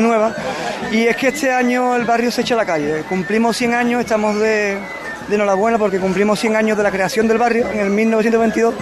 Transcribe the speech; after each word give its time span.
nueva. 0.00 0.34
Y 0.92 1.06
es 1.06 1.16
que 1.16 1.28
este 1.28 1.52
año 1.52 1.94
el 1.96 2.04
barrio 2.04 2.30
se 2.30 2.42
echa 2.42 2.54
a 2.54 2.58
la 2.58 2.66
calle. 2.66 3.02
Cumplimos 3.08 3.56
100 3.56 3.74
años, 3.74 4.00
estamos 4.00 4.36
de, 4.38 4.78
de 5.28 5.34
enhorabuena 5.34 5.78
porque 5.78 5.98
cumplimos 5.98 6.38
100 6.40 6.56
años 6.56 6.76
de 6.76 6.82
la 6.82 6.90
creación 6.90 7.26
del 7.28 7.38
barrio 7.38 7.68
en 7.70 7.80
el 7.80 7.90
1922. 7.90 8.74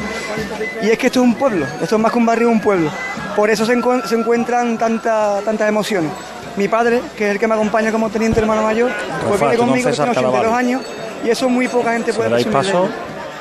Y 0.83 0.91
es 0.91 0.99
que 0.99 1.07
esto 1.09 1.21
es 1.21 1.25
un 1.25 1.35
pueblo, 1.35 1.67
esto 1.83 1.97
es 1.97 2.01
más 2.03 2.13
que 2.13 2.19
un 2.19 2.27
barrio, 2.27 2.49
es 2.49 2.55
un 2.55 2.61
pueblo. 2.61 2.91
Por 3.35 3.51
eso 3.51 3.65
se, 3.67 3.75
encu- 3.77 4.05
se 4.05 4.15
encuentran 4.15 4.79
tanta- 4.79 5.41
tantas 5.45 5.69
emociones. 5.69 6.11
Mi 6.57 6.69
padre, 6.69 7.03
que 7.17 7.27
es 7.27 7.31
el 7.33 7.39
que 7.39 7.47
me 7.47 7.55
acompaña 7.55 7.93
como 7.93 8.09
teniente 8.09 8.41
hermano 8.41 8.63
mayor, 8.63 8.91
pues 9.29 9.39
viene 9.41 9.57
conmigo, 9.57 9.91
tiene 9.91 10.11
82 10.11 10.33
Cadaval. 10.33 10.59
años 10.59 10.83
y 11.25 11.29
eso 11.31 11.49
muy 11.51 11.69
poca 11.69 11.93
gente 11.93 12.13
puede 12.15 12.31
presumir. 12.31 12.91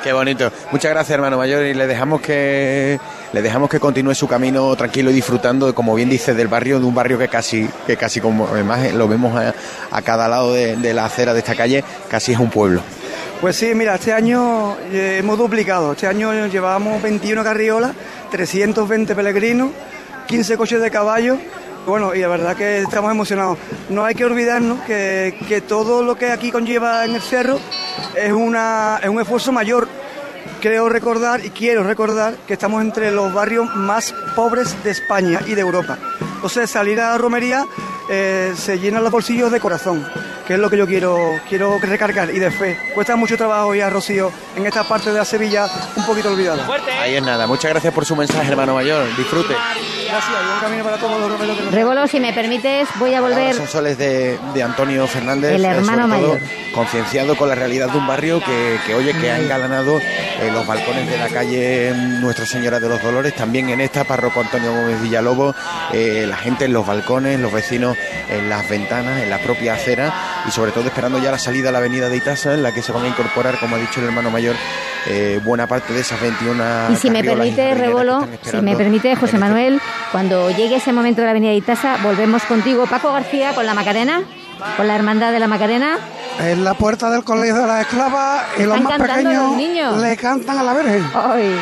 Qué 0.04 0.12
bonito. 0.12 0.50
Muchas 0.70 0.90
gracias, 0.90 1.14
hermano 1.14 1.38
mayor, 1.38 1.64
y 1.64 1.72
le 1.74 1.86
dejamos 1.86 2.20
que 2.20 3.00
le 3.32 3.42
dejamos 3.42 3.68
que 3.68 3.80
continúe 3.80 4.14
su 4.14 4.28
camino 4.28 4.74
tranquilo 4.76 5.10
y 5.10 5.14
disfrutando, 5.14 5.74
como 5.74 5.94
bien 5.94 6.08
dice, 6.08 6.34
del 6.34 6.48
barrio, 6.48 6.78
de 6.80 6.86
un 6.86 6.94
barrio 6.94 7.18
que 7.18 7.28
casi, 7.28 7.68
que 7.86 7.96
casi 7.96 8.20
como 8.20 8.48
además 8.48 8.92
lo 8.94 9.08
vemos 9.08 9.36
a, 9.36 9.54
a 9.90 10.02
cada 10.02 10.28
lado 10.28 10.52
de, 10.52 10.76
de 10.76 10.94
la 10.94 11.04
acera 11.04 11.32
de 11.32 11.40
esta 11.40 11.54
calle, 11.54 11.84
casi 12.08 12.32
es 12.32 12.38
un 12.38 12.50
pueblo. 12.50 12.82
Pues 13.40 13.56
sí, 13.56 13.74
mira, 13.74 13.96
este 13.96 14.14
año 14.14 14.76
eh, 14.90 15.18
hemos 15.18 15.36
duplicado. 15.36 15.92
Este 15.92 16.06
año 16.06 16.46
llevábamos 16.46 17.02
21 17.02 17.44
carriolas, 17.44 17.92
320 18.30 19.14
peregrinos, 19.14 19.70
15 20.26 20.56
coches 20.56 20.80
de 20.80 20.90
caballo. 20.90 21.36
Bueno, 21.86 22.14
y 22.14 22.20
la 22.20 22.28
verdad 22.28 22.56
que 22.56 22.78
estamos 22.78 23.10
emocionados. 23.10 23.58
No 23.90 24.04
hay 24.04 24.14
que 24.14 24.24
olvidarnos 24.24 24.80
que, 24.80 25.38
que 25.48 25.60
todo 25.60 26.02
lo 26.02 26.16
que 26.16 26.32
aquí 26.32 26.50
conlleva 26.50 27.04
en 27.04 27.14
el 27.14 27.20
cerro 27.20 27.60
es, 28.16 28.32
una, 28.32 28.98
es 29.02 29.08
un 29.08 29.20
esfuerzo 29.20 29.52
mayor. 29.52 29.86
Creo 30.66 30.88
recordar 30.88 31.46
y 31.46 31.50
quiero 31.50 31.84
recordar 31.84 32.34
que 32.44 32.54
estamos 32.54 32.82
entre 32.82 33.12
los 33.12 33.32
barrios 33.32 33.72
más 33.76 34.12
pobres 34.34 34.74
de 34.82 34.90
España 34.90 35.40
y 35.46 35.54
de 35.54 35.60
Europa. 35.60 35.96
Entonces, 36.34 36.68
salir 36.68 37.00
a 37.00 37.10
la 37.10 37.18
romería 37.18 37.64
eh, 38.10 38.52
se 38.56 38.80
llenan 38.80 39.04
los 39.04 39.12
bolsillos 39.12 39.52
de 39.52 39.60
corazón, 39.60 40.04
que 40.46 40.54
es 40.54 40.60
lo 40.60 40.70
que 40.70 40.76
yo 40.76 40.86
quiero, 40.86 41.40
quiero 41.48 41.78
recargar 41.80 42.30
y 42.30 42.38
de 42.38 42.50
fe. 42.50 42.78
Cuesta 42.94 43.16
mucho 43.16 43.36
trabajo 43.36 43.74
ya, 43.74 43.90
Rocío, 43.90 44.30
en 44.54 44.64
esta 44.64 44.84
parte 44.84 45.10
de 45.10 45.18
la 45.18 45.24
Sevilla 45.24 45.66
un 45.96 46.06
poquito 46.06 46.30
olvidada. 46.30 46.66
Ahí 47.00 47.16
es 47.16 47.22
nada. 47.22 47.46
Muchas 47.46 47.70
gracias 47.70 47.92
por 47.92 48.04
su 48.04 48.14
mensaje, 48.14 48.50
hermano 48.50 48.74
mayor. 48.74 49.04
Disfrute. 49.16 49.54
Gracias, 49.54 50.30
y 50.40 50.46
buen 50.46 50.60
camino 50.60 50.84
para 50.84 50.98
todos 50.98 51.20
los 51.20 51.32
romeros 51.32 51.56
que 51.58 51.64
nos 51.64 51.74
Rebolo, 51.74 52.06
si 52.06 52.20
me 52.20 52.32
permites, 52.32 52.88
voy 52.96 53.14
a 53.14 53.20
volver. 53.20 53.54
Son 53.54 53.66
soles 53.66 53.98
de, 53.98 54.38
de 54.54 54.62
Antonio 54.62 55.06
Fernández, 55.08 55.52
El 55.52 55.64
eh, 55.64 55.68
hermano 55.68 56.06
sobre 56.06 56.22
todo 56.22 56.34
mayor. 56.34 56.48
concienciado 56.72 57.36
con 57.36 57.48
la 57.48 57.56
realidad 57.56 57.90
de 57.90 57.98
un 57.98 58.06
barrio 58.06 58.40
que, 58.40 58.78
que 58.86 58.94
oye, 58.94 59.12
que 59.14 59.30
ha 59.30 59.38
engalanado 59.38 59.98
eh, 59.98 60.50
los 60.52 60.64
balcones 60.66 61.10
de 61.10 61.18
la 61.18 61.28
calle 61.28 61.92
mm, 61.92 62.20
Nuestra 62.20 62.46
Señora 62.46 62.78
de 62.78 62.88
los 62.88 63.02
Dolores, 63.02 63.34
también 63.34 63.68
en 63.70 63.80
esta, 63.80 64.04
párroco 64.04 64.40
Antonio 64.40 64.72
Gómez 64.72 65.02
Villalobos, 65.02 65.56
eh, 65.92 66.24
la 66.28 66.36
gente 66.36 66.66
en 66.66 66.72
los 66.72 66.86
balcones, 66.86 67.40
los 67.40 67.52
vecinos 67.52 67.96
en 68.30 68.48
las 68.48 68.68
ventanas, 68.68 69.20
en 69.22 69.28
la 69.28 69.38
propia 69.38 69.74
acera 69.74 70.35
y 70.46 70.50
sobre 70.50 70.72
todo 70.72 70.84
esperando 70.84 71.18
ya 71.18 71.30
la 71.30 71.38
salida 71.38 71.70
a 71.70 71.72
la 71.72 71.78
avenida 71.78 72.08
de 72.08 72.16
Itasa, 72.16 72.54
en 72.54 72.62
la 72.62 72.72
que 72.72 72.82
se 72.82 72.92
van 72.92 73.04
a 73.04 73.08
incorporar, 73.08 73.58
como 73.58 73.76
ha 73.76 73.78
dicho 73.78 74.00
el 74.00 74.06
hermano 74.06 74.30
mayor, 74.30 74.54
eh, 75.06 75.40
buena 75.44 75.66
parte 75.66 75.92
de 75.92 76.00
esas 76.00 76.20
21 76.20 76.92
Y 76.92 76.96
si 76.96 77.10
me 77.10 77.22
permite, 77.24 77.74
Rebolo, 77.74 78.26
si 78.42 78.56
me 78.58 78.76
permite, 78.76 79.10
en 79.10 79.16
José 79.16 79.26
este 79.26 79.38
Manuel, 79.38 79.80
cuando 80.12 80.50
llegue 80.50 80.76
ese 80.76 80.92
momento 80.92 81.20
de 81.20 81.26
la 81.26 81.30
Avenida 81.32 81.50
de 81.50 81.56
Itasa, 81.56 81.96
volvemos 82.02 82.42
contigo, 82.44 82.86
Paco 82.86 83.12
García, 83.12 83.54
con 83.54 83.66
la 83.66 83.74
Macarena, 83.74 84.22
con 84.76 84.86
la 84.86 84.94
Hermandad 84.94 85.32
de 85.32 85.40
la 85.40 85.48
Macarena. 85.48 85.98
En 86.38 86.64
la 86.64 86.74
puerta 86.74 87.10
del 87.10 87.24
colegio 87.24 87.54
de 87.56 87.66
las 87.66 87.80
esclavas 87.82 88.44
y 88.58 88.64
los 88.64 88.76
Están 88.76 88.82
más 88.84 88.98
cantando 88.98 89.30
pequeños 89.30 89.48
los 89.48 89.56
niños. 89.56 89.98
le 89.98 90.16
cantan 90.16 90.58
a 90.58 90.62
la 90.62 90.74
Virgen. 90.74 91.04
Ay. 91.14 91.58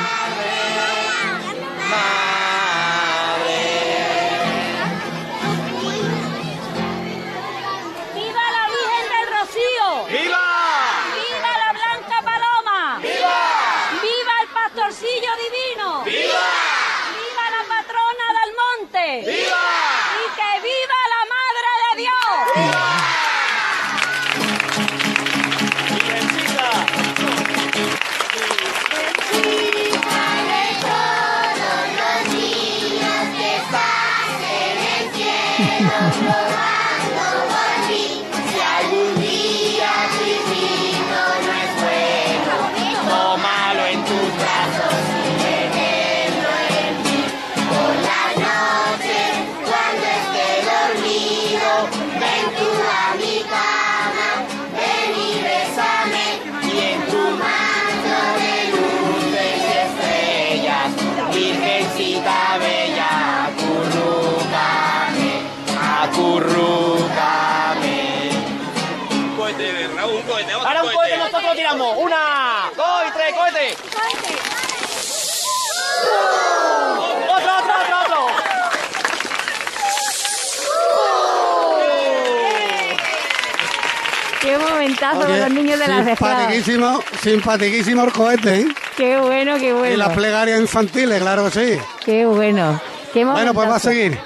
Momentazo 85.05 85.19
Oye, 85.19 85.41
con 85.41 85.41
los 85.41 85.51
niños 85.51 85.79
de. 85.79 86.05
Simpatiquísimo, 86.05 87.01
simpatiquísimo 87.23 88.05
el 88.05 88.13
cohete, 88.13 88.61
¿eh? 88.61 88.67
Qué 88.97 89.19
bueno, 89.19 89.57
qué 89.57 89.69
Y 89.69 89.73
bueno. 89.73 89.97
las 89.97 90.11
plegarias 90.11 90.61
infantiles, 90.61 91.21
claro 91.21 91.45
que 91.45 91.51
sí. 91.51 91.81
Qué 92.05 92.27
bueno. 92.27 92.81
Qué 93.13 93.25
Bueno, 93.25 93.55
pues 93.55 93.69
va 93.69 93.77
a 93.77 93.81
seguir 93.81 94.19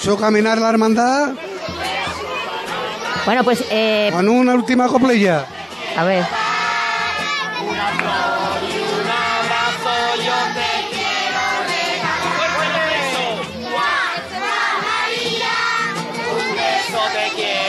su 0.00 0.18
caminar 0.18 0.58
la 0.58 0.68
hermandad 0.70 1.30
Bueno, 3.24 3.44
pues, 3.44 3.64
eh, 3.70 4.10
con 4.12 4.28
una 4.28 4.54
última 4.54 4.88
coplilla. 4.88 5.46
a 5.96 6.04
ver. 6.04 6.24
Te 17.12 17.30
quiero 17.36 17.63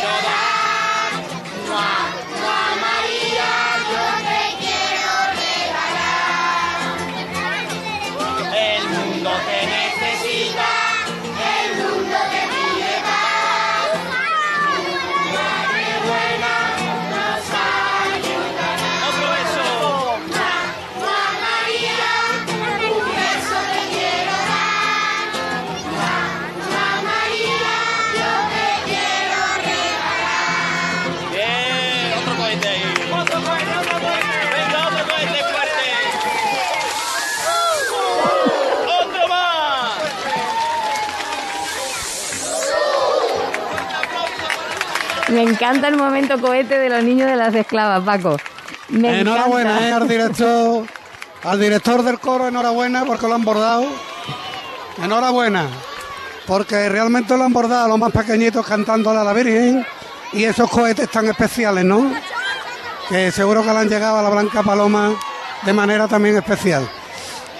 Me 45.36 45.42
encanta 45.42 45.90
el 45.90 45.98
momento 45.98 46.40
cohete 46.40 46.80
de 46.80 46.90
los 46.90 47.04
niños 47.04 47.30
de 47.30 47.36
las 47.36 47.54
esclavas, 47.54 48.02
Paco. 48.04 48.38
Me 48.88 49.20
enhorabuena 49.20 49.86
eh, 49.86 49.92
al 49.92 50.08
director, 50.08 50.86
al 51.44 51.60
director 51.60 52.04
del 52.04 52.20
coro, 52.20 52.48
enhorabuena 52.48 53.04
porque 53.04 53.28
lo 53.28 53.36
han 53.36 53.44
bordado. 53.44 53.86
Enhorabuena, 55.04 55.68
porque 56.48 56.88
realmente 56.88 57.36
lo 57.36 57.44
han 57.44 57.52
bordado 57.52 57.90
los 57.90 58.00
más 58.00 58.14
pequeñitos 58.14 58.66
cantándole 58.66 59.20
a 59.20 59.26
la 59.26 59.34
Virgen 59.34 59.86
y 60.32 60.46
esos 60.46 60.70
cohetes 60.70 61.12
tan 61.12 61.28
especiales, 61.28 61.84
¿no? 61.84 62.14
Que 63.10 63.30
seguro 63.30 63.62
que 63.62 63.74
le 63.74 63.80
han 63.80 63.90
llegado 63.90 64.20
a 64.20 64.22
la 64.22 64.30
Blanca 64.30 64.64
Paloma 64.64 65.12
de 65.64 65.74
manera 65.74 66.08
también 66.08 66.38
especial. 66.38 66.88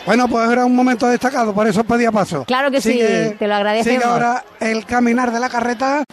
Bueno, 0.06 0.30
pues 0.30 0.50
era 0.50 0.64
un 0.64 0.74
momento 0.74 1.08
destacado, 1.08 1.54
por 1.54 1.68
eso 1.68 1.84
pedía 1.84 2.10
paso. 2.10 2.46
Claro 2.46 2.72
que 2.72 2.80
sí, 2.80 2.98
te 3.38 3.48
lo 3.48 3.56
agradecemos. 3.56 4.02
Sigue 4.02 4.10
ahora 4.10 4.46
el 4.62 4.86
caminar 4.86 5.34
de 5.34 5.42
la 5.42 5.50
carreta 5.50 6.06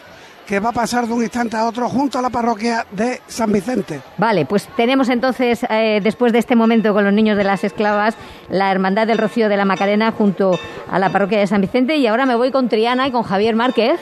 que 0.47 0.61
va 0.61 0.71
a 0.71 0.73
pasar 0.73 1.07
de 1.07 1.13
un 1.13 1.23
instante 1.23 1.57
a 1.57 1.67
otro 1.67 1.89
junto 1.89 2.19
a 2.19 2.23
la 2.23 2.31
parroquia 2.31 2.87
de 2.91 3.21
San 3.27 3.53
Vicente. 3.53 4.01
Vale, 4.19 4.45
pues 4.45 4.69
tenemos 4.77 5.09
entonces, 5.09 5.65
eh, 5.71 6.01
después 6.03 6.33
de 6.33 6.39
este 6.39 6.57
momento 6.57 6.93
con 6.93 7.05
los 7.05 7.13
niños 7.13 7.37
de 7.37 7.45
las 7.45 7.65
esclavas, 7.65 8.17
la 8.49 8.71
Hermandad 8.71 9.07
del 9.07 9.19
Rocío 9.19 9.49
de 9.49 9.57
la 9.57 9.65
Macarena 9.65 10.13
junto 10.13 10.59
a 10.91 10.99
la 10.99 11.11
parroquia 11.11 11.39
de 11.39 11.47
San 11.47 11.61
Vicente 11.61 11.97
y 11.97 12.07
ahora 12.07 12.27
me 12.27 12.35
voy 12.35 12.51
con 12.51 12.69
Triana 12.69 13.09
y 13.09 13.13
con 13.13 13.23
Javier 13.23 13.55
Márquez. 13.55 14.01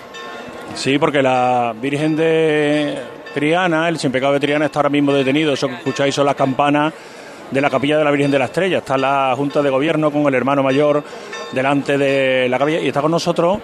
Sí, 0.75 0.99
porque 0.99 1.23
la 1.23 1.75
Virgen 1.81 2.17
de 2.17 2.99
Triana, 3.35 3.89
el 3.89 3.99
sin 3.99 4.13
pecado 4.13 4.33
de 4.33 4.41
Triana, 4.41 4.67
está 4.67 4.79
ahora 4.79 4.91
mismo 4.91 5.13
detenido. 5.13 5.53
Eso 5.53 5.69
que 5.69 5.75
escucháis 5.75 6.15
son 6.15 6.27
las 6.27 6.37
campanas 6.37 6.93
de 7.51 7.61
la 7.61 7.69
capilla 7.69 7.99
de 7.99 8.05
la 8.05 8.11
Virgen 8.11 8.31
de 8.31 8.39
la 8.39 8.47
Estrella. 8.47 8.79
Está 8.79 8.97
la 8.97 9.35
Junta 9.37 9.63
de 9.63 9.71
Gobierno 9.71 10.11
con 10.11 10.27
el 10.27 10.35
hermano 10.35 10.63
mayor 10.63 11.03
delante 11.53 11.99
de 11.99 12.49
la 12.49 12.59
capilla 12.59 12.81
y 12.81 12.89
está 12.89 13.03
con 13.03 13.11
nosotros 13.11 13.59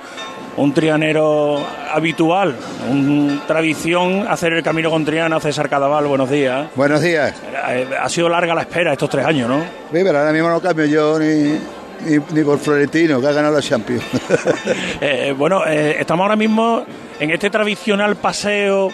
un 0.57 0.73
trianero 0.73 1.59
habitual, 1.93 2.57
una 2.91 3.47
tradición 3.47 4.27
hacer 4.29 4.53
el 4.55 4.63
camino 4.63 4.91
con 4.91 5.05
Triana, 5.05 5.39
César 5.41 5.69
Cadaval, 5.69 6.07
buenos 6.07 6.31
días. 6.31 6.69
Buenos 6.75 7.03
días. 7.03 7.35
Eh, 7.69 7.87
Ha 8.01 8.09
sido 8.09 8.29
larga 8.29 8.55
la 8.55 8.63
espera 8.63 8.93
estos 8.93 9.11
tres 9.11 9.25
años, 9.27 9.49
¿no? 9.49 9.59
Sí, 9.61 9.65
pero 10.03 10.19
ahora 10.19 10.33
mismo 10.33 10.49
no 10.49 10.61
cambio 10.61 10.87
yo 10.87 11.19
ni, 11.19 11.59
ni, 12.07 12.19
ni 12.33 12.43
por 12.43 12.59
Florentino, 12.59 13.21
que 13.21 13.27
ha 13.27 13.33
ganado 13.33 13.55
la 13.55 13.63
Champions. 13.63 14.03
Eh, 15.01 15.35
bueno, 15.37 15.63
eh, 15.67 15.97
estamos 16.01 16.25
ahora 16.25 16.37
mismo 16.37 16.85
en 17.21 17.31
este 17.31 17.51
tradicional 17.51 18.17
paseo 18.17 18.91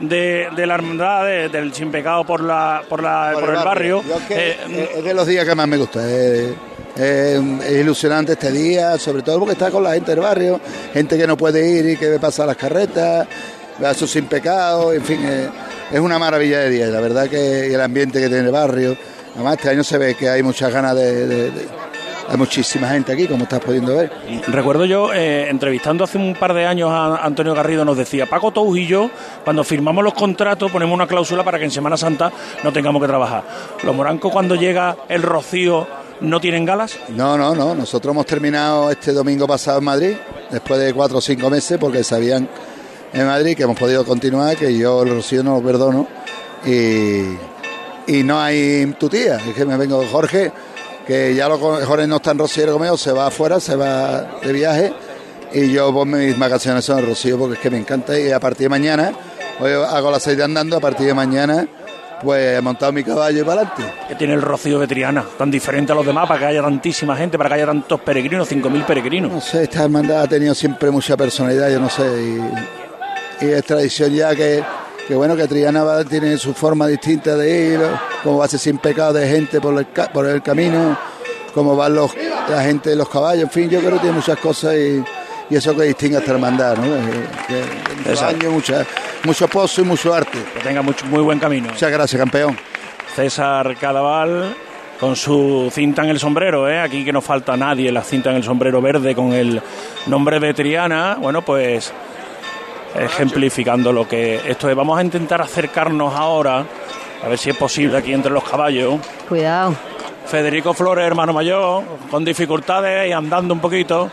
de, 0.00 0.48
de 0.56 0.66
la 0.66 0.74
hermandad 0.74 1.24
de- 1.24 1.48
del 1.48 1.72
sin 1.72 1.92
pecado 1.92 2.24
por 2.24 2.40
la 2.42 2.82
por 2.88 3.00
la 3.02 3.30
por, 3.38 3.50
el 3.50 3.56
barrio. 3.56 4.02
Yo 4.06 4.16
es, 4.16 4.22
que 4.24 4.34
Eh, 4.50 4.88
es 4.96 5.04
de 5.04 5.14
los 5.14 5.26
días 5.26 5.46
que 5.46 5.54
más 5.54 5.68
me 5.68 5.76
gusta. 5.76 6.00
Es- 6.96 7.40
es 7.66 7.80
ilusionante 7.80 8.32
este 8.32 8.50
día, 8.52 8.98
sobre 8.98 9.22
todo 9.22 9.38
porque 9.40 9.52
está 9.52 9.70
con 9.70 9.82
la 9.82 9.94
gente 9.94 10.12
del 10.12 10.20
barrio, 10.20 10.60
gente 10.92 11.16
que 11.18 11.26
no 11.26 11.36
puede 11.36 11.68
ir 11.68 11.88
y 11.90 11.96
que 11.96 12.08
ve 12.08 12.18
pasar 12.18 12.46
las 12.46 12.56
carretas, 12.56 13.26
a 13.84 13.94
sus 13.94 14.10
sin 14.10 14.26
pecado, 14.26 14.92
en 14.92 15.02
fin, 15.02 15.24
es, 15.24 15.48
es 15.92 16.00
una 16.00 16.18
maravilla 16.18 16.60
de 16.60 16.70
día. 16.70 16.86
La 16.86 17.00
verdad 17.00 17.28
que 17.28 17.74
el 17.74 17.80
ambiente 17.80 18.20
que 18.20 18.28
tiene 18.28 18.44
el 18.44 18.52
barrio. 18.52 18.96
Además, 19.34 19.54
este 19.56 19.70
año 19.70 19.82
se 19.82 19.98
ve 19.98 20.14
que 20.14 20.28
hay 20.28 20.42
muchas 20.44 20.72
ganas 20.72 20.94
de- 20.94 21.50
hay 22.26 22.36
muchísima 22.38 22.88
gente 22.88 23.12
aquí, 23.12 23.26
como 23.26 23.42
estás 23.42 23.60
pudiendo 23.60 23.96
ver. 23.96 24.10
Recuerdo 24.46 24.84
yo, 24.86 25.12
eh, 25.12 25.48
entrevistando 25.50 26.04
hace 26.04 26.16
un 26.16 26.34
par 26.34 26.54
de 26.54 26.64
años 26.64 26.88
a 26.90 27.16
Antonio 27.16 27.52
Garrido, 27.54 27.84
nos 27.84 27.98
decía, 27.98 28.26
Paco 28.26 28.50
Tous 28.52 28.78
y 28.78 28.86
yo, 28.86 29.10
cuando 29.44 29.62
firmamos 29.64 30.02
los 30.04 30.14
contratos, 30.14 30.70
ponemos 30.70 30.94
una 30.94 31.06
cláusula 31.08 31.42
para 31.44 31.58
que 31.58 31.64
en 31.64 31.70
Semana 31.70 31.96
Santa 31.98 32.30
no 32.62 32.72
tengamos 32.72 33.02
que 33.02 33.08
trabajar. 33.08 33.42
Los 33.82 33.94
morancos, 33.94 34.32
cuando 34.32 34.54
llega 34.54 34.96
el 35.08 35.20
rocío, 35.22 35.86
no 36.24 36.40
tienen 36.40 36.64
galas. 36.64 36.98
No, 37.10 37.36
no, 37.36 37.54
no. 37.54 37.74
Nosotros 37.74 38.12
hemos 38.12 38.26
terminado 38.26 38.90
este 38.90 39.12
domingo 39.12 39.46
pasado 39.46 39.78
en 39.78 39.84
Madrid, 39.84 40.16
después 40.50 40.80
de 40.80 40.92
cuatro 40.92 41.18
o 41.18 41.20
cinco 41.20 41.50
meses, 41.50 41.78
porque 41.78 42.02
sabían 42.02 42.48
en 43.12 43.26
Madrid 43.26 43.56
que 43.56 43.62
hemos 43.62 43.78
podido 43.78 44.04
continuar, 44.04 44.56
que 44.56 44.76
yo 44.76 45.02
el 45.02 45.10
Rocío 45.10 45.42
no 45.42 45.56
lo 45.56 45.62
perdono. 45.62 46.08
Y, 46.66 47.36
y 48.06 48.22
no 48.24 48.40
hay 48.40 48.94
tu 48.98 49.08
tía, 49.08 49.36
es 49.36 49.54
que 49.54 49.64
me 49.64 49.76
vengo 49.76 50.04
Jorge, 50.10 50.50
que 51.06 51.34
ya 51.34 51.48
lo 51.48 51.58
Jorge 51.58 52.06
no 52.06 52.16
está 52.16 52.32
en 52.32 52.38
conmigo, 52.38 52.96
se 52.96 53.12
va 53.12 53.26
afuera, 53.26 53.60
se 53.60 53.76
va 53.76 54.38
de 54.42 54.52
viaje. 54.52 54.92
Y 55.52 55.70
yo 55.70 55.92
pues 55.92 56.06
mis 56.06 56.38
vacaciones 56.38 56.84
son 56.84 56.98
en 56.98 57.06
Rocío 57.06 57.38
porque 57.38 57.54
es 57.54 57.60
que 57.60 57.70
me 57.70 57.78
encanta 57.78 58.18
y 58.18 58.32
a 58.32 58.40
partir 58.40 58.64
de 58.64 58.70
mañana, 58.70 59.12
hoy 59.60 59.70
hago 59.72 60.10
las 60.10 60.22
seis 60.22 60.36
de 60.36 60.42
andando, 60.42 60.76
a 60.76 60.80
partir 60.80 61.06
de 61.06 61.14
mañana 61.14 61.68
pues 62.22 62.58
he 62.58 62.60
montado 62.60 62.92
mi 62.92 63.02
caballo 63.04 63.40
y 63.40 63.44
para 63.44 63.62
adelante. 63.62 63.82
que 64.08 64.14
tiene 64.14 64.34
el 64.34 64.42
rocío 64.42 64.78
de 64.78 64.86
Triana, 64.86 65.24
tan 65.36 65.50
diferente 65.50 65.92
a 65.92 65.94
los 65.94 66.06
demás, 66.06 66.26
para 66.26 66.40
que 66.40 66.46
haya 66.46 66.62
tantísima 66.62 67.16
gente, 67.16 67.36
para 67.36 67.48
que 67.50 67.54
haya 67.56 67.66
tantos 67.66 68.00
peregrinos, 68.00 68.50
5.000 68.50 68.84
peregrinos. 68.86 69.32
No 69.32 69.40
sé, 69.40 69.64
esta 69.64 69.84
hermandad 69.84 70.22
ha 70.22 70.26
tenido 70.28 70.54
siempre 70.54 70.90
mucha 70.90 71.16
personalidad, 71.16 71.70
yo 71.70 71.80
no 71.80 71.90
sé, 71.90 72.02
y, 73.40 73.44
y 73.46 73.50
es 73.50 73.64
tradición 73.64 74.12
ya 74.14 74.34
que, 74.34 74.62
que 75.06 75.14
bueno, 75.14 75.36
que 75.36 75.46
Triana 75.46 75.84
va- 75.84 76.04
tiene 76.04 76.38
su 76.38 76.54
forma 76.54 76.86
distinta 76.86 77.36
de 77.36 77.50
ir, 77.74 77.80
como 78.22 78.38
va 78.38 78.46
a 78.46 78.48
ser 78.48 78.60
sin 78.60 78.78
pecado 78.78 79.12
de 79.12 79.28
gente 79.28 79.60
por 79.60 79.78
el, 79.78 79.86
por 79.86 80.26
el 80.26 80.42
camino, 80.42 80.96
cómo 81.52 81.76
van 81.76 81.94
los, 81.94 82.12
la 82.48 82.62
gente 82.62 82.90
de 82.90 82.96
los 82.96 83.08
caballos, 83.08 83.44
en 83.44 83.50
fin, 83.50 83.68
yo 83.68 83.80
creo 83.80 83.92
que 83.94 83.98
tiene 84.00 84.16
muchas 84.16 84.38
cosas 84.38 84.74
y, 84.74 85.04
y 85.50 85.56
eso 85.56 85.76
que 85.76 85.82
distingue 85.84 86.16
a 86.16 86.20
esta 86.20 86.32
hermandad, 86.32 86.76
¿no? 86.76 86.84
Eh, 86.86 87.64
muchos 87.98 88.22
años, 88.22 88.52
mucha- 88.52 88.86
mucho 89.24 89.48
pozo 89.48 89.80
y 89.82 89.84
mucho 89.84 90.12
arte. 90.14 90.38
Que 90.54 90.60
tenga 90.60 90.82
mucho, 90.82 91.06
muy 91.06 91.20
buen 91.22 91.38
camino. 91.38 91.68
Muchas 91.68 91.90
gracias, 91.90 92.18
campeón. 92.18 92.56
César 93.14 93.76
Cadaval 93.76 94.54
con 94.98 95.16
su 95.16 95.70
cinta 95.72 96.02
en 96.02 96.08
el 96.10 96.18
sombrero, 96.18 96.68
¿eh? 96.68 96.80
aquí 96.80 97.04
que 97.04 97.12
no 97.12 97.20
falta 97.20 97.56
nadie, 97.56 97.90
la 97.92 98.02
cinta 98.02 98.30
en 98.30 98.36
el 98.36 98.42
sombrero 98.44 98.80
verde 98.80 99.14
con 99.14 99.32
el 99.32 99.60
nombre 100.06 100.40
de 100.40 100.54
Triana, 100.54 101.16
bueno, 101.20 101.42
pues 101.42 101.92
ejemplificando 102.94 103.92
lo 103.92 104.06
que 104.08 104.40
esto 104.46 104.68
es. 104.70 104.76
Vamos 104.76 104.98
a 104.98 105.02
intentar 105.02 105.42
acercarnos 105.42 106.14
ahora, 106.14 106.64
a 107.24 107.28
ver 107.28 107.38
si 107.38 107.50
es 107.50 107.56
posible 107.56 107.98
aquí 107.98 108.12
entre 108.12 108.32
los 108.32 108.44
caballos. 108.44 108.96
Cuidado. 109.28 109.74
Federico 110.26 110.74
Flores, 110.74 111.04
hermano 111.04 111.32
mayor, 111.32 111.84
con 112.10 112.24
dificultades 112.24 113.08
y 113.08 113.12
andando 113.12 113.54
un 113.54 113.60
poquito. 113.60 114.10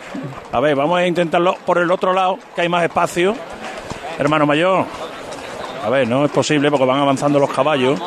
A 0.52 0.60
ver, 0.60 0.75
vamos 0.75 1.00
a 1.00 1.08
intentarlo 1.08 1.56
por 1.66 1.78
el 1.78 1.90
otro 1.90 2.13
lado, 2.13 2.38
que 2.56 2.62
hay 2.62 2.69
más 2.69 2.84
espacio. 2.84 3.36
Hermano 4.19 4.46
mayor. 4.46 4.86
A 5.84 5.90
ver, 5.90 6.08
no 6.08 6.25
es 6.25 6.31
posible 6.31 6.69
porque 6.69 6.86
van 6.86 7.00
avanzando 7.00 7.40
los 7.40 7.50
caballos. 7.50 8.00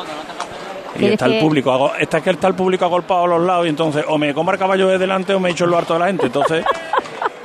Y 0.95 0.99
¿Quieres 0.99 1.13
está 1.13 1.25
el 1.25 1.39
público, 1.39 1.91
está 1.99 2.21
que 2.21 2.29
está 2.29 2.47
el 2.47 2.55
público 2.55 2.85
agolpado 2.85 3.25
a 3.25 3.27
los 3.27 3.41
lados 3.41 3.65
y 3.65 3.69
entonces 3.69 4.05
o 4.07 4.17
me 4.17 4.33
como 4.33 4.51
el 4.51 4.57
caballo 4.57 4.87
de 4.87 4.97
delante 4.97 5.33
o 5.33 5.41
me 5.41 5.49
echo 5.49 5.65
en 5.65 5.71
lo 5.71 5.77
harto 5.77 5.93
de 5.93 5.99
la 5.99 6.07
gente. 6.07 6.27
Entonces 6.27 6.63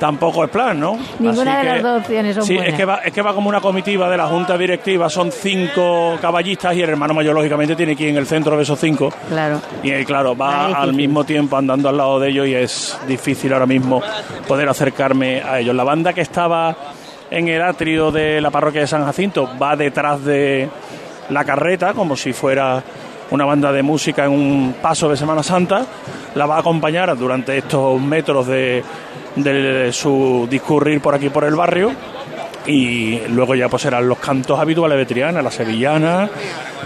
tampoco 0.01 0.43
es 0.43 0.49
plan, 0.49 0.79
¿no? 0.79 0.97
Ninguna 1.19 1.59
Así 1.59 1.67
de 1.67 1.73
las 1.73 1.83
dos 1.83 2.01
opciones 2.01 2.35
son 2.35 2.43
sí, 2.43 2.55
buenas. 2.55 2.73
es 2.73 2.79
que, 2.79 2.85
va, 2.85 2.95
es 3.05 3.13
que 3.13 3.21
va 3.21 3.35
como 3.35 3.47
una 3.47 3.61
comitiva 3.61 4.09
de 4.09 4.17
la 4.17 4.25
Junta 4.25 4.57
Directiva, 4.57 5.07
son 5.11 5.31
cinco 5.31 6.17
caballistas 6.19 6.75
y 6.75 6.81
el 6.81 6.89
hermano 6.89 7.13
mayor 7.13 7.35
lógicamente 7.35 7.75
tiene 7.75 7.95
que 7.95 8.05
ir 8.05 8.09
en 8.09 8.17
el 8.17 8.25
centro 8.25 8.57
de 8.57 8.63
esos 8.63 8.79
cinco. 8.79 9.13
Claro. 9.29 9.61
Y 9.83 9.91
eh, 9.91 10.03
claro, 10.03 10.35
va 10.35 10.69
al 10.69 10.95
mismo 10.95 11.23
tiempo 11.23 11.55
andando 11.55 11.87
al 11.87 11.97
lado 11.97 12.19
de 12.19 12.29
ellos 12.29 12.47
y 12.47 12.55
es 12.55 12.97
difícil 13.07 13.53
ahora 13.53 13.67
mismo 13.67 14.01
poder 14.47 14.67
acercarme 14.69 15.39
a 15.39 15.59
ellos. 15.59 15.75
La 15.75 15.83
banda 15.83 16.13
que 16.13 16.21
estaba 16.21 16.75
en 17.29 17.47
el 17.47 17.61
atrio 17.61 18.09
de 18.09 18.41
la 18.41 18.49
parroquia 18.49 18.81
de 18.81 18.87
San 18.87 19.05
Jacinto 19.05 19.51
va 19.61 19.75
detrás 19.75 20.25
de 20.25 20.67
la 21.29 21.45
carreta, 21.45 21.93
como 21.93 22.15
si 22.15 22.33
fuera 22.33 22.81
una 23.29 23.45
banda 23.45 23.71
de 23.71 23.83
música 23.83 24.25
en 24.25 24.31
un 24.31 24.75
paso 24.81 25.07
de 25.07 25.15
Semana 25.15 25.43
Santa. 25.43 25.85
La 26.33 26.47
va 26.47 26.55
a 26.55 26.59
acompañar 26.61 27.15
durante 27.15 27.55
estos 27.55 28.01
metros 28.01 28.47
de, 28.47 28.83
de 29.35 29.91
su 29.93 30.47
discurrir 30.49 31.01
por 31.01 31.15
aquí 31.15 31.29
por 31.29 31.43
el 31.45 31.55
barrio 31.55 31.91
y 32.65 33.19
luego 33.29 33.55
ya 33.55 33.69
pues 33.69 33.81
serán 33.83 34.07
los 34.07 34.19
cantos 34.19 34.59
habituales 34.59 34.97
de 34.97 35.05
Triana, 35.05 35.41
la 35.41 35.51
sevillana, 35.51 36.29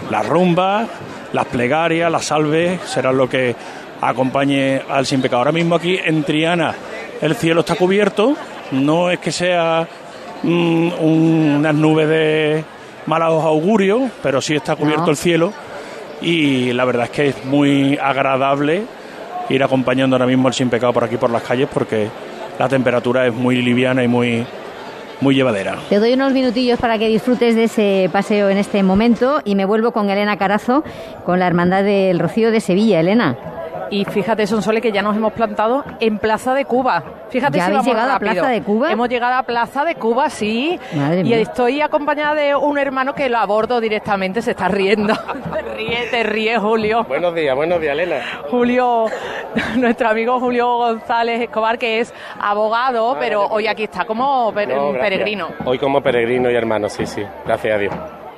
las 0.09 0.25
rumbas, 0.27 0.87
las 1.33 1.45
plegarias, 1.45 2.11
las 2.11 2.25
salves, 2.25 2.79
serán 2.85 3.17
lo 3.17 3.27
que 3.27 3.55
acompañe 4.01 4.81
al 4.89 5.05
sin 5.05 5.21
pecado. 5.21 5.39
Ahora 5.39 5.51
mismo 5.51 5.75
aquí 5.75 5.99
en 6.03 6.23
Triana 6.23 6.73
el 7.21 7.35
cielo 7.35 7.61
está 7.61 7.75
cubierto, 7.75 8.35
no 8.71 9.09
es 9.09 9.19
que 9.19 9.31
sea 9.31 9.87
mm, 10.43 10.47
un- 10.99 11.55
unas 11.59 11.75
nubes 11.75 12.07
de 12.07 12.63
malos 13.07 13.43
augurios, 13.43 14.03
pero 14.23 14.41
sí 14.41 14.55
está 14.55 14.75
cubierto 14.75 15.05
No. 15.05 15.11
el 15.11 15.17
cielo 15.17 15.53
y 16.21 16.71
la 16.73 16.85
verdad 16.85 17.05
es 17.05 17.09
que 17.11 17.27
es 17.29 17.45
muy 17.45 17.97
agradable 18.01 18.83
ir 19.49 19.63
acompañando 19.63 20.15
ahora 20.15 20.25
mismo 20.25 20.47
al 20.47 20.53
sin 20.53 20.69
pecado 20.69 20.91
por 20.93 21.03
aquí 21.03 21.17
por 21.17 21.29
las 21.29 21.43
calles 21.43 21.67
porque 21.71 22.07
la 22.59 22.67
temperatura 22.67 23.25
es 23.27 23.33
muy 23.33 23.61
liviana 23.61 24.03
y 24.03 24.07
muy 24.07 24.45
muy 25.21 25.33
llevadera. 25.33 25.77
Te 25.89 25.97
doy 25.99 26.13
unos 26.13 26.33
minutillos 26.33 26.77
para 26.79 26.97
que 26.97 27.07
disfrutes 27.07 27.55
de 27.55 27.63
ese 27.65 28.09
paseo 28.11 28.49
en 28.49 28.57
este 28.57 28.83
momento 28.83 29.41
y 29.45 29.55
me 29.55 29.63
vuelvo 29.63 29.91
con 29.93 30.09
Elena 30.09 30.37
Carazo, 30.37 30.83
con 31.25 31.39
la 31.39 31.47
Hermandad 31.47 31.83
del 31.83 32.19
Rocío 32.19 32.51
de 32.51 32.59
Sevilla. 32.59 32.99
Elena, 32.99 33.37
Y 33.89 34.03
fíjate, 34.03 34.45
Sonsole, 34.45 34.81
que 34.81 34.91
ya 34.91 35.01
nos 35.01 35.15
hemos 35.15 35.31
plantado 35.31 35.85
en 36.01 36.17
Plaza 36.17 36.53
de 36.53 36.65
Cuba. 36.65 37.03
Fíjate 37.29 37.57
¿Ya 37.59 37.65
si 37.65 37.71
habéis 37.71 37.77
vamos 37.85 37.93
llegado 37.93 38.11
a. 38.13 38.19
Plaza 38.19 38.47
de 38.49 38.61
Cuba? 38.61 38.91
Hemos 38.91 39.07
llegado 39.09 39.33
a 39.35 39.43
Plaza 39.43 39.85
de 39.85 39.95
Cuba, 39.95 40.29
sí. 40.29 40.77
Madre 40.95 41.21
y 41.21 41.23
mía. 41.23 41.37
estoy 41.39 41.81
acompañada 41.81 42.33
de 42.35 42.55
un 42.55 42.77
hermano 42.77 43.13
que 43.15 43.29
lo 43.29 43.37
abordo 43.37 43.79
directamente, 43.79 44.41
se 44.41 44.51
está 44.51 44.67
riendo. 44.67 45.13
te 45.15 45.61
ríe, 45.77 46.07
te 46.11 46.23
ríe, 46.23 46.57
Julio. 46.59 47.03
Buenos 47.05 47.33
días, 47.35 47.55
buenos 47.55 47.79
días, 47.79 47.93
Elena. 47.93 48.21
Julio, 48.49 49.05
nuestro 49.77 50.09
amigo 50.09 50.39
Julio 50.39 50.77
González 50.77 51.41
Escobar, 51.41 51.77
que 51.77 51.99
es 51.99 52.13
abogado, 52.39 53.17
pero 53.19 53.45
hoy 53.47 53.67
aquí 53.67 53.83
está 53.83 54.05
como 54.05 54.51
per- 54.53 54.69
No, 54.69 54.91
peregrino. 54.93 55.49
Hoy 55.65 55.77
como 55.77 56.01
peregrino 56.01 56.49
y 56.49 56.55
hermano, 56.55 56.89
sí, 56.89 57.05
sí. 57.05 57.23
Gracias 57.45 57.75
a 57.75 57.77
Dios. 57.77 57.93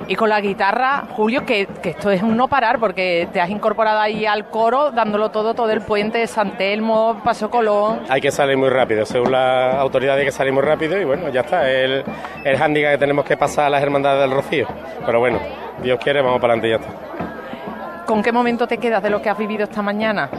Y 0.06 0.14
con 0.14 0.28
la 0.28 0.40
guitarra, 0.40 1.02
Julio, 1.16 1.44
que, 1.44 1.66
que 1.82 1.90
esto 1.90 2.10
es 2.12 2.22
un 2.22 2.36
no 2.36 2.46
parar, 2.46 2.78
porque 2.78 3.28
te 3.32 3.40
has 3.40 3.50
incorporado 3.50 3.98
ahí 3.98 4.24
al 4.26 4.46
coro, 4.48 4.92
dándolo 4.92 5.30
todo, 5.30 5.54
todo 5.54 5.70
el 5.72 5.80
puente 5.80 6.18
de 6.18 6.26
San 6.28 6.56
Telmo, 6.56 7.20
Paso 7.24 7.50
Colón. 7.50 8.00
Hay 8.08 8.20
que 8.20 8.30
salir 8.30 8.56
muy 8.56 8.68
rápido. 8.68 9.04
Según 9.04 9.32
la 9.32 9.72
autoridad 9.80 10.16
hay 10.16 10.24
que 10.24 10.30
salir 10.32 10.52
muy 10.52 10.62
rápido 10.62 10.98
y 11.00 11.04
bueno, 11.04 11.28
ya 11.30 11.40
está. 11.40 11.68
El, 11.68 12.04
el 12.44 12.56
hándicap 12.56 12.92
que 12.92 12.98
tenemos 12.98 13.24
que 13.24 13.36
pasar 13.36 13.66
a 13.66 13.70
las 13.70 13.82
hermandades 13.82 14.20
del 14.20 14.30
Rocío. 14.30 14.68
Pero 15.04 15.18
bueno, 15.18 15.40
Dios 15.82 15.98
quiere, 16.02 16.22
vamos 16.22 16.40
para 16.40 16.54
adelante 16.54 16.68
y 16.68 16.70
ya 16.70 16.76
está. 16.76 18.04
¿Con 18.06 18.22
qué 18.22 18.32
momento 18.32 18.66
te 18.66 18.78
quedas 18.78 19.02
de 19.02 19.10
lo 19.10 19.20
que 19.20 19.28
has 19.28 19.36
vivido 19.36 19.64
esta 19.64 19.82
mañana? 19.82 20.30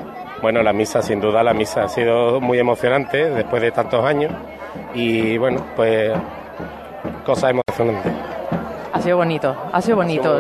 Bueno, 0.41 0.63
la 0.63 0.71
misa, 0.71 1.01
sin 1.01 1.19
duda, 1.19 1.43
la 1.43 1.53
misa 1.53 1.83
ha 1.83 1.89
sido 1.89 2.39
muy 2.39 2.59
emocionante 2.59 3.29
después 3.29 3.61
de 3.61 3.71
tantos 3.71 4.05
años 4.05 4.31
y 4.93 5.37
bueno, 5.37 5.65
pues 5.75 6.11
cosas 7.25 7.51
emocionantes. 7.51 8.13
Ha 8.93 9.01
sido 9.01 9.17
bonito, 9.17 9.55
ha 9.71 9.81
sido 9.81 9.97
bonito. 9.97 10.39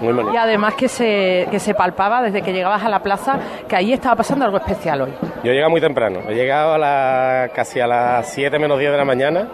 Muy 0.00 0.12
bonito. 0.12 0.34
Y 0.34 0.36
además 0.36 0.74
que 0.74 0.88
se, 0.88 1.46
que 1.50 1.58
se 1.58 1.74
palpaba 1.74 2.22
desde 2.22 2.42
que 2.42 2.52
llegabas 2.52 2.82
a 2.84 2.88
la 2.88 3.00
plaza 3.00 3.38
que 3.68 3.76
ahí 3.76 3.92
estaba 3.92 4.16
pasando 4.16 4.44
algo 4.44 4.58
especial 4.58 5.02
hoy. 5.02 5.12
Yo 5.42 5.50
he 5.50 5.54
llegado 5.54 5.70
muy 5.70 5.80
temprano, 5.80 6.20
he 6.28 6.34
llegado 6.34 6.74
a 6.74 6.78
la, 6.78 7.50
casi 7.54 7.80
a 7.80 7.86
las 7.86 8.28
7 8.28 8.58
menos 8.58 8.78
10 8.78 8.92
de 8.92 8.96
la 8.96 9.04
mañana 9.04 9.48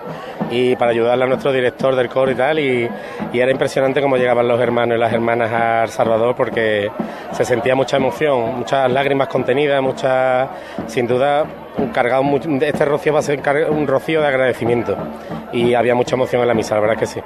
y 0.51 0.77
para 0.77 0.91
ayudarle 0.91 1.25
a 1.25 1.27
nuestro 1.27 1.53
director 1.53 1.95
del 1.97 2.09
coro 2.09 2.31
y 2.31 2.35
tal 2.35 2.59
y, 2.59 2.89
y 3.33 3.41
era 3.41 3.51
impresionante 3.51 4.01
cómo 4.01 4.17
llegaban 4.17 4.47
los 4.47 4.61
hermanos 4.61 4.97
y 4.97 5.01
las 5.01 5.13
hermanas 5.13 5.51
al 5.53 5.89
Salvador 5.89 6.35
porque 6.37 6.91
se 7.33 7.45
sentía 7.45 7.75
mucha 7.75 7.97
emoción, 7.97 8.59
muchas 8.59 8.91
lágrimas 8.91 9.29
contenidas, 9.29 9.83
muchas, 9.83 10.49
sin 10.87 11.07
duda, 11.07 11.45
un 11.79 11.89
cargado, 11.89 12.23
este 12.61 12.85
rocío 12.85 13.13
va 13.13 13.21
a 13.21 13.23
ser 13.23 13.41
un 13.71 13.87
rocío 13.87 14.21
de 14.21 14.27
agradecimiento 14.27 14.97
y 15.53 15.75
había 15.75 15.95
mucha 15.95 16.15
emoción 16.17 16.43
en 16.43 16.49
la 16.49 16.55
misa, 16.55 16.75
la 16.75 16.81
verdad 16.83 16.97
que 16.99 17.07
sí. 17.07 17.21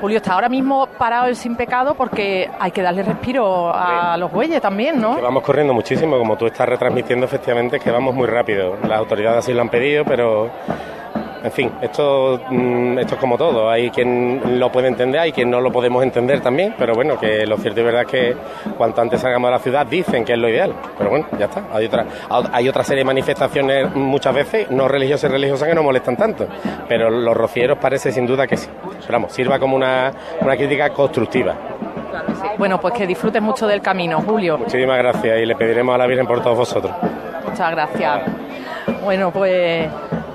Julio 0.00 0.18
está 0.18 0.34
ahora 0.34 0.48
mismo 0.48 0.86
parado 0.86 1.26
el 1.26 1.34
sin 1.34 1.56
pecado 1.56 1.94
porque 1.94 2.48
hay 2.60 2.70
que 2.70 2.82
darle 2.82 3.02
respiro 3.02 3.72
a 3.74 4.16
los 4.16 4.30
bueyes 4.30 4.60
también, 4.60 5.00
¿no? 5.00 5.16
Que 5.16 5.22
vamos 5.22 5.42
corriendo 5.42 5.74
muchísimo, 5.74 6.18
como 6.18 6.36
tú 6.36 6.46
estás 6.46 6.68
retransmitiendo, 6.68 7.26
efectivamente, 7.26 7.80
que 7.80 7.90
vamos 7.90 8.14
muy 8.14 8.28
rápido. 8.28 8.76
Las 8.82 8.98
autoridades 8.98 9.38
así 9.38 9.52
lo 9.52 9.60
han 9.60 9.68
pedido, 9.68 10.04
pero 10.04 10.50
en 11.48 11.52
fin, 11.52 11.72
esto, 11.80 12.40
mm, 12.50 12.98
esto 12.98 13.14
es 13.14 13.20
como 13.20 13.38
todo. 13.38 13.70
Hay 13.70 13.90
quien 13.90 14.60
lo 14.60 14.70
puede 14.70 14.88
entender, 14.88 15.20
hay 15.20 15.32
quien 15.32 15.50
no 15.50 15.60
lo 15.60 15.72
podemos 15.72 16.02
entender 16.02 16.40
también, 16.40 16.74
pero 16.78 16.94
bueno, 16.94 17.18
que 17.18 17.46
lo 17.46 17.56
cierto 17.56 17.80
y 17.80 17.84
verdad 17.84 18.02
es 18.02 18.08
que 18.08 18.36
cuanto 18.76 19.00
antes 19.00 19.20
salgamos 19.20 19.48
de 19.48 19.52
la 19.52 19.58
ciudad 19.58 19.86
dicen 19.86 20.24
que 20.26 20.34
es 20.34 20.38
lo 20.38 20.48
ideal. 20.48 20.74
Pero 20.98 21.08
bueno, 21.08 21.26
ya 21.38 21.46
está. 21.46 21.64
Hay 21.72 21.86
otra, 21.86 22.06
hay 22.52 22.68
otra 22.68 22.84
serie 22.84 23.00
de 23.00 23.06
manifestaciones 23.06 23.94
muchas 23.94 24.34
veces, 24.34 24.70
no 24.70 24.88
religiosas 24.88 25.30
y 25.30 25.32
religiosas, 25.32 25.68
que 25.68 25.74
no 25.74 25.82
molestan 25.82 26.16
tanto. 26.16 26.46
Pero 26.86 27.08
los 27.08 27.34
rocieros 27.34 27.78
parece 27.78 28.12
sin 28.12 28.26
duda 28.26 28.46
que 28.46 28.58
sí. 28.58 28.68
Pero 29.00 29.12
vamos, 29.12 29.32
sirva 29.32 29.58
como 29.58 29.74
una, 29.74 30.12
una 30.42 30.56
crítica 30.56 30.90
constructiva. 30.90 31.54
Bueno, 32.58 32.78
pues 32.78 32.92
que 32.92 33.06
disfrutes 33.06 33.40
mucho 33.40 33.66
del 33.66 33.80
camino, 33.80 34.20
Julio. 34.20 34.58
Muchísimas 34.58 34.98
gracias 34.98 35.40
y 35.40 35.46
le 35.46 35.56
pediremos 35.56 35.94
a 35.94 35.98
la 35.98 36.06
Virgen 36.06 36.26
por 36.26 36.42
todos 36.42 36.58
vosotros. 36.58 36.92
Muchas 37.48 37.70
gracias. 37.70 38.20
Bueno, 39.02 39.30
pues, 39.30 39.88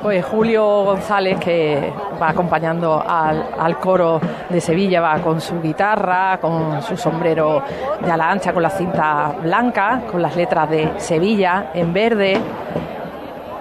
pues 0.03 0.23
Julio 0.25 0.83
González, 0.83 1.39
que 1.39 1.91
va 2.21 2.29
acompañando 2.29 3.01
al, 3.05 3.43
al 3.57 3.77
coro 3.79 4.19
de 4.49 4.59
Sevilla, 4.61 4.99
va 5.01 5.15
con 5.19 5.39
su 5.41 5.61
guitarra, 5.61 6.37
con 6.41 6.81
su 6.83 6.95
sombrero 6.97 7.63
de 8.03 8.11
ala 8.11 8.29
ancha, 8.29 8.53
con 8.53 8.61
la 8.61 8.69
cinta 8.69 9.33
blanca, 9.41 10.01
con 10.11 10.21
las 10.21 10.35
letras 10.35 10.69
de 10.69 10.91
Sevilla 10.97 11.71
en 11.73 11.93
verde. 11.93 12.37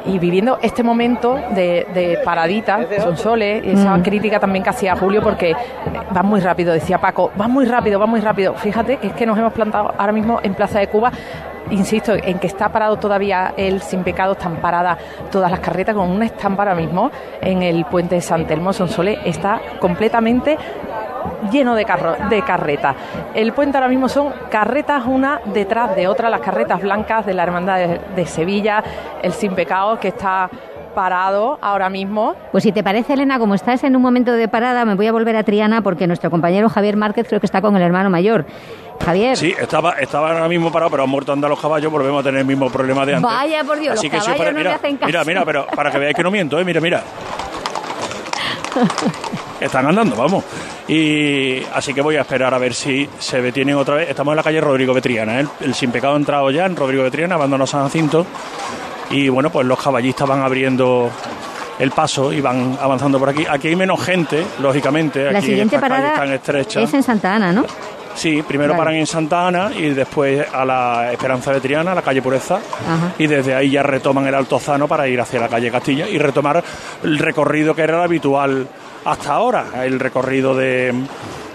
Y 0.04 0.18
viviendo 0.18 0.58
este 0.60 0.82
momento 0.82 1.38
de, 1.50 1.86
de 1.94 2.18
paradita, 2.24 2.80
son 3.00 3.16
soles, 3.16 3.62
esa 3.64 3.96
Mm. 3.96 4.02
crítica 4.02 4.40
también 4.40 4.64
que 4.64 4.70
hacía 4.70 4.96
Julio, 4.96 5.22
porque 5.22 5.54
va 6.14 6.24
muy 6.24 6.40
rápido, 6.40 6.72
decía 6.72 6.98
Paco, 6.98 7.30
va 7.40 7.46
muy 7.46 7.66
rápido, 7.66 8.00
va 8.00 8.06
muy 8.06 8.20
rápido. 8.20 8.54
Fíjate 8.54 8.96
que 8.96 9.06
es 9.06 9.12
que 9.12 9.24
nos 9.26 9.38
hemos 9.38 9.52
plantado 9.52 9.94
ahora 9.96 10.10
mismo 10.12 10.40
en 10.42 10.54
Plaza 10.54 10.80
de 10.80 10.88
Cuba 10.88 11.12
insisto, 11.72 12.14
en 12.14 12.38
que 12.38 12.46
está 12.46 12.68
parado 12.68 12.96
todavía 12.96 13.54
el 13.56 13.82
sin 13.82 14.04
pecado, 14.04 14.32
están 14.32 14.56
paradas 14.56 14.98
todas 15.30 15.50
las 15.50 15.60
carretas 15.60 15.94
con 15.94 16.08
una 16.10 16.26
estampa 16.26 16.62
ahora 16.62 16.74
mismo 16.74 17.10
en 17.40 17.62
el 17.62 17.84
puente 17.86 18.16
de 18.16 18.20
San 18.20 18.46
Telmo, 18.46 18.70
está 19.24 19.60
completamente 19.80 20.56
lleno 21.50 21.74
de, 21.74 21.84
carro, 21.84 22.16
de 22.28 22.42
carretas. 22.42 22.96
El 23.34 23.52
puente 23.52 23.76
ahora 23.76 23.88
mismo 23.88 24.08
son 24.08 24.32
carretas 24.50 25.04
una 25.06 25.40
detrás 25.46 25.94
de 25.96 26.08
otra, 26.08 26.30
las 26.30 26.40
carretas 26.40 26.80
blancas 26.80 27.26
de 27.26 27.34
la 27.34 27.42
Hermandad 27.42 27.78
de, 27.78 28.00
de 28.14 28.26
Sevilla, 28.26 28.82
el 29.22 29.32
sin 29.32 29.54
pecado 29.54 29.98
que 29.98 30.08
está 30.08 30.48
parado 30.94 31.58
ahora 31.60 31.88
mismo. 31.88 32.34
Pues 32.52 32.64
si 32.64 32.72
te 32.72 32.82
parece, 32.82 33.14
Elena, 33.14 33.38
como 33.38 33.54
estás 33.54 33.84
en 33.84 33.96
un 33.96 34.02
momento 34.02 34.32
de 34.32 34.48
parada, 34.48 34.84
me 34.84 34.94
voy 34.94 35.06
a 35.06 35.12
volver 35.12 35.36
a 35.36 35.42
Triana 35.42 35.82
porque 35.82 36.06
nuestro 36.06 36.30
compañero 36.30 36.68
Javier 36.68 36.96
Márquez 36.96 37.26
creo 37.28 37.40
que 37.40 37.46
está 37.46 37.60
con 37.60 37.76
el 37.76 37.82
hermano 37.82 38.10
mayor. 38.10 38.44
Javier. 39.04 39.36
Sí, 39.36 39.52
estaba, 39.58 39.92
estaba 39.92 40.30
ahora 40.30 40.48
mismo 40.48 40.70
parado, 40.70 40.90
pero 40.90 41.02
han 41.02 41.10
muerto 41.10 41.32
a 41.32 41.34
andar 41.34 41.50
los 41.50 41.60
caballos, 41.60 41.90
volvemos 41.90 42.20
a 42.20 42.22
tener 42.24 42.40
el 42.40 42.46
mismo 42.46 42.70
problema 42.70 43.04
de 43.04 43.14
antes. 43.14 43.30
Vaya, 43.30 43.64
por 43.64 43.78
Dios, 43.80 43.98
Así 43.98 44.08
los 44.08 44.24
que 44.24 44.44
no 44.44 44.52
mira, 44.52 44.62
le 44.70 44.74
hacen 44.76 44.96
caso. 44.96 45.06
Mira, 45.06 45.24
mira, 45.24 45.44
pero 45.44 45.66
para 45.66 45.90
que 45.90 45.98
veáis 45.98 46.14
que 46.14 46.22
no 46.22 46.30
miento, 46.30 46.58
¿eh? 46.58 46.64
Mira, 46.64 46.80
mira. 46.80 47.02
Están 49.60 49.86
andando, 49.86 50.16
vamos. 50.16 50.44
Y 50.88 51.62
así 51.74 51.94
que 51.94 52.00
voy 52.00 52.16
a 52.16 52.22
esperar 52.22 52.52
a 52.54 52.58
ver 52.58 52.74
si 52.74 53.08
se 53.18 53.40
detienen 53.40 53.76
otra 53.76 53.96
vez. 53.96 54.08
Estamos 54.08 54.32
en 54.32 54.36
la 54.36 54.42
calle 54.42 54.60
Rodrigo 54.60 54.92
Betriana, 54.94 55.40
¿eh? 55.40 55.46
el, 55.60 55.66
el 55.68 55.74
sin 55.74 55.90
pecado 55.92 56.14
ha 56.14 56.16
entrado 56.16 56.50
ya 56.50 56.66
en 56.66 56.76
Rodrigo 56.76 57.02
Betriana, 57.04 57.34
abandonó 57.36 57.66
San 57.66 57.82
Jacinto. 57.84 58.26
Y 59.12 59.28
bueno, 59.28 59.50
pues 59.50 59.66
los 59.66 59.80
caballistas 59.80 60.28
van 60.28 60.42
abriendo 60.42 61.10
el 61.78 61.90
paso 61.90 62.32
y 62.32 62.40
van 62.40 62.76
avanzando 62.80 63.18
por 63.18 63.28
aquí. 63.28 63.46
Aquí 63.48 63.68
hay 63.68 63.76
menos 63.76 64.02
gente, 64.02 64.44
lógicamente. 64.60 65.30
La 65.30 65.38
aquí 65.38 65.48
siguiente 65.48 65.78
parada 65.78 66.14
tan 66.14 66.32
estrechas. 66.32 66.82
es 66.84 66.94
en 66.94 67.02
Santa 67.02 67.34
Ana, 67.34 67.52
¿no? 67.52 67.64
Sí, 68.14 68.42
primero 68.42 68.72
Vale. 68.72 68.78
paran 68.78 68.94
en 68.96 69.06
Santa 69.06 69.46
Ana 69.48 69.70
y 69.74 69.88
después 69.90 70.46
a 70.52 70.64
la 70.64 71.12
Esperanza 71.12 71.52
de 71.52 71.60
Triana, 71.60 71.92
a 71.92 71.94
la 71.94 72.02
calle 72.02 72.20
Pureza, 72.20 72.56
Ajá. 72.56 73.14
y 73.18 73.26
desde 73.26 73.54
ahí 73.54 73.70
ya 73.70 73.82
retoman 73.82 74.26
el 74.26 74.34
Altozano 74.34 74.86
para 74.86 75.08
ir 75.08 75.18
hacia 75.18 75.40
la 75.40 75.48
calle 75.48 75.70
Castilla 75.70 76.06
y 76.06 76.18
retomar 76.18 76.62
el 77.02 77.18
recorrido 77.18 77.74
que 77.74 77.82
era 77.82 77.96
el 77.96 78.02
habitual 78.02 78.66
hasta 79.06 79.32
ahora, 79.32 79.64
el 79.84 79.98
recorrido 79.98 80.54
de, 80.54 80.92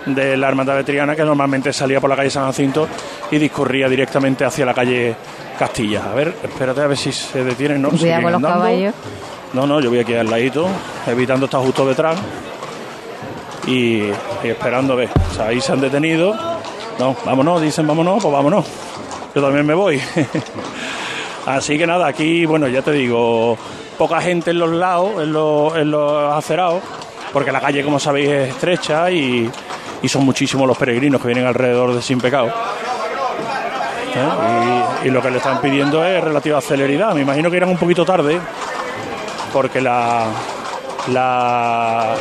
de 0.08 0.38
la 0.38 0.48
Hermandad 0.48 0.76
de 0.76 0.84
Triana, 0.84 1.16
que 1.16 1.24
normalmente 1.24 1.72
salía 1.74 2.00
por 2.00 2.10
la 2.10 2.16
calle 2.16 2.30
San 2.30 2.46
Jacinto 2.46 2.88
y 3.32 3.38
discurría 3.38 3.88
directamente 3.90 4.46
hacia 4.46 4.66
la 4.66 4.74
calle 4.74 5.16
Castilla. 5.58 6.12
A 6.12 6.14
ver, 6.14 6.36
espérate 6.44 6.82
a 6.82 6.88
ver 6.88 6.98
si 6.98 7.12
se 7.12 7.44
detienen, 7.44 7.82
¿no? 7.82 7.90
Cuidado 7.90 8.24
con 8.24 8.32
los 8.32 8.38
andando. 8.38 8.60
caballos. 8.60 8.94
No, 9.54 9.66
no, 9.66 9.80
yo 9.80 9.90
voy 9.90 10.00
aquí 10.00 10.14
al 10.14 10.30
ladito, 10.30 10.68
evitando 11.08 11.46
estar 11.46 11.62
justo 11.62 11.86
detrás 11.86 12.18
y, 13.66 14.04
y 14.04 14.14
esperando 14.44 14.94
a 14.94 14.98
ver. 14.98 15.10
O 15.32 15.34
sea, 15.34 15.48
ahí 15.48 15.62
se 15.62 15.72
han 15.72 15.82
detenido. 15.82 16.36
No, 17.00 17.16
vámonos, 17.26 17.62
dicen 17.62 17.88
vámonos, 17.88 18.22
pues 18.22 18.34
vámonos. 18.34 18.66
Yo 19.34 19.42
también 19.42 19.66
me 19.66 19.74
voy. 19.74 20.02
Así 21.46 21.78
que 21.78 21.88
nada, 21.88 22.08
aquí, 22.08 22.46
bueno, 22.46 22.68
ya 22.68 22.82
te 22.82 22.92
digo, 22.92 23.58
poca 23.98 24.20
gente 24.20 24.52
en 24.52 24.60
los 24.60 24.70
lados, 24.70 25.22
en 25.22 25.32
los, 25.32 25.76
en 25.78 25.92
los 25.92 26.34
acerados, 26.34 26.84
porque 27.32 27.52
la 27.52 27.62
calle, 27.62 27.84
como 27.84 28.00
sabéis, 28.00 28.30
es 28.30 28.50
estrecha 28.50 29.10
y, 29.10 29.50
y 30.02 30.10
son 30.10 30.24
muchísimos 30.26 30.68
los 30.68 30.78
peregrinos 30.78 31.22
que 31.22 31.28
vienen 31.28 31.46
alrededor 31.46 31.94
de 31.94 32.02
Sin 32.02 32.20
Pecado. 32.20 32.48
¿Eh? 34.16 35.04
Y, 35.04 35.08
y 35.08 35.12
lo 35.12 35.22
que 35.22 35.32
le 35.32 35.38
están 35.38 35.62
pidiendo 35.62 36.04
es 36.04 36.24
relativa 36.24 36.60
celeridad. 36.62 37.14
Me 37.14 37.22
imagino 37.22 37.52
que 37.52 37.58
irán 37.58 37.70
un 37.70 37.78
poquito 37.78 38.06
tarde, 38.06 38.40
porque 39.54 39.82
la, 39.82 40.26
la 41.12 42.16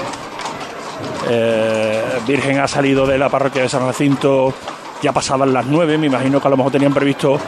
eh, 1.29 2.03
Virgen 2.27 2.59
ha 2.61 2.69
salido 2.69 3.07
de 3.07 3.19
la 3.19 3.29
parroquia 3.29 3.63
de 3.63 3.69
San 3.69 3.87
Jacinto 3.87 4.55
ya 5.03 5.13
pasaban 5.13 5.53
las 5.53 5.67
nueve, 5.67 5.99
me 5.99 6.07
imagino 6.07 6.41
que 6.41 6.49
a 6.49 6.51
lo 6.51 6.57
mejor 6.57 6.73
tenían 6.73 6.95
previsto 6.95 7.39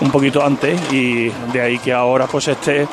un 0.00 0.10
poquito 0.10 0.44
antes 0.44 0.80
y 0.92 1.28
de 1.52 1.60
ahí 1.60 1.78
que 1.78 1.92
ahora 1.92 2.26
pues 2.26 2.48
esté 2.48 2.86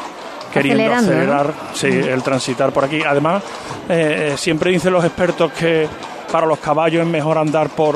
queriendo 0.52 0.94
acelerar 0.94 1.54
sí, 1.74 1.88
el 1.88 2.24
transitar 2.24 2.72
por 2.72 2.86
aquí. 2.86 3.02
Además, 3.06 3.44
eh, 3.90 4.34
siempre 4.38 4.72
dicen 4.72 4.94
los 4.94 5.04
expertos 5.04 5.52
que 5.54 5.88
para 6.34 6.48
los 6.48 6.58
caballos 6.58 7.04
es 7.04 7.08
mejor 7.08 7.38
andar 7.38 7.70
por, 7.70 7.96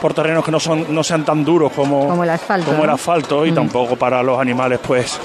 por 0.00 0.14
terrenos 0.14 0.44
que 0.44 0.52
no 0.52 0.60
son 0.60 0.94
no 0.94 1.02
sean 1.02 1.24
tan 1.24 1.44
duros 1.44 1.72
como, 1.72 2.06
Como 2.06 2.22
el 2.22 2.30
asfalto, 2.30 2.70
como 2.70 2.84
el 2.84 2.90
asfalto 2.90 3.44
y 3.44 3.50
Mm. 3.50 3.54
tampoco 3.56 3.96
para 3.96 4.22
los 4.22 4.38
animales 4.38 4.78
pues 4.86 5.18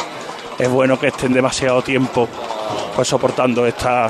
es 0.57 0.67
bueno 0.67 0.99
que 0.99 1.07
estén 1.09 1.33
demasiado 1.33 1.83
tiempo 1.83 2.27
pues 2.95 3.07
soportando 3.07 3.63
esta 3.67 4.07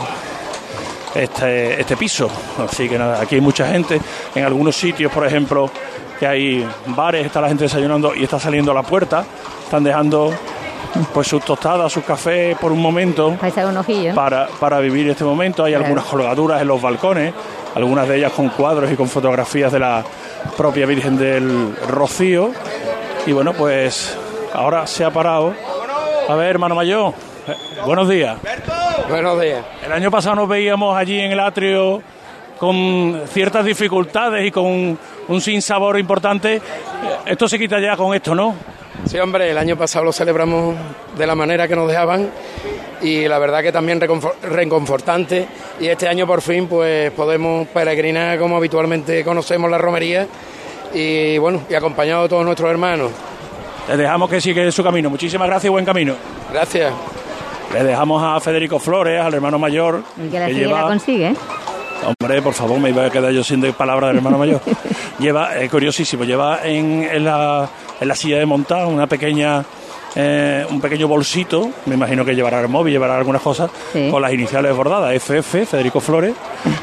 este, 1.14 1.82
este 1.82 1.98
piso. 1.98 2.30
Así 2.64 2.88
que 2.88 2.98
nada, 2.98 3.20
aquí 3.22 3.36
hay 3.36 3.42
mucha 3.42 3.68
gente. 3.68 4.00
En 4.36 4.44
algunos 4.46 4.76
sitios, 4.76 5.12
por 5.12 5.26
ejemplo, 5.26 5.70
que 6.20 6.28
hay 6.28 6.68
bares, 6.88 7.26
está 7.26 7.42
la 7.42 7.48
gente 7.50 7.64
desayunando 7.66 8.14
y 8.16 8.24
está 8.24 8.40
saliendo 8.40 8.72
a 8.72 8.76
la 8.76 8.84
puerta. 8.84 9.26
Están 9.64 9.84
dejando 9.84 10.32
pues 11.14 11.28
sus 11.28 11.44
tostadas, 11.44 11.92
sus 11.92 12.04
cafés 12.04 12.58
por 12.58 12.72
un 12.72 12.82
momento 12.82 13.34
Para 13.36 13.48
echar 13.50 13.66
un 13.68 13.78
ojillo. 13.78 14.14
para, 14.16 14.48
para 14.60 14.80
vivir 14.80 15.10
este 15.10 15.24
momento. 15.24 15.64
Hay 15.64 15.72
Claro. 15.74 15.86
algunas 15.86 16.06
colgaduras 16.06 16.62
en 16.62 16.68
los 16.68 16.82
balcones, 16.82 17.34
algunas 17.76 18.08
de 18.08 18.18
ellas 18.18 18.32
con 18.32 18.50
cuadros 18.50 18.92
y 18.92 18.96
con 18.96 19.08
fotografías 19.08 19.72
de 19.72 19.80
la 19.80 20.04
propia 20.56 20.86
Virgen 20.86 21.18
del 21.18 21.76
Rocío. 21.88 22.52
Y 23.26 23.32
bueno, 23.34 23.54
pues 23.54 24.18
ahora 24.54 24.88
se 24.88 25.04
ha 25.04 25.12
parado. 25.12 25.54
A 26.30 26.36
ver, 26.36 26.48
hermano 26.50 26.76
mayor, 26.76 27.14
eh, 27.48 27.54
buenos 27.86 28.10
días. 28.10 28.38
Buenos 29.10 29.40
días. 29.40 29.64
El 29.86 29.92
año 29.94 30.10
pasado 30.12 30.36
nos 30.36 30.50
veíamos 30.50 30.98
allí 30.98 31.20
en 31.20 31.32
el 31.32 31.40
atrio 31.40 32.02
con 32.58 33.22
ciertas 33.32 33.64
dificultades 33.64 34.46
y 34.46 34.52
con 34.52 34.98
un 35.28 35.42
sinsabor 35.42 36.00
importante. 36.00 36.62
Esto 37.26 37.48
se 37.48 37.58
quita 37.60 37.80
ya 37.80 37.96
con 37.98 38.14
esto, 38.16 38.34
¿no? 38.36 38.56
Sí, 39.06 39.18
hombre, 39.20 39.52
el 39.52 39.58
año 39.58 39.78
pasado 39.78 40.06
lo 40.06 40.12
celebramos 40.12 40.76
de 41.18 41.28
la 41.28 41.36
manera 41.36 41.68
que 41.68 41.76
nos 41.76 41.88
dejaban 41.88 42.30
y 43.02 43.28
la 43.28 43.38
verdad 43.38 43.62
que 43.62 43.72
también 43.72 44.02
reconfor- 44.02 44.34
reconfortante 44.42 45.48
y 45.80 45.88
este 45.88 46.08
año 46.08 46.26
por 46.26 46.42
fin 46.42 46.68
pues 46.68 47.12
podemos 47.12 47.68
peregrinar 47.68 48.40
como 48.40 48.58
habitualmente 48.58 49.24
conocemos 49.24 49.70
la 49.70 49.78
romería 49.78 50.28
y 50.94 51.38
bueno, 51.38 51.62
y 51.70 51.76
acompañado 51.76 52.24
de 52.24 52.30
todos 52.30 52.44
nuestros 52.46 52.72
hermanos. 52.72 53.12
Les 53.88 53.98
dejamos 53.98 54.30
que 54.30 54.42
sigue 54.42 54.70
su 54.72 54.84
camino. 54.84 55.10
Muchísimas 55.10 55.48
gracias 55.48 55.66
y 55.66 55.70
buen 55.70 55.86
camino. 55.86 56.16
Gracias. 56.52 56.92
Le 57.74 57.84
dejamos 57.84 58.22
a 58.24 58.40
Federico 58.40 58.80
Flores, 58.80 59.22
al 59.22 59.34
hermano 59.34 59.60
mayor. 59.60 60.02
El 60.20 60.30
que 60.30 60.40
la 60.40 60.82
la 60.82 60.88
consigue. 60.88 61.34
Hombre, 62.06 62.42
por 62.42 62.54
favor, 62.54 62.80
me 62.80 62.90
iba 62.90 63.06
a 63.06 63.10
quedar 63.10 63.32
yo 63.32 63.44
sin 63.44 63.60
de 63.62 63.74
palabras 63.74 64.10
del 64.10 64.18
hermano 64.18 64.38
mayor. 64.38 64.62
lleva, 65.20 65.58
es 65.58 65.70
curiosísimo, 65.70 66.24
lleva 66.24 66.60
en, 66.64 67.04
en 67.04 67.24
la, 67.26 67.68
en 68.00 68.08
la 68.08 68.16
silla 68.16 68.38
de 68.38 68.46
montar 68.46 68.86
una 68.86 69.08
pequeña 69.08 69.64
eh, 70.16 70.66
un 70.72 70.82
pequeño 70.82 71.08
bolsito, 71.08 71.70
me 71.86 71.94
imagino 71.96 72.26
que 72.26 72.34
llevará 72.34 72.62
el 72.62 72.68
móvil, 72.70 72.94
llevará 72.94 73.18
algunas 73.18 73.42
cosas, 73.42 73.70
Sí. 73.94 74.10
con 74.10 74.20
las 74.22 74.34
iniciales 74.34 74.76
bordadas, 74.76 75.14
FF, 75.14 75.66
Federico 75.68 76.00
Flores, 76.00 76.34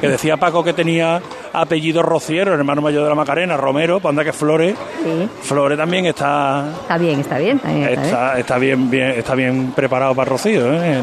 que 0.00 0.09
decía 0.11 0.37
Paco 0.37 0.62
que 0.62 0.73
tenía 0.73 1.21
apellido 1.52 2.02
Rociero, 2.02 2.52
el 2.52 2.59
hermano 2.61 2.80
mayor 2.83 3.02
de 3.02 3.09
la 3.09 3.14
Macarena, 3.16 3.56
Romero, 3.56 3.99
pues 3.99 4.11
anda 4.11 4.23
que 4.25 4.33
Flores, 4.33 4.76
Sí. 5.02 5.28
Flores 5.42 5.76
también 5.78 6.06
está 6.06 6.64
Está 6.83 6.99
bien, 6.99 7.21
está 7.21 7.38
bien. 7.38 7.56
Está 7.56 7.68
bien, 7.73 7.83
está 7.83 8.00
bien. 8.00 8.04
está, 8.04 8.38
está 8.38 8.59
bien, 8.59 8.90
bien, 8.90 9.11
está 9.12 9.35
bien 9.35 9.73
preparado 9.75 10.14
para 10.14 10.30
Rocío. 10.30 10.73
¿eh? 10.73 11.00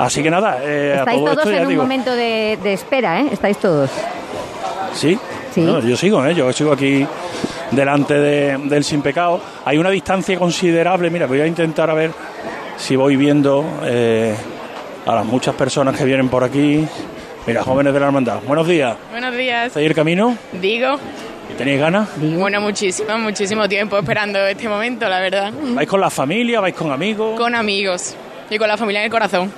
Así 0.00 0.22
que 0.22 0.30
nada, 0.30 0.58
eh, 0.62 0.94
a 0.96 0.98
Estáis 1.00 1.18
todo 1.18 1.24
todos 1.26 1.38
esto 1.38 1.50
ya 1.50 1.56
en 1.58 1.62
un 1.64 1.68
digo, 1.70 1.82
momento 1.82 2.12
de, 2.14 2.58
de 2.62 2.72
espera, 2.72 3.20
¿eh? 3.20 3.26
Estáis 3.32 3.58
todos. 3.58 3.90
Sí, 4.94 5.18
Sí. 5.54 5.62
No, 5.62 5.80
yo 5.80 5.96
sigo, 5.96 6.24
¿eh? 6.24 6.32
yo 6.32 6.52
sigo 6.52 6.72
aquí 6.72 7.04
delante 7.72 8.14
de- 8.14 8.56
del 8.56 8.84
Sin 8.84 9.02
Pecado. 9.02 9.40
Hay 9.64 9.78
una 9.78 9.90
distancia 9.90 10.38
considerable, 10.38 11.10
mira, 11.10 11.26
voy 11.26 11.40
a 11.40 11.46
intentar 11.46 11.90
a 11.90 11.94
ver 11.94 12.12
si 12.76 12.94
voy 12.94 13.16
viendo 13.16 13.64
eh, 13.82 14.32
a 15.06 15.12
las 15.16 15.24
muchas 15.26 15.56
personas 15.56 15.96
que 15.96 16.04
vienen 16.04 16.28
por 16.28 16.44
aquí. 16.44 16.86
Mira, 17.48 17.64
jóvenes 17.64 17.92
de 17.92 17.98
la 17.98 18.06
hermandad, 18.06 18.38
buenos 18.46 18.68
días. 18.68 18.96
Buenos 19.10 19.34
días. 19.36 19.66
¿Estáis 19.68 19.88
el 19.88 19.94
camino? 19.94 20.36
Digo, 20.52 20.98
¿Y 21.52 21.54
¿Tenéis 21.54 21.80
ganas? 21.80 22.08
bueno, 22.16 22.60
muchísimo, 22.60 23.18
muchísimo 23.18 23.68
tiempo 23.68 23.98
esperando 23.98 24.38
este 24.46 24.68
momento, 24.68 25.08
la 25.08 25.18
verdad. 25.18 25.52
¿Vais 25.74 25.88
con 25.88 26.00
la 26.00 26.10
familia? 26.10 26.60
¿Vais 26.60 26.76
con 26.76 26.92
amigos? 26.92 27.36
Con 27.36 27.56
amigos 27.56 28.14
y 28.50 28.58
con 28.58 28.68
la 28.68 28.76
familia 28.76 29.00
en 29.00 29.04
el 29.06 29.10
corazón. 29.10 29.52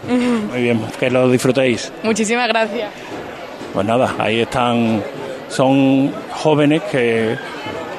Muy 0.50 0.62
bien, 0.62 0.80
que 1.00 1.10
lo 1.10 1.28
disfrutéis. 1.30 1.92
Muchísimas 2.02 2.46
gracias. 2.48 2.90
Pues 3.72 3.86
nada, 3.86 4.14
ahí 4.18 4.40
están, 4.40 5.02
son 5.48 6.12
jóvenes 6.30 6.82
que 6.90 7.36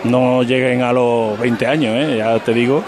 no 0.03 0.43
lleguen 0.43 0.83
a 0.83 0.93
los 0.93 1.37
20 1.39 1.65
años, 1.67 1.95
¿eh? 1.97 2.17
ya 2.17 2.37
te 2.39 2.53
digo. 2.53 2.83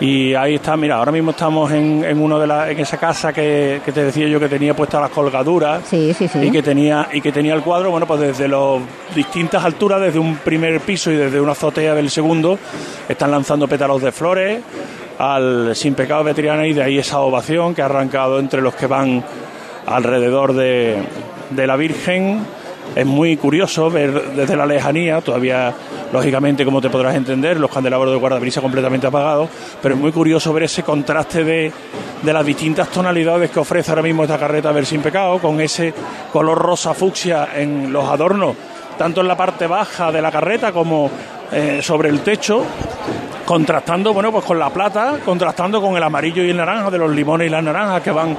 Y 0.00 0.34
ahí 0.34 0.56
está, 0.56 0.76
mira, 0.76 0.96
ahora 0.96 1.12
mismo 1.12 1.30
estamos 1.30 1.70
en, 1.70 2.02
en 2.04 2.20
uno 2.20 2.36
de 2.40 2.46
la, 2.48 2.68
en 2.68 2.80
esa 2.80 2.96
casa 2.96 3.32
que, 3.32 3.80
que 3.84 3.92
te 3.92 4.02
decía 4.04 4.26
yo 4.26 4.40
que 4.40 4.48
tenía 4.48 4.74
puestas 4.74 5.00
las 5.00 5.10
colgaduras 5.10 5.82
Sí, 5.86 6.12
sí, 6.12 6.26
sí. 6.26 6.40
y 6.42 6.50
que 6.50 6.60
tenía 6.60 7.06
y 7.12 7.20
que 7.20 7.30
tenía 7.30 7.54
el 7.54 7.62
cuadro, 7.62 7.92
bueno, 7.92 8.04
pues 8.04 8.18
desde 8.20 8.48
las 8.48 8.80
distintas 9.14 9.64
alturas, 9.64 10.00
desde 10.00 10.18
un 10.18 10.38
primer 10.38 10.80
piso 10.80 11.12
y 11.12 11.14
desde 11.14 11.40
una 11.40 11.52
azotea 11.52 11.94
del 11.94 12.10
segundo, 12.10 12.58
están 13.08 13.30
lanzando 13.30 13.68
pétalos 13.68 14.02
de 14.02 14.10
flores 14.10 14.58
al 15.22 15.76
Sin 15.76 15.94
Pecado 15.94 16.24
de 16.24 16.34
Triana 16.34 16.66
y 16.66 16.72
de 16.72 16.82
ahí 16.82 16.98
esa 16.98 17.20
ovación 17.20 17.76
que 17.76 17.82
ha 17.82 17.84
arrancado 17.84 18.40
entre 18.40 18.60
los 18.60 18.74
que 18.74 18.88
van 18.88 19.22
alrededor 19.86 20.52
de, 20.52 21.00
de 21.50 21.66
la 21.68 21.76
Virgen. 21.76 22.44
Es 22.96 23.06
muy 23.06 23.36
curioso 23.36 23.88
ver 23.88 24.32
desde 24.34 24.56
la 24.56 24.66
lejanía, 24.66 25.20
todavía, 25.20 25.72
lógicamente, 26.12 26.64
como 26.64 26.80
te 26.80 26.90
podrás 26.90 27.14
entender, 27.14 27.60
los 27.60 27.70
candelabros 27.70 28.12
de 28.12 28.18
guardabrisa 28.18 28.60
completamente 28.60 29.06
apagados, 29.06 29.48
pero 29.80 29.94
es 29.94 30.00
muy 30.00 30.10
curioso 30.10 30.52
ver 30.52 30.64
ese 30.64 30.82
contraste 30.82 31.44
de, 31.44 31.72
de 32.20 32.32
las 32.32 32.44
distintas 32.44 32.88
tonalidades 32.88 33.52
que 33.52 33.60
ofrece 33.60 33.92
ahora 33.92 34.02
mismo 34.02 34.24
esta 34.24 34.38
carreta 34.38 34.72
Ver 34.72 34.84
Sin 34.84 35.02
Pecado, 35.02 35.38
con 35.38 35.60
ese 35.60 35.94
color 36.32 36.58
rosa 36.58 36.94
fucsia 36.94 37.50
en 37.54 37.92
los 37.92 38.08
adornos, 38.08 38.56
tanto 38.96 39.20
en 39.20 39.28
la 39.28 39.36
parte 39.36 39.66
baja 39.66 40.12
de 40.12 40.22
la 40.22 40.30
carreta 40.30 40.72
como 40.72 41.10
eh, 41.50 41.80
sobre 41.82 42.08
el 42.08 42.20
techo, 42.20 42.64
contrastando 43.44 44.14
bueno 44.14 44.32
pues 44.32 44.44
con 44.44 44.58
la 44.58 44.70
plata, 44.70 45.18
contrastando 45.24 45.80
con 45.80 45.96
el 45.96 46.02
amarillo 46.02 46.42
y 46.42 46.50
el 46.50 46.56
naranja 46.56 46.90
de 46.90 46.98
los 46.98 47.10
limones 47.10 47.48
y 47.48 47.50
las 47.50 47.62
naranjas 47.62 48.02
que 48.02 48.10
van 48.10 48.36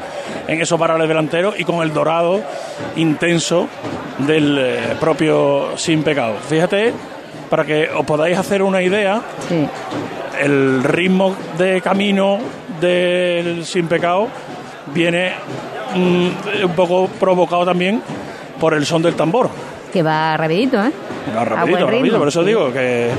en 0.47 0.61
esos 0.61 0.79
varales 0.79 1.07
delanteros 1.07 1.59
y 1.59 1.63
con 1.63 1.83
el 1.83 1.93
dorado 1.93 2.41
intenso 2.95 3.67
del 4.19 4.57
eh, 4.59 4.79
propio 4.99 5.77
Sin 5.77 6.03
Pecado. 6.03 6.35
Fíjate, 6.47 6.93
para 7.49 7.65
que 7.65 7.89
os 7.89 8.05
podáis 8.05 8.37
hacer 8.37 8.63
una 8.63 8.81
idea, 8.81 9.21
el 10.41 10.83
ritmo 10.83 11.35
de 11.57 11.81
camino 11.81 12.39
del 12.81 13.65
Sin 13.65 13.87
Pecado 13.87 14.27
viene 14.93 15.33
mm, 15.95 16.27
un 16.65 16.71
poco 16.75 17.07
provocado 17.19 17.65
también 17.65 18.01
por 18.59 18.73
el 18.73 18.85
son 18.85 19.01
del 19.01 19.15
tambor. 19.15 19.49
Que 19.93 20.01
va 20.01 20.35
rapidito, 20.35 20.83
¿eh? 20.83 20.91
Va 21.37 21.45
rapidito, 21.45 21.85
rapidito, 21.85 22.03
ritmo, 22.03 22.17
por 22.17 22.27
eso 22.27 22.41
sí. 22.41 22.47
digo 22.47 22.73
que 22.73 23.11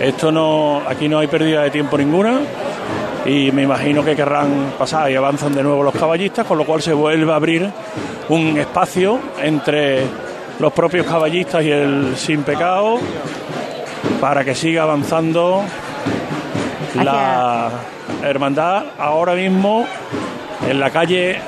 esto 0.00 0.30
no, 0.30 0.82
aquí 0.86 1.08
no 1.08 1.18
hay 1.18 1.26
pérdida 1.26 1.62
de 1.64 1.70
tiempo 1.70 1.98
ninguna 1.98 2.40
y 3.24 3.50
me 3.50 3.62
imagino 3.64 4.04
que 4.04 4.14
querrán 4.14 4.74
pasar 4.78 5.10
y 5.10 5.16
avanzan 5.16 5.52
de 5.52 5.62
nuevo 5.62 5.82
los 5.82 5.94
caballistas, 5.94 6.46
con 6.46 6.58
lo 6.58 6.64
cual 6.64 6.80
se 6.80 6.92
vuelve 6.92 7.32
a 7.32 7.36
abrir 7.36 7.68
un 8.28 8.56
espacio 8.58 9.18
entre 9.42 10.02
los 10.60 10.72
propios 10.72 11.06
caballistas 11.06 11.64
y 11.64 11.70
el 11.70 12.16
sin 12.16 12.42
pecado 12.42 12.98
para 14.20 14.44
que 14.44 14.54
siga 14.54 14.84
avanzando 14.84 15.64
la 16.94 17.70
hermandad 18.22 18.84
ahora 18.98 19.34
mismo 19.34 19.86
en 20.68 20.80
la 20.80 20.90
calle 20.90 21.38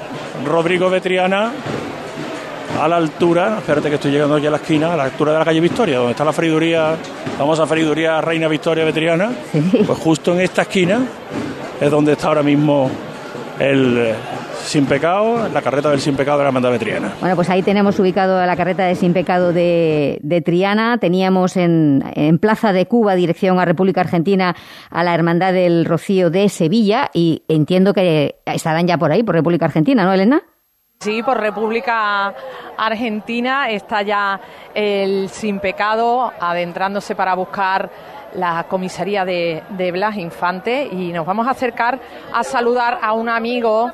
Rodrigo 0.44 0.90
Betriana 0.90 1.52
a 2.80 2.88
la 2.88 2.96
altura, 2.96 3.58
espérate 3.58 3.88
que 3.88 3.96
estoy 3.96 4.12
llegando 4.12 4.36
aquí 4.36 4.46
a 4.46 4.50
la 4.50 4.58
esquina, 4.58 4.92
a 4.92 4.96
la 4.96 5.04
altura 5.04 5.32
de 5.32 5.38
la 5.38 5.44
calle 5.44 5.60
Victoria, 5.60 5.98
donde 5.98 6.12
está 6.12 6.24
la 6.24 6.32
freiduría, 6.32 6.90
la 6.90 7.38
famosa 7.38 7.66
freiduría 7.66 8.20
Reina 8.20 8.48
Victoria 8.48 8.84
Vetriana, 8.84 9.30
pues 9.86 9.98
justo 9.98 10.32
en 10.34 10.40
esta 10.40 10.62
esquina 10.62 11.00
es 11.80 11.90
donde 11.90 12.12
está 12.12 12.28
ahora 12.28 12.42
mismo 12.42 12.90
el 13.58 13.98
eh, 13.98 14.14
Sin 14.64 14.86
Pecado, 14.86 15.48
la 15.52 15.62
carreta 15.62 15.90
del 15.90 16.00
Sin 16.00 16.14
Pecado 16.14 16.38
de 16.38 16.44
la 16.44 16.48
Hermandad 16.48 16.70
Vetriana. 16.70 17.14
Bueno, 17.20 17.34
pues 17.34 17.50
ahí 17.50 17.62
tenemos 17.62 17.98
ubicado 17.98 18.38
a 18.38 18.46
la 18.46 18.56
carreta 18.56 18.84
de 18.84 18.94
Sin 18.94 19.12
Pecado 19.12 19.52
de, 19.52 20.18
de 20.22 20.40
Triana. 20.40 20.98
Teníamos 20.98 21.56
en, 21.56 22.04
en 22.14 22.38
Plaza 22.38 22.72
de 22.72 22.86
Cuba, 22.86 23.14
dirección 23.14 23.58
a 23.58 23.64
República 23.64 24.02
Argentina, 24.02 24.54
a 24.90 25.02
la 25.02 25.14
Hermandad 25.14 25.52
del 25.52 25.84
Rocío 25.84 26.30
de 26.30 26.48
Sevilla. 26.48 27.10
Y 27.14 27.42
entiendo 27.48 27.94
que 27.94 28.36
estarán 28.44 28.86
ya 28.86 28.98
por 28.98 29.10
ahí, 29.10 29.22
por 29.22 29.34
República 29.34 29.64
Argentina, 29.64 30.04
¿no, 30.04 30.12
Elena? 30.12 30.42
Sí, 31.00 31.22
por 31.22 31.38
República 31.38 32.34
Argentina 32.76 33.70
está 33.70 34.02
ya 34.02 34.40
el 34.74 35.28
Sin 35.28 35.60
Pecado 35.60 36.32
adentrándose 36.40 37.14
para 37.14 37.36
buscar 37.36 37.88
la 38.34 38.64
comisaría 38.64 39.24
de, 39.24 39.62
Blas 39.92 40.16
Infante 40.16 40.88
y 40.90 41.12
nos 41.12 41.24
vamos 41.24 41.46
a 41.46 41.52
acercar 41.52 42.00
a 42.34 42.42
saludar 42.42 42.98
a 43.00 43.12
un 43.12 43.28
amigo 43.28 43.92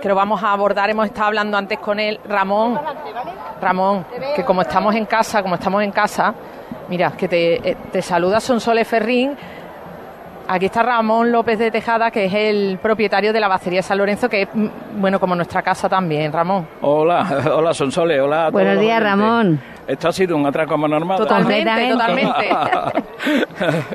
que 0.00 0.08
lo 0.08 0.14
vamos 0.14 0.42
a 0.42 0.52
abordar, 0.52 0.88
hemos 0.88 1.04
estado 1.04 1.26
hablando 1.26 1.58
antes 1.58 1.78
con 1.78 2.00
él, 2.00 2.18
Ramón. 2.24 2.80
Ramón, 3.60 4.06
que 4.34 4.42
como 4.42 4.62
estamos 4.62 4.94
en 4.94 5.04
casa, 5.04 5.42
como 5.42 5.56
estamos 5.56 5.82
en 5.82 5.92
casa, 5.92 6.34
mira, 6.88 7.10
que 7.10 7.28
te, 7.28 7.70
eh, 7.70 7.76
te 7.92 8.00
saluda 8.00 8.40
Sonsoles 8.40 8.88
Ferrín. 8.88 9.36
Aquí 10.52 10.66
está 10.66 10.82
Ramón 10.82 11.30
López 11.30 11.60
de 11.60 11.70
Tejada, 11.70 12.10
que 12.10 12.24
es 12.24 12.34
el 12.34 12.80
propietario 12.82 13.32
de 13.32 13.38
la 13.38 13.46
bacería 13.46 13.82
San 13.84 13.98
Lorenzo, 13.98 14.28
que 14.28 14.42
es, 14.42 14.48
mm, 14.52 14.66
bueno, 14.96 15.20
como 15.20 15.36
nuestra 15.36 15.62
casa 15.62 15.88
también, 15.88 16.32
Ramón. 16.32 16.66
Hola, 16.80 17.24
hola 17.54 17.72
Sonsole, 17.72 18.20
hola. 18.20 18.46
a 18.46 18.50
Buenos 18.50 18.80
días. 18.80 19.00
Ramón. 19.00 19.60
Esto 19.90 20.06
ha 20.06 20.12
sido 20.12 20.36
un 20.36 20.46
atraco 20.46 20.74
a 20.74 20.76
mano 20.76 20.94
armada. 20.94 21.18
Totalmente, 21.18 21.90
totalmente. 21.90 22.48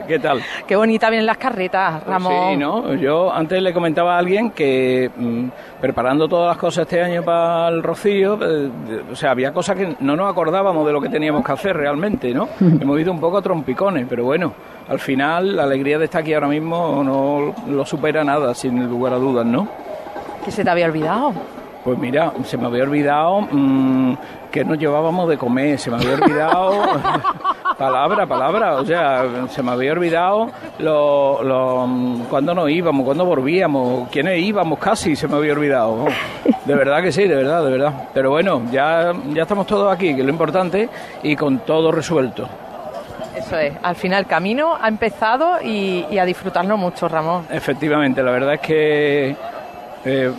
¿Qué 0.08 0.19
tal? 0.19 0.41
Qué 0.67 0.75
bonita 0.75 1.10
vienen 1.10 1.25
las 1.25 1.38
carretas, 1.38 2.03
Ramón. 2.03 2.34
Pues 2.34 2.49
Sí, 2.49 2.58
¿no? 2.58 2.93
Yo 2.95 3.34
antes 3.34 3.62
le 3.62 3.71
comentaba 3.73 4.15
a 4.15 4.17
alguien 4.17 4.51
que 4.51 5.10
mm, 5.15 5.45
preparando 5.79 6.27
todas 6.27 6.49
las 6.49 6.58
cosas 6.58 6.81
este 6.81 7.01
año 7.01 7.23
para 7.23 7.69
el 7.69 7.81
Rocío, 7.81 8.38
eh, 8.41 8.69
o 9.10 9.15
sea, 9.15 9.31
había 9.31 9.53
cosas 9.53 9.77
que 9.77 9.95
no 10.01 10.17
nos 10.17 10.29
acordábamos 10.29 10.86
de 10.86 10.91
lo 10.91 10.99
que 10.99 11.08
teníamos 11.08 11.45
que 11.45 11.53
hacer 11.53 11.77
realmente, 11.77 12.34
¿no? 12.34 12.49
Hemos 12.60 12.99
ido 12.99 13.13
un 13.13 13.21
poco 13.21 13.38
a 13.38 13.41
trompicones, 13.41 14.05
pero 14.10 14.25
bueno, 14.25 14.51
al 14.89 14.99
final 14.99 15.55
la 15.55 15.63
alegría 15.63 15.97
de 15.97 16.05
estar 16.05 16.23
aquí 16.23 16.34
ahora 16.34 16.49
mismo 16.49 17.03
no 17.05 17.55
lo 17.69 17.86
supera 17.86 18.21
nada, 18.25 18.53
sin 18.53 18.86
lugar 18.86 19.13
a 19.13 19.17
dudas, 19.17 19.45
¿no? 19.45 19.65
Que 20.43 20.51
se 20.51 20.62
te 20.62 20.69
había 20.69 20.88
olvidado. 20.88 21.31
Pues 21.86 21.99
mira, 21.99 22.34
se 22.43 22.58
me 22.58 22.65
había 22.65 22.84
olvidado 22.84 23.41
mm, 23.41 24.13
que 24.55 24.63
nos 24.63 24.79
llevábamos 24.79 25.27
de 25.27 25.37
comer, 25.37 25.77
se 25.77 25.91
me 25.91 25.97
había 25.97 26.13
olvidado, 26.13 26.81
palabra, 27.77 28.25
palabra, 28.25 28.75
o 28.75 28.85
sea, 28.85 29.25
se 29.49 29.61
me 29.61 29.71
había 29.71 29.91
olvidado 29.91 30.49
lo, 30.79 31.43
lo, 31.43 31.89
cuándo 32.29 32.55
nos 32.55 32.69
íbamos, 32.69 33.03
cuándo 33.03 33.25
volvíamos, 33.25 34.07
quiénes 34.07 34.39
íbamos 34.39 34.79
casi, 34.79 35.13
se 35.13 35.27
me 35.27 35.35
había 35.35 35.51
olvidado. 35.51 36.05
De 36.63 36.73
verdad 36.73 37.03
que 37.03 37.11
sí, 37.11 37.27
de 37.27 37.35
verdad, 37.35 37.65
de 37.65 37.71
verdad. 37.71 38.07
Pero 38.13 38.29
bueno, 38.29 38.61
ya, 38.71 39.11
ya 39.33 39.41
estamos 39.41 39.67
todos 39.67 39.93
aquí, 39.93 40.15
que 40.15 40.21
es 40.21 40.25
lo 40.25 40.31
importante, 40.31 40.87
y 41.21 41.35
con 41.35 41.59
todo 41.59 41.91
resuelto. 41.91 42.47
Eso 43.35 43.57
es. 43.57 43.73
Al 43.83 43.97
final 43.97 44.19
el 44.19 44.27
camino 44.27 44.77
ha 44.79 44.87
empezado 44.87 45.61
y, 45.61 46.05
y 46.09 46.17
a 46.17 46.23
disfrutarlo 46.23 46.77
mucho, 46.77 47.09
Ramón. 47.09 47.45
Efectivamente, 47.51 48.23
la 48.23 48.31
verdad 48.31 48.53
es 48.53 48.61
que 48.61 49.35
eh, 50.05 50.31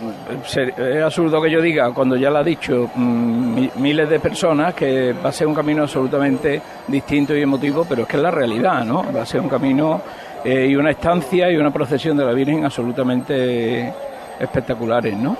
es 0.77 1.03
absurdo 1.03 1.41
que 1.41 1.51
yo 1.51 1.61
diga, 1.61 1.91
cuando 1.93 2.15
ya 2.15 2.29
lo 2.29 2.37
ha 2.39 2.43
dicho 2.43 2.89
mm, 2.95 3.53
mi- 3.55 3.71
miles 3.75 4.09
de 4.09 4.19
personas, 4.19 4.73
que 4.73 5.13
va 5.13 5.29
a 5.29 5.31
ser 5.31 5.45
un 5.47 5.53
camino 5.53 5.83
absolutamente 5.83 6.61
distinto 6.87 7.35
y 7.35 7.41
emotivo, 7.41 7.85
pero 7.87 8.03
es 8.03 8.07
que 8.07 8.17
es 8.17 8.23
la 8.23 8.31
realidad, 8.31 8.85
¿no? 8.85 9.03
Va 9.13 9.21
a 9.23 9.25
ser 9.25 9.41
un 9.41 9.49
camino 9.49 10.01
eh, 10.43 10.67
y 10.69 10.75
una 10.75 10.91
estancia 10.91 11.51
y 11.51 11.57
una 11.57 11.71
procesión 11.71 12.15
de 12.17 12.25
la 12.25 12.31
Virgen 12.33 12.63
absolutamente 12.63 13.91
espectaculares, 14.39 15.17
¿no? 15.17 15.35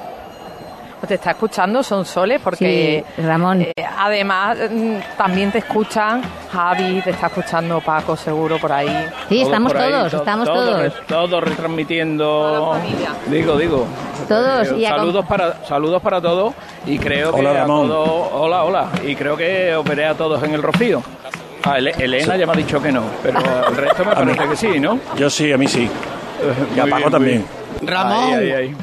Pues 1.00 1.10
te 1.10 1.14
está 1.16 1.32
escuchando 1.32 1.84
Son 1.84 2.04
Soles 2.06 2.42
porque 2.44 3.06
Sí, 3.16 3.22
Ramón. 3.22 3.62
eh, 3.62 3.72
además 4.00 4.58
mm, 4.72 4.96
también 5.16 5.52
te 5.52 5.60
escuchan 5.60 6.24
Javi, 6.52 7.02
te 7.04 7.12
está 7.12 7.28
escuchando 7.28 7.80
Paco 7.82 8.16
seguro 8.16 8.58
por 8.58 8.72
ahí. 8.72 9.08
Sí, 9.30 9.42
estamos 9.44 9.74
ahí, 9.76 9.92
todos, 9.92 10.12
to- 10.12 10.18
estamos 10.18 10.48
todos 10.48 10.66
todos. 11.06 11.08
Todos 11.30 11.44
retransmitiendo. 11.44 12.76
Digo, 13.28 13.58
digo. 13.58 13.86
Todos, 14.28 14.72
Eh, 14.72 14.78
y 14.80 14.86
a- 14.86 14.90
saludos 14.90 15.26
para 15.26 15.64
saludos 15.66 16.02
para 16.02 16.20
todos 16.20 16.54
y 16.88 16.98
creo 16.98 17.30
Hola, 17.32 17.52
que 17.52 17.58
a 17.58 17.62
Ramón. 17.62 17.88
todos. 17.90 18.30
Hola, 18.34 18.64
hola. 18.64 18.88
Y 19.06 19.16
creo 19.16 19.38
que 19.38 19.76
os 19.76 19.86
veré 19.86 20.06
a 20.08 20.16
todos 20.16 20.42
en 20.44 20.54
el 20.56 20.64
Rocío. 20.64 21.04
Ah, 21.64 21.78
Ele- 21.78 21.94
Elena 22.00 22.36
ya 22.38 22.46
me 22.48 22.54
ha 22.54 22.56
dicho 22.56 22.82
que 22.82 22.92
no, 22.92 23.04
pero 23.22 23.40
el 23.70 23.76
resto 23.76 24.04
me 24.04 24.12
A 24.14 24.16
mí. 24.22 24.34
parece 24.34 24.50
que 24.50 24.56
sí, 24.74 24.80
¿no? 24.80 25.00
Yo 25.16 25.30
sí, 25.30 25.52
a 25.52 25.58
mí 25.58 25.68
sí. 25.68 25.88
Y 26.76 26.80
a 26.80 26.88
Paco 26.88 27.12
también. 27.12 27.46
Ramón, 27.84 28.34
Ahí, 28.34 28.52
ahí, 28.52 28.76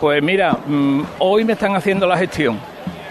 Pues 0.00 0.22
mira, 0.22 0.56
mm, 0.66 1.02
hoy 1.20 1.44
me 1.44 1.52
están 1.54 1.74
haciendo 1.76 2.06
la 2.06 2.16
gestión. 2.16 2.58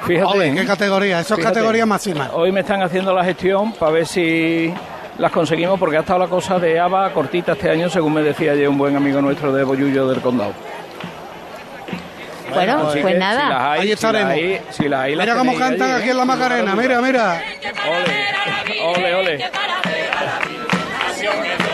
Fíjate. 0.06 0.26
Ole, 0.26 0.54
qué 0.54 0.66
categoría, 0.66 1.20
eso 1.20 1.36
es 1.36 1.44
categoría 1.44 1.86
máxima. 1.86 2.30
Hoy 2.34 2.52
me 2.52 2.62
están 2.62 2.82
haciendo 2.82 3.14
la 3.14 3.24
gestión 3.24 3.74
para 3.74 3.92
ver 3.92 4.06
si 4.06 4.74
las 5.18 5.32
conseguimos, 5.32 5.80
porque 5.80 5.98
ha 5.98 6.02
estado 6.02 6.20
la 6.20 6.28
cosa 6.28 6.60
de 6.60 6.80
ABA 6.80 7.12
cortita 7.12 7.54
este 7.54 7.70
año, 7.70 7.90
según 7.90 8.14
me 8.14 8.22
decía 8.22 8.52
ayer 8.52 8.70
un 8.70 8.78
buen 8.78 8.96
amigo 8.96 9.22
nuestro 9.22 9.52
de 9.52 9.64
Bollullo 9.64 10.08
del 10.08 10.22
Condado. 10.22 10.54
Bueno, 12.54 12.88
Así 12.88 13.00
pues 13.02 13.18
nada. 13.18 13.42
Si 13.42 13.50
las 13.50 13.62
hay, 13.62 13.80
Ahí 13.82 13.88
si 13.88 13.94
estaremos. 13.94 14.30
las 14.30 14.38
hay, 14.38 14.62
si 14.72 14.88
las 14.88 15.00
hay, 15.02 15.16
las 15.16 15.26
Mira 15.28 15.38
cómo 15.38 15.56
cantan 15.56 15.90
ahí, 15.90 15.96
aquí 15.98 16.08
¿eh? 16.08 16.12
en 16.12 16.18
la 16.18 16.26
Macarena, 16.26 16.76
mira, 16.76 17.02
mira. 17.02 17.42
Ole, 18.96 19.16
ole. 19.16 19.52
Cógelo 21.18 21.67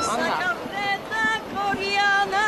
Esa 0.00 0.16
carreta 0.40 1.24
coreana, 1.54 2.46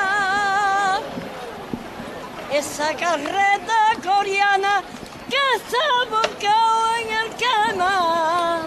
esa 2.52 2.88
carreta 2.94 3.78
coreana 4.02 4.82
que 5.28 5.44
se 5.68 5.76
ha 5.76 6.10
volcado 6.10 6.80
en 7.02 7.08
el 7.20 7.28
quema. 7.36 8.66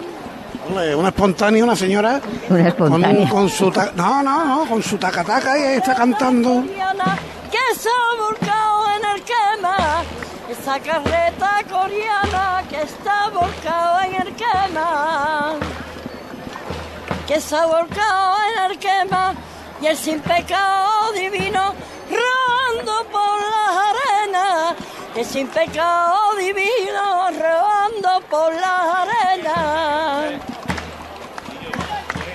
Ole, 0.70 0.94
una 0.94 1.08
espontánea, 1.08 1.64
una 1.64 1.76
señora. 1.76 2.20
Una 2.48 2.48
Con, 2.48 2.60
un- 2.60 2.66
espontánea. 2.66 3.28
con 3.28 3.48
su 3.48 3.70
ta- 3.70 3.92
no, 3.94 4.22
no, 4.22 4.44
no, 4.44 4.64
con 4.66 4.82
su 4.82 4.96
tacataca 4.96 5.58
y 5.58 5.62
ahí 5.62 5.76
está 5.78 5.94
cantando. 5.94 6.62
coreana 6.62 7.18
que 7.50 7.74
se 7.78 7.88
ha 7.88 8.22
volcado 8.22 8.86
en 8.96 9.04
el 9.16 9.22
quema. 9.24 9.76
Esa 10.62 10.78
carreta 10.78 11.60
coreana 11.68 12.62
que 12.70 12.82
está 12.82 13.30
volcada 13.30 14.06
en 14.06 14.14
el 14.14 14.36
quema. 14.36 15.54
Que 17.26 17.40
se 17.40 17.56
ha 17.56 17.66
volcado 17.66 18.36
en 18.48 18.70
el 18.70 18.78
quema 18.78 19.34
y 19.80 19.86
el 19.86 19.96
sin 19.96 20.20
pecado 20.20 21.10
divino 21.14 21.74
rodando 22.08 23.04
por 23.10 23.40
las 23.50 23.70
arenas. 23.90 24.74
El 25.16 25.24
sin 25.24 25.48
pecado 25.48 26.36
divino 26.38 27.28
rodando 27.40 28.20
por 28.30 28.54
las 28.54 28.94
arenas 29.02 30.42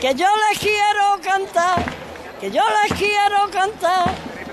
que 0.01 0.13
yo 0.13 0.27
les 0.49 0.59
quiero 0.59 1.17
cantar, 1.23 1.83
que 2.41 2.51
yo 2.51 2.61
les 2.83 2.99
quiero 2.99 3.49
cantar, 3.51 4.05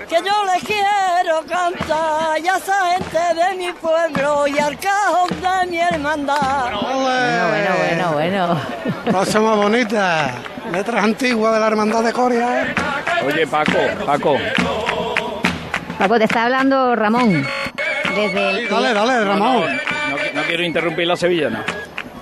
que 0.07 0.15
yo 0.15 0.45
les 0.53 0.63
quiero 0.63 1.41
cantar, 1.47 2.39
y 2.39 2.47
a 2.47 2.57
esa 2.57 2.91
gente 2.91 3.17
de 3.33 3.55
mi 3.57 3.71
pueblo 3.73 4.47
y 4.47 4.59
al 4.59 4.77
cajón 4.77 5.29
de 5.29 5.71
mi 5.71 5.79
hermandad. 5.79 6.71
Bueno, 6.71 7.47
bueno, 7.49 7.75
bueno, 7.77 8.11
bueno. 8.13 8.61
Cosa 9.11 9.39
más 9.39 9.57
bonita. 9.57 10.31
Letras 10.71 11.03
antiguas 11.03 11.53
de 11.53 11.59
la 11.59 11.67
hermandad 11.67 12.03
de 12.03 12.13
Coria. 12.13 12.75
Oye, 13.25 13.47
Paco, 13.47 13.79
Paco. 14.05 14.37
Paco, 15.97 16.17
te 16.17 16.25
está 16.25 16.43
hablando 16.43 16.95
Ramón. 16.95 17.47
Desde 18.15 18.49
el... 18.49 18.69
Dale, 18.69 18.93
dale, 18.93 19.25
Ramón. 19.25 19.65
No, 20.09 20.17
no 20.33 20.43
quiero 20.43 20.63
interrumpir 20.63 21.07
la 21.07 21.15
sevillana. 21.15 21.63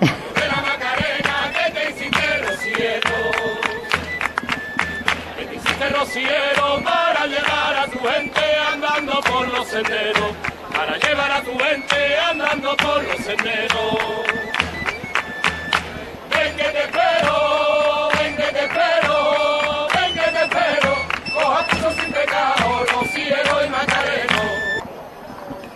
que 5.36 5.44
te 5.44 5.54
hiciste 5.54 5.88
rociero, 5.90 6.80
senderos, 9.74 10.30
para 10.72 10.96
llevar 10.98 11.32
a 11.32 11.40
tu 11.40 11.50
gente 11.58 11.96
andando 12.30 12.76
por 12.76 13.02
los 13.02 13.16
senderos. 13.16 13.98
Ven 16.30 16.56
que 16.56 16.62
te 16.62 16.78
espero, 16.78 18.08
ven 18.16 18.36
que 18.36 18.42
te 18.42 18.64
espero, 18.66 19.88
ven 19.92 20.14
que 20.14 20.30
te 20.30 20.44
espero, 20.44 20.94
coja 21.34 21.66
tu 21.66 22.00
sin 22.00 22.12
pecado, 22.12 22.84
rociero 22.92 23.66
y 23.66 23.68
macareno. 23.68 24.42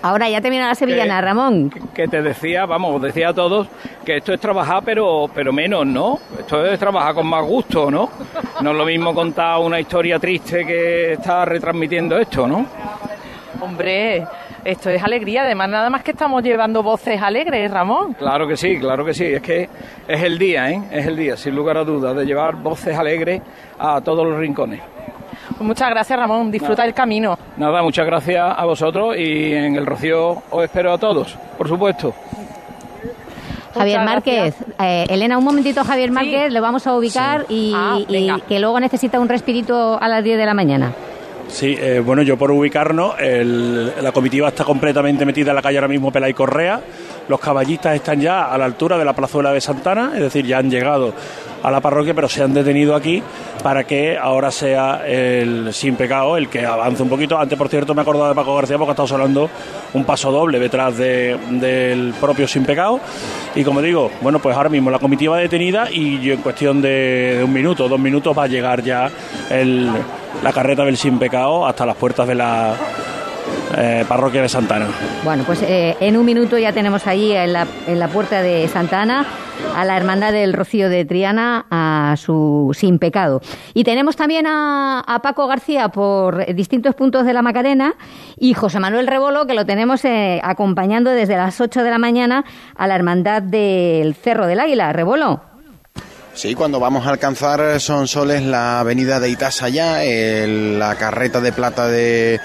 Ahora 0.01 0.29
ya 0.29 0.41
termina 0.41 0.69
la 0.69 0.77
sevillana, 0.77 1.21
Ramón. 1.21 1.71
Que 1.93 2.07
te 2.07 2.23
decía, 2.23 2.67
vamos, 2.67 2.95
os 2.95 3.03
decía 3.03 3.31
a 3.31 3.35
todos 3.35 3.67
que 4.05 4.19
esto 4.19 4.33
es 4.33 4.39
trabajar, 4.39 4.85
pero, 4.85 5.29
pero 5.35 5.53
menos, 5.53 5.85
¿no? 5.85 6.21
Esto 6.39 6.65
es 6.65 6.79
trabajar 6.79 7.15
con 7.15 7.27
más 7.27 7.45
gusto, 7.45 7.91
¿no? 7.91 8.09
No 8.61 8.71
es 8.71 8.77
lo 8.77 8.85
mismo 8.85 9.13
contar 9.13 9.59
una 9.59 9.81
historia 9.81 10.21
triste 10.21 10.65
que 10.65 11.15
estar 11.15 11.49
retransmitiendo 11.49 12.17
esto, 12.17 12.47
¿no? 12.47 12.65
Hombre, 13.61 14.27
esto 14.65 14.91
es 14.91 15.03
alegría, 15.03 15.43
además 15.43 15.69
nada 15.69 15.91
más 15.91 16.03
que 16.03 16.13
estamos 16.13 16.43
llevando 16.43 16.83
voces 16.83 17.21
alegres, 17.21 17.71
Ramón. 17.71 18.15
Claro 18.15 18.47
que 18.47 18.57
sí, 18.57 18.79
claro 18.79 19.05
que 19.05 19.15
sí. 19.15 19.25
Es 19.25 19.43
que 19.43 19.69
es 20.07 20.23
el 20.23 20.39
día, 20.39 20.71
¿eh? 20.71 20.83
Es 20.93 21.07
el 21.07 21.17
día, 21.17 21.37
sin 21.37 21.57
lugar 21.57 21.79
a 21.79 21.85
dudas, 21.85 22.15
de 22.17 22.25
llevar 22.25 22.57
voces 22.57 22.97
alegres 22.97 23.41
a 23.79 24.01
todos 24.01 24.27
los 24.27 24.39
rincones. 24.39 24.81
Pues 25.49 25.61
muchas 25.67 25.91
gracias, 25.91 26.19
Ramón. 26.19 26.51
Disfruta 26.51 26.85
el 26.85 26.95
camino. 26.95 27.37
Nada, 27.57 27.83
muchas 27.83 28.07
gracias 28.07 28.45
a 28.57 28.65
vosotros 28.65 29.17
y 29.19 29.53
en 29.55 29.77
el 29.77 29.87
Rocío 29.87 30.43
os 30.51 30.65
espero 30.65 30.93
a 30.93 30.99
todos, 30.99 31.37
por 31.57 31.67
supuesto. 31.69 32.15
Javier 33.75 34.01
Márquez, 34.03 34.55
eh, 34.81 35.07
Elena, 35.09 35.39
un 35.39 35.45
momentito, 35.45 35.85
Javier 35.85 36.11
Márquez, 36.11 36.53
lo 36.53 36.61
vamos 36.61 36.87
a 36.87 36.95
ubicar 36.97 37.45
y, 37.49 37.73
Ah, 37.75 37.99
y 38.09 38.29
que 38.49 38.59
luego 38.59 38.81
necesita 38.81 39.21
un 39.21 39.29
respirito 39.29 40.01
a 40.01 40.09
las 40.09 40.25
10 40.25 40.39
de 40.39 40.47
la 40.47 40.55
mañana. 40.55 40.93
Sí, 41.49 41.77
eh, 41.81 42.01
bueno, 42.05 42.23
yo 42.23 42.37
por 42.37 42.51
ubicarnos, 42.51 43.15
el- 43.19 43.93
la 44.03 44.13
comitiva 44.13 44.49
está 44.49 44.65
completamente 44.65 45.25
metida 45.25 45.51
en 45.51 45.57
la 45.57 45.63
calle 45.63 45.79
ahora 45.79 45.89
mismo 45.89 46.13
Pelay 46.13 46.35
Correa. 46.35 46.81
Los 47.29 47.41
caballistas 47.41 47.95
están 47.95 48.21
ya 48.21 48.45
a 48.53 48.59
la 48.59 48.65
altura 48.67 48.99
de 48.99 49.05
la 49.05 49.15
plazuela 49.15 49.53
de 49.53 49.61
Santana, 49.61 50.13
es 50.15 50.21
decir, 50.21 50.45
ya 50.47 50.59
han 50.59 50.71
llegado 50.71 51.15
a 51.63 51.71
la 51.71 51.81
parroquia, 51.81 52.15
pero 52.15 52.29
se 52.29 52.43
han 52.43 52.55
detenido 52.55 52.95
aquí 52.95 53.23
para 53.63 53.85
que 53.85 54.17
ahora 54.17 54.51
sea 54.51 55.03
el 55.07 55.73
sin 55.75 55.97
pecado 55.97 56.37
el 56.37 56.49
que 56.49 56.65
avance 56.65 57.03
un 57.03 57.09
poquito. 57.09 57.39
Antes, 57.39 57.59
por 57.59 57.69
cierto, 57.69 57.95
me 57.95 58.01
he 58.01 58.03
acordado 58.03 58.29
de 58.29 58.35
Paco 58.35 58.55
García 58.55 58.79
porque 58.79 58.91
ha 58.91 58.95
estado 58.95 59.09
sonando 59.09 59.51
un 59.95 60.05
paso 60.05 60.31
doble 60.31 60.59
detrás 60.59 60.97
de- 60.97 61.37
del 61.51 62.15
propio 62.21 62.47
sin 62.47 62.65
pecado. 62.65 63.01
Y 63.55 63.65
como 63.65 63.83
digo, 63.83 64.11
bueno, 64.21 64.39
pues 64.39 64.57
ahora 64.57 64.69
mismo 64.69 64.91
la 64.91 64.99
comitiva 64.99 65.37
detenida 65.39 65.89
y 65.91 66.21
yo 66.21 66.35
en 66.35 66.43
cuestión 66.43 66.81
de, 66.81 67.41
un 67.45 67.53
minuto, 67.53 67.89
dos 67.89 67.99
minutos 67.99 68.37
va 68.39 68.45
a 68.45 68.49
llegar 68.49 68.83
ya 68.83 69.11
el, 69.51 69.91
la 70.43 70.53
carreta 70.53 70.85
del 70.85 70.97
sin 70.97 71.19
pecado 71.19 71.67
hasta 71.67 71.85
las 71.87 71.97
puertas 71.97 72.29
de 72.29 72.35
la 72.37 72.75
eh, 73.77 74.05
parroquia 74.09 74.43
de 74.43 74.49
Santana. 74.49 74.87
Bueno, 75.25 75.45
pues 75.45 75.63
eh, 75.63 75.97
en 76.01 76.17
un 76.17 76.25
minuto 76.25 76.59
ya 76.59 76.73
tenemos 76.73 77.07
ahí 77.07 77.33
en 77.33 77.53
la, 77.53 77.67
en 77.87 77.99
la 77.99 78.09
puerta 78.09 78.43
de 78.43 78.67
Santa 78.69 79.03
Ana 79.03 79.27
a 79.75 79.85
la 79.85 79.97
Hermandad 79.97 80.33
del 80.33 80.53
Rocío 80.53 80.89
de 80.89 81.05
Triana, 81.05 81.67
a 81.71 82.15
su 82.17 82.71
Sin 82.75 82.99
Pecado. 82.99 83.41
Y 83.75 83.85
tenemos 83.85 84.17
también 84.17 84.47
a, 84.47 85.01
a 85.01 85.21
Paco 85.21 85.47
García 85.47 85.89
por 85.89 86.55
distintos 86.55 86.95
puntos 86.95 87.27
de 87.27 87.33
la 87.33 87.43
Macarena 87.43 87.95
y 88.37 88.55
José 88.55 88.81
Manuel 88.81 89.07
Rebolo, 89.07 89.47
que 89.47 89.55
lo 89.55 89.67
tenemos 89.67 90.05
eh, 90.05 90.41
acompañando 90.43 91.11
desde 91.11 91.37
las 91.37 91.61
8 91.61 91.83
de 91.83 91.91
la 91.91 91.99
mañana 91.99 92.45
a 92.77 92.87
la 92.87 92.95
Hermandad 92.95 93.43
del 93.43 94.15
Cerro 94.15 94.47
del 94.47 94.61
Águila. 94.61 94.93
Rebolo. 94.93 95.41
Sí, 96.35 96.55
cuando 96.55 96.79
vamos 96.79 97.05
a 97.05 97.11
alcanzar 97.11 97.81
son 97.81 98.07
soles 98.07 98.45
la 98.45 98.79
avenida 98.79 99.19
de 99.19 99.29
Itasa 99.29 99.69
ya, 99.69 99.99
la 100.47 100.95
carreta 100.95 101.41
de 101.41 101.51
plata 101.51 101.89
de, 101.89 102.39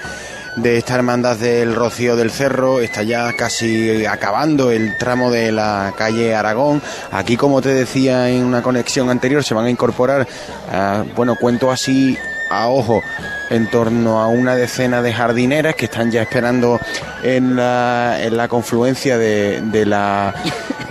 de 0.56 0.78
esta 0.78 0.94
hermandad 0.94 1.36
del 1.36 1.74
Rocío 1.74 2.16
del 2.16 2.30
Cerro 2.30 2.80
está 2.80 3.02
ya 3.02 3.32
casi 3.32 4.06
acabando 4.06 4.70
el 4.70 4.96
tramo 4.96 5.30
de 5.30 5.52
la 5.52 5.92
calle 5.96 6.34
Aragón. 6.34 6.80
Aquí, 7.10 7.36
como 7.36 7.60
te 7.60 7.70
decía 7.70 8.28
en 8.30 8.44
una 8.44 8.62
conexión 8.62 9.10
anterior, 9.10 9.42
se 9.42 9.54
van 9.54 9.66
a 9.66 9.70
incorporar, 9.70 10.26
ah, 10.70 11.04
bueno, 11.16 11.36
cuento 11.36 11.70
así 11.70 12.16
a 12.50 12.68
ojo, 12.68 13.02
en 13.50 13.68
torno 13.68 14.20
a 14.20 14.28
una 14.28 14.54
decena 14.54 15.02
de 15.02 15.12
jardineras 15.12 15.74
que 15.74 15.86
están 15.86 16.10
ya 16.10 16.22
esperando 16.22 16.78
en 17.22 17.56
la, 17.56 18.22
en 18.22 18.36
la 18.36 18.48
confluencia 18.48 19.18
de, 19.18 19.60
de 19.60 19.86
la 19.86 20.34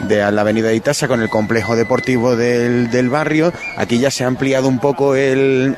de 0.08 0.32
la 0.32 0.42
avenida 0.42 0.68
de 0.68 0.76
Itasa 0.76 1.08
con 1.08 1.22
el 1.22 1.30
complejo 1.30 1.76
deportivo 1.78 2.36
del, 2.36 2.92
del 2.92 3.10
barrio. 3.10 3.54
Aquí 3.78 4.00
ya 4.00 4.12
se 4.12 4.26
ha 4.26 4.28
ampliado 4.28 4.68
un 4.68 4.80
poco 4.80 5.16
el, 5.16 5.78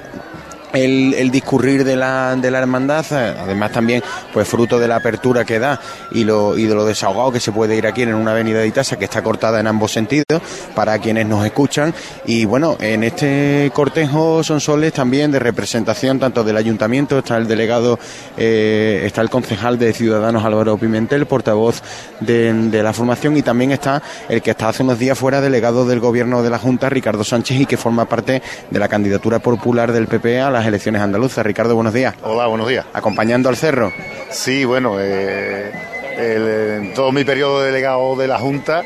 el, 0.75 1.31
discurrir 1.31 1.83
de 1.83 1.95
la, 1.95 2.35
de 2.35 2.51
la 2.51 2.59
hermandad, 2.59 3.05
eh, 3.11 3.35
además 3.39 3.71
también 3.71 4.03
pues 4.33 4.47
fruto 4.47 4.79
de 4.79 4.87
la 4.87 4.97
apertura 4.97 5.45
que 5.45 5.59
da 5.59 5.79
y 6.11 6.23
de 6.23 6.75
lo 6.75 6.85
desahogado 6.85 7.31
que 7.31 7.39
se 7.39 7.51
puede 7.51 7.75
ir 7.75 7.87
aquí 7.87 8.03
en 8.03 8.13
una 8.13 8.31
avenida 8.31 8.59
de 8.59 8.67
Itasa 8.67 8.97
que 8.97 9.05
está 9.05 9.21
cortada 9.21 9.59
en 9.59 9.67
ambos 9.67 9.91
sentidos 9.91 10.41
para 10.75 10.99
quienes 10.99 11.25
nos 11.25 11.45
escuchan. 11.45 11.93
Y 12.25 12.45
bueno, 12.45 12.77
en 12.79 13.03
este 13.03 13.71
cortejo 13.73 14.43
son 14.43 14.59
soles 14.59 14.93
también 14.93 15.31
de 15.31 15.39
representación 15.39 16.19
tanto 16.19 16.43
del 16.43 16.57
ayuntamiento, 16.57 17.19
está 17.19 17.37
el 17.37 17.47
delegado, 17.47 17.99
eh, 18.37 19.03
está 19.05 19.21
el 19.21 19.29
concejal 19.29 19.79
de 19.79 19.93
Ciudadanos 19.93 20.43
Álvaro 20.43 20.77
Pimentel, 20.77 21.25
portavoz 21.25 21.81
de, 22.19 22.53
de 22.53 22.83
la 22.83 22.93
formación 22.93 23.37
y 23.37 23.41
también 23.41 23.71
está 23.71 24.01
el 24.29 24.41
que 24.41 24.51
está 24.51 24.69
hace 24.69 24.83
unos 24.83 24.99
días 24.99 25.17
fuera 25.17 25.41
delegado 25.41 25.85
del 25.85 25.99
gobierno 25.99 26.43
de 26.43 26.49
la 26.49 26.59
Junta, 26.59 26.89
Ricardo 26.89 27.23
Sánchez, 27.23 27.61
y 27.61 27.65
que 27.65 27.77
forma 27.77 28.05
parte 28.05 28.41
de 28.69 28.79
la 28.79 28.87
candidatura 28.87 29.39
popular 29.39 29.91
del 29.91 30.07
PP 30.07 30.39
a 30.41 30.49
las 30.49 30.64
elecciones 30.67 31.01
andaluzas. 31.01 31.45
Ricardo, 31.45 31.75
buenos 31.75 31.93
días. 31.93 32.15
Hola, 32.23 32.47
buenos 32.47 32.67
días. 32.67 32.85
Acompañando 32.93 33.49
al 33.49 33.55
cerro. 33.55 33.91
Sí, 34.29 34.65
bueno, 34.65 34.97
eh, 34.99 35.71
el- 36.17 36.83
en 36.85 36.93
todo 36.93 37.11
mi 37.11 37.23
periodo 37.23 37.61
de 37.61 37.67
delegado 37.67 38.15
de 38.15 38.27
la 38.27 38.39
Junta, 38.39 38.83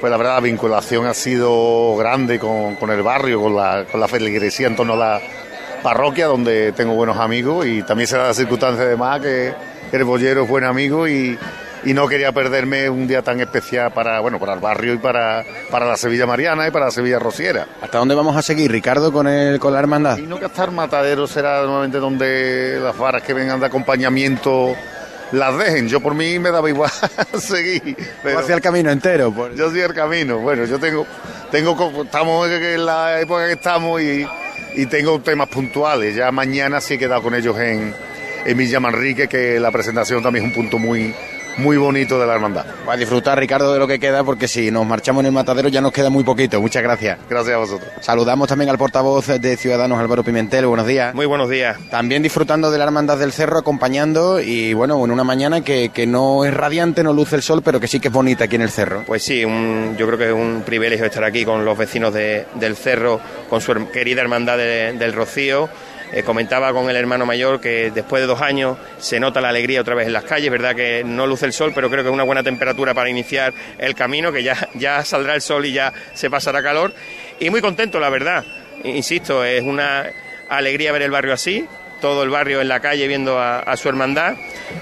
pues 0.00 0.10
la 0.10 0.16
verdad 0.16 0.34
la 0.34 0.40
vinculación 0.40 1.06
ha 1.06 1.14
sido 1.14 1.96
grande 1.96 2.38
con, 2.38 2.76
con 2.76 2.90
el 2.90 3.02
barrio, 3.02 3.40
con 3.40 3.56
la, 3.56 3.84
con 3.90 4.00
la 4.00 4.08
feligresía 4.08 4.66
en 4.66 4.76
torno 4.76 4.94
a 4.94 4.96
la 4.96 5.20
parroquia, 5.82 6.26
donde 6.26 6.72
tengo 6.72 6.94
buenos 6.94 7.18
amigos 7.18 7.66
y 7.66 7.82
también 7.82 8.06
se 8.06 8.16
da 8.16 8.28
la 8.28 8.34
circunstancia 8.34 8.84
además 8.84 9.20
que 9.20 9.52
el 9.92 10.04
bollero 10.04 10.42
es 10.44 10.48
buen 10.48 10.64
amigo 10.64 11.06
y, 11.08 11.38
y 11.84 11.92
no 11.94 12.08
quería 12.08 12.32
perderme 12.32 12.88
un 12.88 13.06
día 13.06 13.22
tan 13.22 13.40
especial 13.40 13.92
para, 13.92 14.20
bueno, 14.20 14.38
para 14.38 14.54
el 14.54 14.60
barrio 14.60 14.94
y 14.94 14.98
para, 14.98 15.44
para 15.70 15.86
la 15.86 15.96
Sevilla 15.96 16.26
Mariana 16.26 16.66
y 16.66 16.70
para 16.70 16.86
la 16.86 16.90
Sevilla 16.90 17.18
Rociera. 17.18 17.66
¿Hasta 17.82 17.98
dónde 17.98 18.14
vamos 18.14 18.36
a 18.36 18.42
seguir, 18.42 18.70
Ricardo, 18.72 19.12
con, 19.12 19.26
el, 19.26 19.58
con 19.58 19.72
la 19.72 19.80
hermandad? 19.80 20.16
Y 20.18 20.22
no 20.22 20.38
que 20.38 20.46
hasta 20.46 20.64
el 20.64 20.70
matadero 20.72 21.26
será 21.26 21.62
nuevamente 21.62 21.98
donde 21.98 22.78
las 22.82 22.96
varas 22.96 23.22
que 23.22 23.34
vengan 23.34 23.60
de 23.60 23.66
acompañamiento 23.66 24.74
las 25.32 25.58
dejen. 25.58 25.88
Yo 25.88 26.00
por 26.00 26.14
mí 26.14 26.38
me 26.38 26.50
daba 26.50 26.68
igual 26.68 26.90
seguir. 27.38 27.96
Pero 28.22 28.38
hacia 28.38 28.54
el 28.54 28.60
camino 28.60 28.90
entero. 28.90 29.32
pues. 29.32 29.54
Yo 29.56 29.70
soy 29.70 29.80
el 29.80 29.92
camino. 29.94 30.38
Bueno, 30.38 30.64
yo 30.64 30.78
tengo, 30.78 31.06
tengo, 31.50 32.02
estamos 32.04 32.48
en 32.48 32.86
la 32.86 33.20
época 33.20 33.46
que 33.46 33.52
estamos 33.52 34.00
y, 34.00 34.26
y 34.76 34.86
tengo 34.86 35.20
temas 35.20 35.48
puntuales. 35.48 36.14
Ya 36.14 36.30
mañana 36.30 36.80
sí 36.80 36.94
he 36.94 36.98
quedado 36.98 37.22
con 37.22 37.34
ellos 37.34 37.58
en, 37.58 37.94
en 38.44 38.56
Villa 38.56 38.80
Manrique, 38.80 39.28
que 39.28 39.58
la 39.60 39.70
presentación 39.70 40.22
también 40.22 40.44
es 40.46 40.50
un 40.50 40.54
punto 40.54 40.78
muy, 40.78 41.14
muy 41.58 41.76
bonito 41.76 42.18
de 42.18 42.26
la 42.26 42.34
hermandad. 42.34 42.64
Va 42.88 42.94
a 42.94 42.96
disfrutar, 42.96 43.38
Ricardo, 43.38 43.72
de 43.72 43.78
lo 43.78 43.86
que 43.86 43.98
queda, 43.98 44.24
porque 44.24 44.48
si 44.48 44.70
nos 44.70 44.86
marchamos 44.86 45.20
en 45.20 45.26
el 45.26 45.32
matadero 45.32 45.68
ya 45.68 45.80
nos 45.80 45.92
queda 45.92 46.10
muy 46.10 46.24
poquito. 46.24 46.60
Muchas 46.60 46.82
gracias. 46.82 47.18
Gracias 47.28 47.54
a 47.54 47.58
vosotros. 47.58 47.88
Saludamos 48.00 48.48
también 48.48 48.70
al 48.70 48.78
portavoz 48.78 49.26
de 49.26 49.56
Ciudadanos, 49.56 49.98
Álvaro 49.98 50.22
Pimentel. 50.24 50.66
Buenos 50.66 50.86
días. 50.86 51.14
Muy 51.14 51.26
buenos 51.26 51.48
días. 51.48 51.76
También 51.90 52.22
disfrutando 52.22 52.70
de 52.70 52.78
la 52.78 52.84
Hermandad 52.84 53.18
del 53.18 53.32
Cerro, 53.32 53.58
acompañando 53.58 54.40
y 54.40 54.74
bueno, 54.74 55.02
en 55.04 55.10
una 55.10 55.24
mañana 55.24 55.60
que, 55.62 55.90
que 55.94 56.06
no 56.06 56.44
es 56.44 56.52
radiante, 56.54 57.02
no 57.02 57.12
luce 57.12 57.36
el 57.36 57.42
sol, 57.42 57.62
pero 57.64 57.80
que 57.80 57.88
sí 57.88 58.00
que 58.00 58.08
es 58.08 58.14
bonita 58.14 58.44
aquí 58.44 58.56
en 58.56 58.62
el 58.62 58.70
Cerro. 58.70 59.04
Pues 59.06 59.22
sí, 59.22 59.44
un- 59.44 59.96
yo 59.98 60.06
creo 60.06 60.18
que 60.18 60.26
es 60.28 60.32
un 60.34 60.62
privilegio 60.66 61.06
estar 61.06 61.24
aquí 61.24 61.44
con 61.44 61.64
los 61.64 61.76
vecinos 61.78 62.12
de- 62.12 62.46
del 62.54 62.76
Cerro, 62.76 63.20
con 63.48 63.60
su 63.60 63.72
her- 63.72 63.90
querida 63.90 64.20
hermandad 64.20 64.56
de- 64.58 64.92
del 64.94 65.12
Rocío. 65.12 65.68
Eh, 66.16 66.22
comentaba 66.22 66.72
con 66.72 66.88
el 66.88 66.94
hermano 66.94 67.26
mayor 67.26 67.60
que 67.60 67.90
después 67.90 68.22
de 68.22 68.28
dos 68.28 68.40
años 68.40 68.78
se 68.98 69.18
nota 69.18 69.40
la 69.40 69.48
alegría 69.48 69.80
otra 69.80 69.96
vez 69.96 70.06
en 70.06 70.12
las 70.12 70.22
calles, 70.22 70.48
verdad 70.48 70.76
que 70.76 71.02
no 71.04 71.26
luce 71.26 71.44
el 71.44 71.52
sol, 71.52 71.72
pero 71.74 71.90
creo 71.90 72.04
que 72.04 72.08
es 72.08 72.14
una 72.14 72.22
buena 72.22 72.44
temperatura 72.44 72.94
para 72.94 73.10
iniciar 73.10 73.52
el 73.78 73.96
camino, 73.96 74.30
que 74.30 74.44
ya, 74.44 74.68
ya 74.74 75.04
saldrá 75.04 75.34
el 75.34 75.40
sol 75.40 75.66
y 75.66 75.72
ya 75.72 75.92
se 76.12 76.30
pasará 76.30 76.62
calor. 76.62 76.94
Y 77.40 77.50
muy 77.50 77.60
contento, 77.60 77.98
la 77.98 78.10
verdad. 78.10 78.44
Insisto, 78.84 79.44
es 79.44 79.64
una 79.64 80.08
alegría 80.48 80.92
ver 80.92 81.02
el 81.02 81.10
barrio 81.10 81.32
así, 81.32 81.66
todo 82.04 82.22
el 82.22 82.28
barrio 82.28 82.60
en 82.60 82.68
la 82.68 82.80
calle 82.80 83.08
viendo 83.08 83.38
a, 83.38 83.60
a 83.60 83.78
su 83.78 83.88
hermandad. 83.88 84.34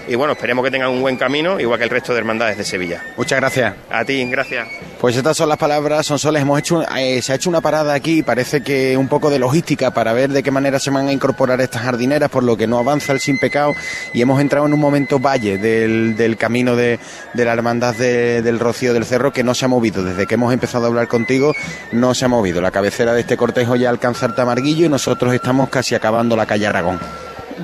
Y 0.08 0.16
bueno, 0.16 0.32
esperemos 0.32 0.64
que 0.64 0.72
tengan 0.72 0.90
un 0.90 1.00
buen 1.02 1.16
camino, 1.16 1.60
igual 1.60 1.78
que 1.78 1.84
el 1.84 1.90
resto 1.90 2.12
de 2.12 2.18
hermandades 2.18 2.58
de 2.58 2.64
Sevilla. 2.64 3.00
Muchas 3.16 3.38
gracias. 3.38 3.74
A 3.90 4.04
ti, 4.04 4.24
gracias. 4.24 4.66
Pues 5.00 5.14
estas 5.16 5.36
son 5.36 5.48
las 5.48 5.56
palabras, 5.58 6.04
son 6.04 6.18
soles. 6.18 6.42
Hemos 6.42 6.58
hecho, 6.58 6.82
eh, 6.96 7.22
se 7.22 7.30
ha 7.32 7.36
hecho 7.36 7.48
una 7.48 7.60
parada 7.60 7.94
aquí, 7.94 8.24
parece 8.24 8.62
que 8.64 8.96
un 8.96 9.06
poco 9.06 9.30
de 9.30 9.38
logística 9.38 9.92
para 9.92 10.12
ver 10.12 10.30
de 10.30 10.42
qué 10.42 10.50
manera 10.50 10.80
se 10.80 10.90
van 10.90 11.06
a 11.06 11.12
incorporar 11.12 11.60
estas 11.60 11.82
jardineras, 11.82 12.28
por 12.28 12.42
lo 12.42 12.56
que 12.56 12.66
no 12.66 12.78
avanza 12.78 13.12
el 13.12 13.20
sin 13.20 13.38
pecado. 13.38 13.72
Y 14.12 14.20
hemos 14.20 14.40
entrado 14.40 14.66
en 14.66 14.72
un 14.74 14.80
momento 14.80 15.20
valle 15.20 15.58
del, 15.58 16.16
del 16.16 16.36
camino 16.36 16.74
de, 16.74 16.98
de 17.34 17.44
la 17.44 17.52
hermandad 17.52 17.94
de- 17.94 18.42
del 18.42 18.58
Rocío 18.58 18.92
del 18.94 19.04
Cerro 19.04 19.32
que 19.32 19.44
no 19.44 19.54
se 19.54 19.64
ha 19.64 19.68
movido. 19.68 20.02
Desde 20.02 20.26
que 20.26 20.34
hemos 20.34 20.52
empezado 20.52 20.86
a 20.86 20.88
hablar 20.88 21.06
contigo, 21.06 21.54
no 21.92 22.14
se 22.14 22.24
ha 22.24 22.28
movido. 22.28 22.60
La 22.60 22.72
cabecera 22.72 23.12
de 23.14 23.20
este 23.20 23.36
cortejo 23.36 23.76
ya 23.76 23.90
alcanza 23.90 24.26
el 24.26 24.34
Tamarguillo 24.34 24.86
y 24.86 24.88
nosotros 24.88 25.32
estamos 25.32 25.68
casi 25.68 25.94
acabando 25.94 26.34
la 26.36 26.46
calle 26.46 26.66
Aragón. 26.66 26.98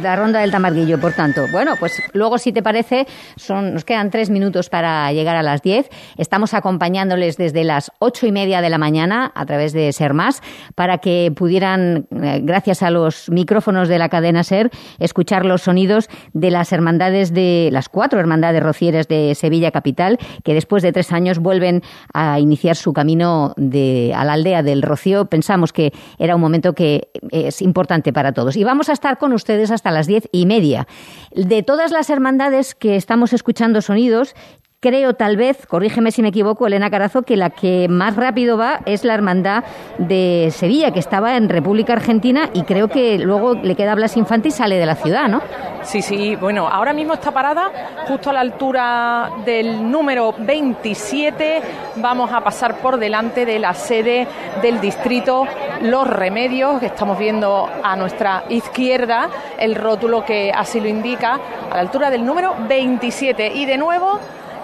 La 0.03 0.17
ronda 0.17 0.41
del 0.41 0.51
Tamarguillo, 0.51 1.01
por 1.01 1.13
tanto. 1.13 1.47
Bueno, 1.51 1.75
pues 1.79 2.01
luego, 2.13 2.39
si 2.39 2.53
te 2.53 2.63
parece, 2.63 3.07
son, 3.37 3.75
nos 3.75 3.85
quedan 3.85 4.11
tres 4.11 4.31
minutos 4.31 4.69
para 4.69 5.13
llegar 5.13 5.37
a 5.37 5.43
las 5.43 5.63
diez. 5.63 5.89
Estamos 6.17 6.55
acompañándoles 6.55 7.37
desde 7.37 7.65
las 7.65 7.91
ocho 7.99 8.27
y 8.27 8.33
media 8.33 8.61
de 8.61 8.71
la 8.71 8.79
mañana 8.79 9.33
a 9.35 9.45
través 9.47 9.73
de 9.73 9.93
Ser 9.93 10.15
Más 10.15 10.41
para 10.75 10.99
que 10.99 11.33
pudieran, 11.35 12.07
eh, 12.23 12.41
gracias 12.43 12.83
a 12.83 12.91
los 12.91 13.29
micrófonos 13.29 13.89
de 13.89 13.99
la 13.99 14.09
cadena 14.09 14.45
Ser, 14.45 14.71
escuchar 14.99 15.45
los 15.45 15.63
sonidos 15.63 16.09
de 16.33 16.51
las 16.51 16.73
hermandades 16.73 17.35
de 17.35 17.71
las 17.73 17.89
cuatro 17.89 18.21
hermandades 18.21 18.63
rocieras 18.63 19.09
de 19.09 19.35
Sevilla 19.35 19.71
Capital, 19.71 20.19
que 20.45 20.55
después 20.55 20.83
de 20.83 20.93
tres 20.93 21.13
años 21.13 21.39
vuelven 21.39 21.83
a 22.15 22.39
iniciar 22.39 22.77
su 22.77 22.93
camino 22.93 23.55
de, 23.57 24.13
a 24.15 24.25
la 24.25 24.35
aldea 24.35 24.63
del 24.63 24.83
Rocío. 24.83 25.27
Pensamos 25.27 25.73
que 25.73 25.93
era 26.19 26.37
un 26.37 26.41
momento 26.41 26.73
que 26.73 27.09
es 27.31 27.63
importante 27.63 28.13
para 28.13 28.33
todos. 28.33 28.57
Y 28.57 28.65
vamos 28.65 28.89
a 28.89 28.93
estar 28.93 29.19
con 29.19 29.33
ustedes 29.33 29.71
hasta 29.71 29.88
las 29.91 30.07
diez 30.07 30.29
y 30.33 30.47
media. 30.47 30.87
De 31.35 31.63
todas 31.63 31.91
las 31.91 32.11
hermandades 32.11 32.75
que 32.75 32.97
estamos 32.97 33.33
escuchando 33.33 33.83
sonidos, 33.83 34.35
Creo, 34.81 35.15
tal 35.15 35.37
vez, 35.37 35.67
corrígeme 35.67 36.13
si 36.13 36.23
me 36.23 36.29
equivoco, 36.29 36.65
Elena 36.65 36.89
Carazo, 36.89 37.23
que 37.23 37.37
la 37.37 37.51
que 37.51 37.89
más 37.89 38.15
rápido 38.15 38.57
va 38.57 38.79
es 38.87 39.03
la 39.03 39.13
hermandad 39.15 39.65
de 39.99 40.51
Sevilla, 40.53 40.93
que 40.93 41.01
estaba 41.01 41.37
en 41.37 41.49
República 41.49 41.95
Argentina 41.95 42.49
y 42.55 42.63
creo 42.63 42.87
que 42.87 43.19
luego 43.19 43.55
le 43.55 43.75
queda 43.75 43.97
Blas 43.97 44.17
Infante 44.17 44.49
y 44.49 44.51
sale 44.53 44.77
de 44.77 44.87
la 44.87 44.95
ciudad, 44.95 45.27
¿no? 45.27 45.43
Sí, 45.83 46.01
sí, 46.01 46.37
bueno, 46.37 46.69
ahora 46.69 46.93
mismo 46.93 47.15
está 47.15 47.33
parada 47.33 47.73
justo 48.07 48.31
a 48.31 48.35
la 48.35 48.41
altura 48.41 49.31
del 49.45 49.91
número 49.91 50.33
27. 50.39 51.61
Vamos 51.97 52.31
a 52.33 52.41
pasar 52.45 52.77
por 52.77 52.99
delante 52.99 53.45
de 53.45 53.59
la 53.59 53.75
sede 53.75 54.29
del 54.63 54.81
distrito 54.81 55.45
Los 55.83 56.07
Remedios, 56.09 56.81
que 56.81 56.87
estamos 56.87 57.19
viendo 57.19 57.69
a 57.83 57.95
nuestra 57.97 58.45
izquierda, 58.49 59.29
el 59.59 59.75
rótulo 59.75 60.25
que 60.25 60.53
así 60.55 60.81
lo 60.81 60.89
indica, 60.89 61.39
a 61.71 61.75
la 61.75 61.81
altura 61.81 62.11
del 62.11 62.25
número 62.25 62.55
27. 62.69 63.53
Y 63.55 63.65
de 63.65 63.79
nuevo 63.79 64.19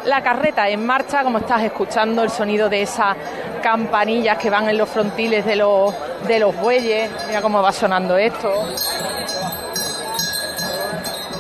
la 0.05 0.22
carreta 0.22 0.68
en 0.68 0.85
marcha, 0.85 1.22
como 1.22 1.38
estás 1.38 1.62
escuchando 1.62 2.22
el 2.22 2.31
sonido 2.31 2.68
de 2.68 2.83
esas 2.83 3.16
campanillas 3.62 4.38
que 4.38 4.50
van 4.50 4.68
en 4.68 4.77
los 4.77 4.88
frontiles 4.88 5.44
de 5.46 5.57
los, 5.57 5.94
de 6.27 6.38
los 6.38 6.57
bueyes. 6.57 7.11
Mira 7.27 7.40
cómo 7.40 7.62
va 7.62 7.72
sonando 7.72 8.16
esto. 8.16 8.53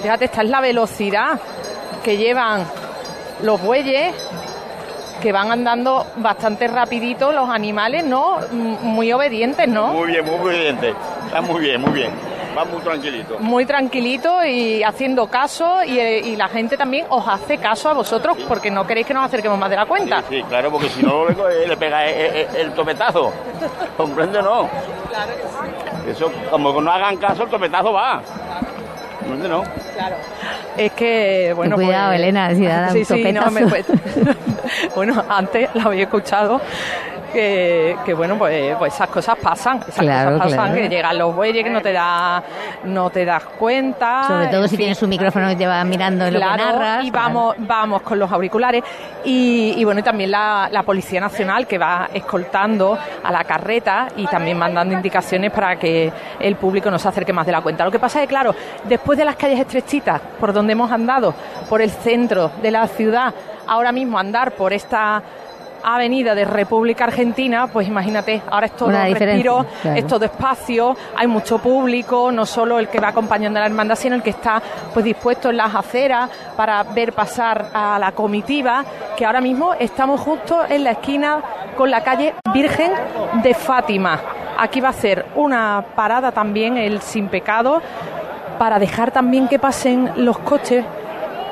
Fíjate, 0.02 0.26
esta 0.26 0.42
es 0.42 0.50
la 0.50 0.60
velocidad 0.60 1.40
que 2.02 2.16
llevan 2.16 2.64
los 3.42 3.60
bueyes, 3.60 4.14
que 5.24 5.32
van 5.32 5.50
andando 5.50 6.06
bastante 6.16 6.68
rapidito 6.68 7.32
los 7.32 7.48
animales, 7.48 8.04
¿no? 8.04 8.36
Muy 8.52 9.10
obedientes, 9.10 9.66
¿no? 9.66 9.86
Muy 9.94 10.08
bien, 10.08 10.22
muy 10.26 10.34
obediente. 10.36 10.94
Está 11.24 11.40
muy 11.40 11.62
bien, 11.62 11.80
muy 11.80 11.92
bien. 11.92 12.10
Va 12.54 12.62
muy 12.66 12.82
tranquilito. 12.82 13.38
Muy 13.40 13.64
tranquilito 13.64 14.44
y 14.44 14.82
haciendo 14.82 15.26
caso 15.28 15.82
y, 15.82 15.98
eh, 15.98 16.18
y 16.20 16.36
la 16.36 16.48
gente 16.48 16.76
también 16.76 17.06
os 17.08 17.26
hace 17.26 17.56
caso 17.56 17.88
a 17.88 17.94
vosotros 17.94 18.36
porque 18.46 18.70
no 18.70 18.86
queréis 18.86 19.06
que 19.06 19.14
nos 19.14 19.24
acerquemos 19.24 19.58
más 19.58 19.70
de 19.70 19.76
la 19.76 19.86
cuenta. 19.86 20.22
Sí, 20.28 20.42
claro, 20.46 20.70
porque 20.70 20.90
si 20.90 21.02
no 21.02 21.24
le, 21.26 21.76
pega 21.78 22.04
el, 22.06 22.36
el- 22.36 22.56
el 22.56 22.72
topetazo. 22.74 23.32
¿Comprende 23.96 24.42
no? 24.42 24.68
Eso, 26.06 26.30
como 26.50 26.82
no 26.82 26.90
hagan 26.92 27.16
caso, 27.16 27.44
el 27.44 27.48
topetazo 27.48 27.94
va. 27.94 28.20
¿Comprende 29.18 29.48
no? 29.48 29.62
Claro. 29.94 30.16
Es 30.76 30.92
que, 30.92 31.52
bueno, 31.54 31.76
Cuidado, 31.76 32.08
pues- 32.10 32.18
Elena, 32.20 32.54
si 32.54 32.64
da 32.66 32.88
sí, 32.92 33.04
sí, 33.04 33.32
no, 33.32 33.50
me 33.50 33.66
pues- 33.66 33.86
bueno, 34.94 35.24
antes 35.28 35.68
la 35.74 35.84
había 35.84 36.04
escuchado 36.04 36.60
que, 37.34 37.96
que, 38.06 38.14
bueno, 38.14 38.38
pues, 38.38 38.74
pues 38.78 38.94
esas 38.94 39.08
cosas 39.08 39.36
pasan, 39.42 39.78
esas 39.86 39.96
Claro, 39.96 40.30
cosas 40.38 40.44
pasan, 40.52 40.66
claro. 40.72 40.74
que 40.82 40.88
llegan 40.88 41.18
los 41.18 41.34
bueyes 41.36 41.62
que 41.64 41.68
no 41.70 41.82
te 41.82 41.92
da, 41.92 42.42
no 42.84 43.10
te 43.10 43.24
das 43.26 43.44
cuenta. 43.44 44.24
Sobre 44.26 44.46
todo 44.46 44.62
si 44.64 44.70
fin. 44.70 44.78
tienes 44.78 45.02
un 45.02 45.10
micrófono 45.10 45.50
y 45.50 45.56
te 45.56 45.66
va 45.66 45.84
mirando 45.84 46.24
en 46.24 46.32
lo 46.34 46.40
que 46.40 46.46
Claro, 46.46 46.64
narras. 46.78 47.04
y 47.04 47.10
vamos, 47.10 47.56
vamos 47.58 48.00
con 48.02 48.18
los 48.18 48.32
auriculares. 48.32 48.82
Y, 49.24 49.74
y 49.76 49.84
bueno, 49.84 50.00
y 50.00 50.02
también 50.02 50.30
la, 50.30 50.68
la 50.70 50.82
Policía 50.84 51.20
Nacional 51.20 51.66
que 51.66 51.76
va 51.76 52.08
escoltando 52.14 52.96
a 53.22 53.32
la 53.32 53.44
carreta 53.44 54.08
y 54.16 54.26
también 54.26 54.56
mandando 54.58 54.94
indicaciones 54.94 55.50
para 55.50 55.76
que 55.76 56.12
el 56.40 56.56
público 56.56 56.90
no 56.90 56.98
se 56.98 57.08
acerque 57.08 57.32
más 57.32 57.44
de 57.46 57.52
la 57.52 57.60
cuenta. 57.60 57.84
Lo 57.84 57.90
que 57.90 57.98
pasa 57.98 58.20
es 58.20 58.24
que, 58.24 58.28
claro, 58.28 58.54
después 58.84 59.18
de 59.18 59.24
las 59.24 59.36
calles 59.36 59.58
estrechitas 59.60 60.20
por 60.38 60.52
donde 60.52 60.72
hemos 60.72 60.90
andado, 60.90 61.34
por 61.68 61.82
el 61.82 61.90
centro 61.90 62.52
de 62.62 62.70
la 62.70 62.86
ciudad, 62.86 63.34
ahora 63.66 63.92
mismo 63.92 64.18
andar 64.18 64.52
por 64.52 64.72
esta 64.72 65.22
avenida 65.84 66.34
de 66.34 66.44
República 66.44 67.04
Argentina, 67.04 67.66
pues 67.66 67.86
imagínate, 67.86 68.42
ahora 68.50 68.66
es 68.66 68.76
todo 68.76 68.90
respiro, 68.90 69.66
claro. 69.82 69.98
es 69.98 70.06
todo 70.06 70.24
espacio, 70.24 70.96
hay 71.16 71.26
mucho 71.26 71.58
público, 71.58 72.32
no 72.32 72.46
solo 72.46 72.78
el 72.78 72.88
que 72.88 73.00
va 73.00 73.08
acompañando 73.08 73.58
a 73.58 73.60
la 73.60 73.66
hermandad, 73.66 73.96
sino 73.96 74.14
el 74.14 74.22
que 74.22 74.30
está 74.30 74.62
pues 74.92 75.04
dispuesto 75.04 75.50
en 75.50 75.58
las 75.58 75.74
aceras 75.74 76.30
para 76.56 76.82
ver 76.82 77.12
pasar 77.12 77.70
a 77.74 77.98
la 77.98 78.12
comitiva, 78.12 78.84
que 79.16 79.26
ahora 79.26 79.40
mismo 79.40 79.74
estamos 79.74 80.20
justo 80.20 80.60
en 80.68 80.84
la 80.84 80.92
esquina 80.92 81.42
con 81.76 81.90
la 81.90 82.02
calle 82.02 82.34
Virgen 82.52 82.92
de 83.42 83.54
Fátima. 83.54 84.20
Aquí 84.58 84.80
va 84.80 84.90
a 84.90 84.92
ser 84.92 85.26
una 85.34 85.84
parada 85.94 86.32
también 86.32 86.76
el 86.76 87.00
Sin 87.00 87.28
Pecado 87.28 87.82
para 88.58 88.78
dejar 88.78 89.10
también 89.10 89.48
que 89.48 89.58
pasen 89.58 90.12
los 90.16 90.38
coches. 90.38 90.84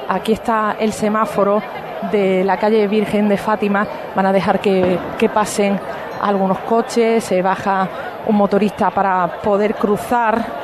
Aquí 0.09 0.33
está 0.33 0.77
el 0.79 0.93
semáforo 0.93 1.63
de 2.11 2.43
la 2.45 2.57
calle 2.57 2.87
Virgen 2.89 3.29
de 3.29 3.37
Fátima. 3.37 3.87
Van 4.15 4.27
a 4.27 4.33
dejar 4.33 4.61
que, 4.61 4.99
que 5.19 5.29
pasen 5.29 5.79
algunos 6.23 6.59
coches, 6.61 7.23
se 7.25 7.43
baja 7.43 7.89
un 8.27 8.37
motorista 8.37 8.91
para 8.91 9.27
poder 9.43 9.75
cruzar. 9.75 10.63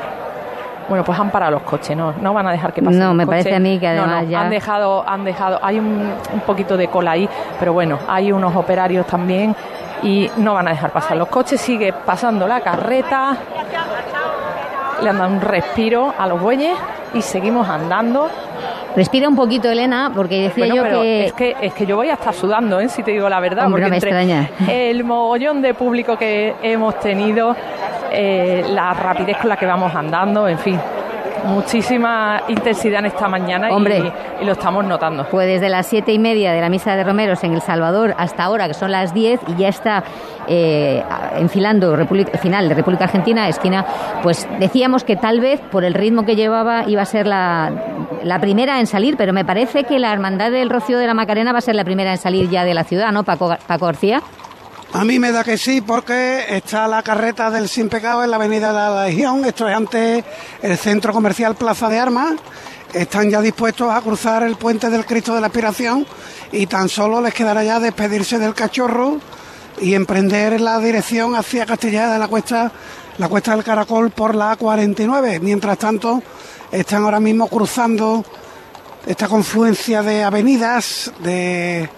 Bueno, 0.88 1.04
pues 1.04 1.18
han 1.18 1.30
parado 1.30 1.52
los 1.52 1.62
coches, 1.62 1.94
no, 1.96 2.14
no 2.20 2.32
van 2.32 2.46
a 2.46 2.52
dejar 2.52 2.72
que 2.72 2.80
pasen 2.82 2.98
No, 2.98 3.06
los 3.08 3.14
me 3.16 3.26
coches. 3.26 3.42
parece 3.44 3.56
a 3.56 3.60
mí 3.60 3.78
que 3.78 3.88
No, 3.94 4.06
no, 4.06 4.12
además 4.14 4.30
ya- 4.30 4.40
han 4.40 4.50
dejado, 4.50 5.04
han 5.06 5.22
dejado, 5.24 5.58
hay 5.62 5.78
un, 5.78 6.14
un 6.32 6.40
poquito 6.46 6.78
de 6.78 6.88
cola 6.88 7.10
ahí, 7.10 7.28
pero 7.58 7.74
bueno, 7.74 7.98
hay 8.08 8.32
unos 8.32 8.56
operarios 8.56 9.06
también 9.06 9.54
y 10.02 10.30
no 10.38 10.54
van 10.54 10.66
a 10.68 10.70
dejar 10.70 10.90
pasar 10.90 11.18
los 11.18 11.28
coches. 11.28 11.60
Sigue 11.60 11.92
pasando 11.92 12.46
la 12.48 12.60
carreta, 12.62 13.36
le 15.02 15.10
han 15.10 15.18
dado 15.18 15.30
un 15.30 15.40
respiro 15.40 16.14
a 16.18 16.26
los 16.26 16.40
bueyes 16.40 16.76
y 17.14 17.22
seguimos 17.22 17.68
andando. 17.68 18.28
Respira 18.96 19.28
un 19.28 19.36
poquito, 19.36 19.70
Elena, 19.70 20.10
porque 20.14 20.42
decía 20.48 20.66
Bueno, 20.66 20.74
yo 20.76 20.82
pero 20.82 21.02
que... 21.02 21.24
es 21.26 21.32
que 21.32 21.56
es 21.60 21.72
que 21.74 21.86
yo 21.86 21.96
voy 21.96 22.08
a 22.08 22.14
estar 22.14 22.34
sudando, 22.34 22.80
¿eh? 22.80 22.88
si 22.88 23.02
te 23.02 23.12
digo 23.12 23.28
la 23.28 23.38
verdad, 23.40 23.66
Hombre, 23.66 23.82
porque 23.82 23.90
me 23.90 23.96
extraña. 23.98 24.50
el 24.68 25.04
mogollón 25.04 25.62
de 25.62 25.74
público 25.74 26.16
que 26.16 26.54
hemos 26.62 26.98
tenido, 26.98 27.54
eh, 28.10 28.64
la 28.70 28.94
rapidez 28.94 29.36
con 29.36 29.48
la 29.50 29.56
que 29.56 29.66
vamos 29.66 29.94
andando, 29.94 30.48
en 30.48 30.58
fin, 30.58 30.80
muchísima 31.46 32.42
intensidad 32.48 33.00
en 33.00 33.06
esta 33.06 33.28
mañana 33.28 33.70
y- 33.70 33.72
Hombre. 33.72 34.12
y, 34.40 34.44
lo 34.44 34.52
estamos 34.52 34.84
notando. 34.84 35.26
Pues 35.30 35.46
desde 35.46 35.68
las 35.68 35.86
siete 35.86 36.12
y 36.12 36.18
media 36.18 36.52
de 36.52 36.60
la 36.60 36.68
misa 36.68 36.96
de 36.96 37.04
Romeros 37.04 37.42
en 37.44 37.54
El 37.54 37.60
Salvador 37.62 38.14
hasta 38.18 38.44
ahora, 38.44 38.68
que 38.68 38.74
son 38.74 38.90
las 38.92 39.12
10, 39.14 39.40
y 39.48 39.56
ya 39.56 39.68
está 39.68 40.04
eh, 40.46 41.02
enfilando 41.36 41.94
República- 41.96 42.38
final 42.38 42.68
de 42.68 42.74
República 42.74 43.04
Argentina, 43.04 43.48
esquina, 43.48 43.84
pues 44.22 44.48
decíamos 44.58 45.04
que 45.04 45.16
tal 45.16 45.40
vez 45.40 45.60
por 45.60 45.84
el 45.84 45.94
ritmo 45.94 46.24
que 46.24 46.36
llevaba 46.36 46.84
iba 46.88 47.02
a 47.02 47.06
ser 47.06 47.26
la, 47.26 47.70
la 48.22 48.38
primera 48.38 48.80
en 48.80 48.86
salir, 48.86 49.16
pero 49.16 49.32
me 49.32 49.44
parece 49.44 49.84
que 49.84 49.98
la 49.98 50.12
Hermandad 50.12 50.50
del 50.50 50.70
Rocío 50.70 50.98
de 50.98 51.06
la 51.06 51.14
Macarena 51.14 51.52
va 51.52 51.58
a 51.58 51.62
ser 51.62 51.74
la 51.74 51.84
primera 51.84 52.12
en 52.12 52.18
salir 52.18 52.48
ya 52.48 52.64
de 52.64 52.74
la 52.74 52.84
ciudad, 52.84 53.12
¿no, 53.12 53.24
Paco, 53.24 53.54
Paco 53.66 53.86
García? 53.86 54.22
A 54.90 55.04
mí 55.04 55.18
me 55.18 55.32
da 55.32 55.44
que 55.44 55.58
sí, 55.58 55.82
porque 55.82 56.46
está 56.48 56.88
la 56.88 57.02
carreta 57.02 57.50
del 57.50 57.68
Sin 57.68 57.90
Pecado 57.90 58.24
en 58.24 58.30
la 58.30 58.36
avenida 58.36 58.68
de 58.68 58.72
la 58.72 59.04
Legión. 59.04 59.44
Esto 59.44 59.68
es 59.68 59.76
antes 59.76 60.24
el 60.62 60.78
centro 60.78 61.12
comercial 61.12 61.56
Plaza 61.56 61.90
de 61.90 61.98
Armas. 61.98 62.36
Están 62.94 63.28
ya 63.28 63.42
dispuestos 63.42 63.92
a 63.92 64.00
cruzar 64.00 64.42
el 64.44 64.56
puente 64.56 64.88
del 64.88 65.04
Cristo 65.04 65.34
de 65.34 65.42
la 65.42 65.48
Aspiración 65.48 66.06
y 66.52 66.66
tan 66.66 66.88
solo 66.88 67.20
les 67.20 67.34
quedará 67.34 67.62
ya 67.62 67.78
despedirse 67.80 68.38
del 68.38 68.54
cachorro 68.54 69.18
y 69.78 69.92
emprender 69.92 70.58
la 70.58 70.78
dirección 70.78 71.36
hacia 71.36 71.66
Castellana 71.66 72.14
de 72.14 72.18
la 72.18 72.28
Cuesta, 72.28 72.72
la 73.18 73.28
Cuesta 73.28 73.54
del 73.54 73.64
Caracol 73.64 74.10
por 74.10 74.34
la 74.34 74.56
A49. 74.56 75.38
Mientras 75.40 75.76
tanto, 75.76 76.22
están 76.72 77.04
ahora 77.04 77.20
mismo 77.20 77.46
cruzando 77.48 78.24
esta 79.06 79.28
confluencia 79.28 80.02
de 80.02 80.24
avenidas, 80.24 81.12
de 81.18 81.90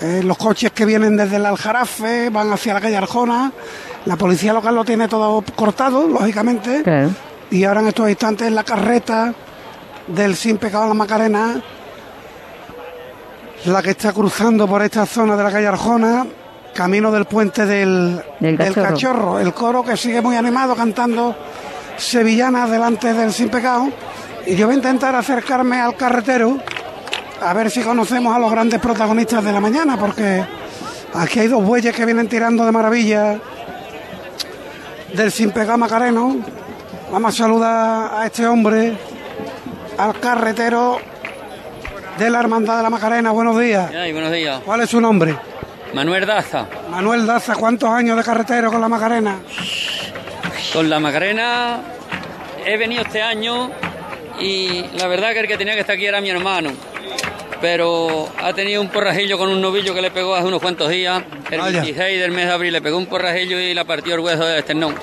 eh, 0.00 0.22
los 0.22 0.36
coches 0.38 0.70
que 0.72 0.84
vienen 0.84 1.16
desde 1.16 1.36
el 1.36 1.46
Aljarafe, 1.46 2.30
van 2.30 2.52
hacia 2.52 2.74
la 2.74 2.80
calle 2.80 2.96
Arjona. 2.96 3.52
La 4.04 4.16
policía 4.16 4.52
local 4.52 4.74
lo 4.74 4.84
tiene 4.84 5.08
todo 5.08 5.42
cortado, 5.56 6.06
lógicamente. 6.06 6.82
Claro. 6.82 7.10
Y 7.50 7.64
ahora 7.64 7.80
en 7.80 7.88
estos 7.88 8.08
instantes 8.08 8.52
la 8.52 8.62
carreta 8.62 9.34
del 10.06 10.36
Sin 10.36 10.58
Pecado 10.58 10.84
a 10.84 10.88
la 10.88 10.94
Macarena, 10.94 11.60
la 13.64 13.82
que 13.82 13.90
está 13.90 14.12
cruzando 14.12 14.66
por 14.68 14.82
esta 14.82 15.04
zona 15.04 15.36
de 15.36 15.42
la 15.42 15.50
calle 15.50 15.66
Arjona, 15.66 16.26
camino 16.74 17.10
del 17.10 17.24
puente 17.24 17.66
del, 17.66 18.22
Del 18.38 18.56
del 18.56 18.74
Cachorro. 18.74 18.88
cachorro. 18.88 19.38
El 19.40 19.52
coro 19.52 19.82
que 19.82 19.96
sigue 19.96 20.20
muy 20.20 20.36
animado 20.36 20.76
cantando 20.76 21.34
sevillanas 21.96 22.70
delante 22.70 23.12
del 23.12 23.32
Sin 23.32 23.48
Pecado. 23.48 23.88
Y 24.46 24.54
yo 24.54 24.66
voy 24.66 24.74
a 24.74 24.78
intentar 24.78 25.14
acercarme 25.14 25.80
al 25.80 25.96
carretero 25.96 26.58
a 27.40 27.52
ver 27.54 27.70
si 27.70 27.82
conocemos 27.82 28.34
a 28.34 28.38
los 28.38 28.50
grandes 28.50 28.80
protagonistas 28.80 29.44
de 29.44 29.52
la 29.52 29.60
mañana, 29.60 29.96
porque 29.96 30.44
aquí 31.14 31.40
hay 31.40 31.48
dos 31.48 31.64
bueyes 31.64 31.94
que 31.94 32.04
vienen 32.04 32.28
tirando 32.28 32.64
de 32.64 32.72
maravilla 32.72 33.38
del 35.14 35.32
Sin 35.32 35.50
Pecado 35.50 35.78
Macareno. 35.78 36.36
Vamos 37.10 37.34
a 37.34 37.36
saludar 37.36 38.12
a 38.14 38.26
este 38.26 38.46
hombre, 38.46 38.96
al 39.96 40.18
carretero 40.20 41.00
de 42.18 42.30
la 42.30 42.40
Hermandad 42.40 42.78
de 42.78 42.82
la 42.82 42.90
Macarena. 42.90 43.30
Buenos 43.30 43.58
días. 43.58 43.90
Ay, 43.94 44.12
buenos 44.12 44.32
días. 44.32 44.60
¿Cuál 44.64 44.82
es 44.82 44.90
su 44.90 45.00
nombre? 45.00 45.36
Manuel 45.94 46.26
Daza. 46.26 46.66
Manuel 46.90 47.26
Daza, 47.26 47.54
¿cuántos 47.54 47.88
años 47.88 48.16
de 48.16 48.22
carretero 48.22 48.70
con 48.70 48.80
la 48.80 48.88
Macarena? 48.88 49.38
Con 50.72 50.90
la 50.90 51.00
Macarena 51.00 51.80
he 52.66 52.76
venido 52.76 53.02
este 53.02 53.22
año 53.22 53.70
y 54.38 54.84
la 54.98 55.06
verdad 55.06 55.32
que 55.32 55.40
el 55.40 55.48
que 55.48 55.56
tenía 55.56 55.74
que 55.74 55.80
estar 55.80 55.94
aquí 55.94 56.06
era 56.06 56.20
mi 56.20 56.28
hermano. 56.30 56.70
Pero 57.60 58.28
ha 58.38 58.52
tenido 58.52 58.80
un 58.80 58.88
porrajillo 58.88 59.36
con 59.36 59.48
un 59.48 59.60
novillo 59.60 59.92
que 59.94 60.00
le 60.02 60.10
pegó 60.10 60.34
hace 60.36 60.46
unos 60.46 60.60
cuantos 60.60 60.88
días. 60.90 61.22
El 61.50 61.58
Vaya. 61.58 61.80
26 61.80 62.20
del 62.20 62.30
mes 62.30 62.46
de 62.46 62.52
abril 62.52 62.72
le 62.72 62.80
pegó 62.80 62.98
un 62.98 63.06
porrajillo 63.06 63.58
y 63.58 63.74
le 63.74 63.84
partió 63.84 64.14
el 64.14 64.20
hueso 64.20 64.44
del 64.44 64.58
esternón. 64.58 64.94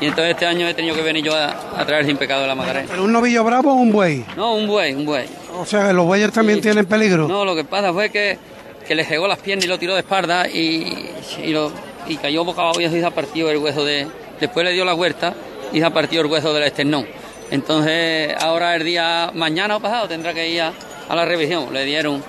Y 0.00 0.06
entonces 0.06 0.32
este 0.32 0.46
año 0.46 0.66
he 0.66 0.74
tenido 0.74 0.96
que 0.96 1.02
venir 1.02 1.22
yo 1.22 1.34
a, 1.34 1.80
a 1.80 1.84
traer 1.84 2.06
sin 2.06 2.16
pecado 2.16 2.46
la 2.46 2.54
Macarena. 2.54 2.88
¿Pero 2.90 3.04
un 3.04 3.12
novillo 3.12 3.44
bravo 3.44 3.72
o 3.72 3.74
un 3.74 3.92
buey? 3.92 4.24
No, 4.36 4.54
un 4.54 4.66
buey, 4.66 4.94
un 4.94 5.04
buey. 5.04 5.26
O 5.56 5.66
sea 5.66 5.86
que 5.88 5.92
los 5.92 6.06
bueyes 6.06 6.32
también 6.32 6.60
tienen 6.60 6.86
peligro. 6.86 7.28
No, 7.28 7.44
lo 7.44 7.54
que 7.54 7.64
pasa 7.64 7.92
fue 7.92 8.10
que, 8.10 8.38
que 8.86 8.94
le 8.94 9.04
cegó 9.04 9.28
las 9.28 9.38
piernas 9.38 9.66
y 9.66 9.68
lo 9.68 9.78
tiró 9.78 9.92
de 9.94 10.00
espalda 10.00 10.48
y, 10.48 11.10
y, 11.44 11.48
lo, 11.52 11.70
y 12.08 12.16
cayó 12.16 12.44
boca 12.44 12.62
abajo 12.62 12.80
y 12.80 12.88
se 12.88 13.10
partió 13.10 13.50
el 13.50 13.58
hueso 13.58 13.84
de... 13.84 14.08
Después 14.40 14.64
le 14.64 14.72
dio 14.72 14.84
la 14.84 14.94
huerta 14.94 15.34
y 15.72 15.80
se 15.80 15.90
partió 15.90 16.22
el 16.22 16.26
hueso 16.26 16.52
del 16.52 16.64
esternón. 16.64 17.06
Entonces 17.52 18.34
ahora 18.40 18.74
el 18.74 18.82
día 18.82 19.30
mañana 19.34 19.76
o 19.76 19.80
pasado 19.80 20.08
tendrá 20.08 20.32
que 20.34 20.48
ir 20.48 20.62
a, 20.62 20.72
a 21.08 21.14
la 21.16 21.24
revisión. 21.24 21.72
Le 21.72 21.84
dieron... 21.84 22.22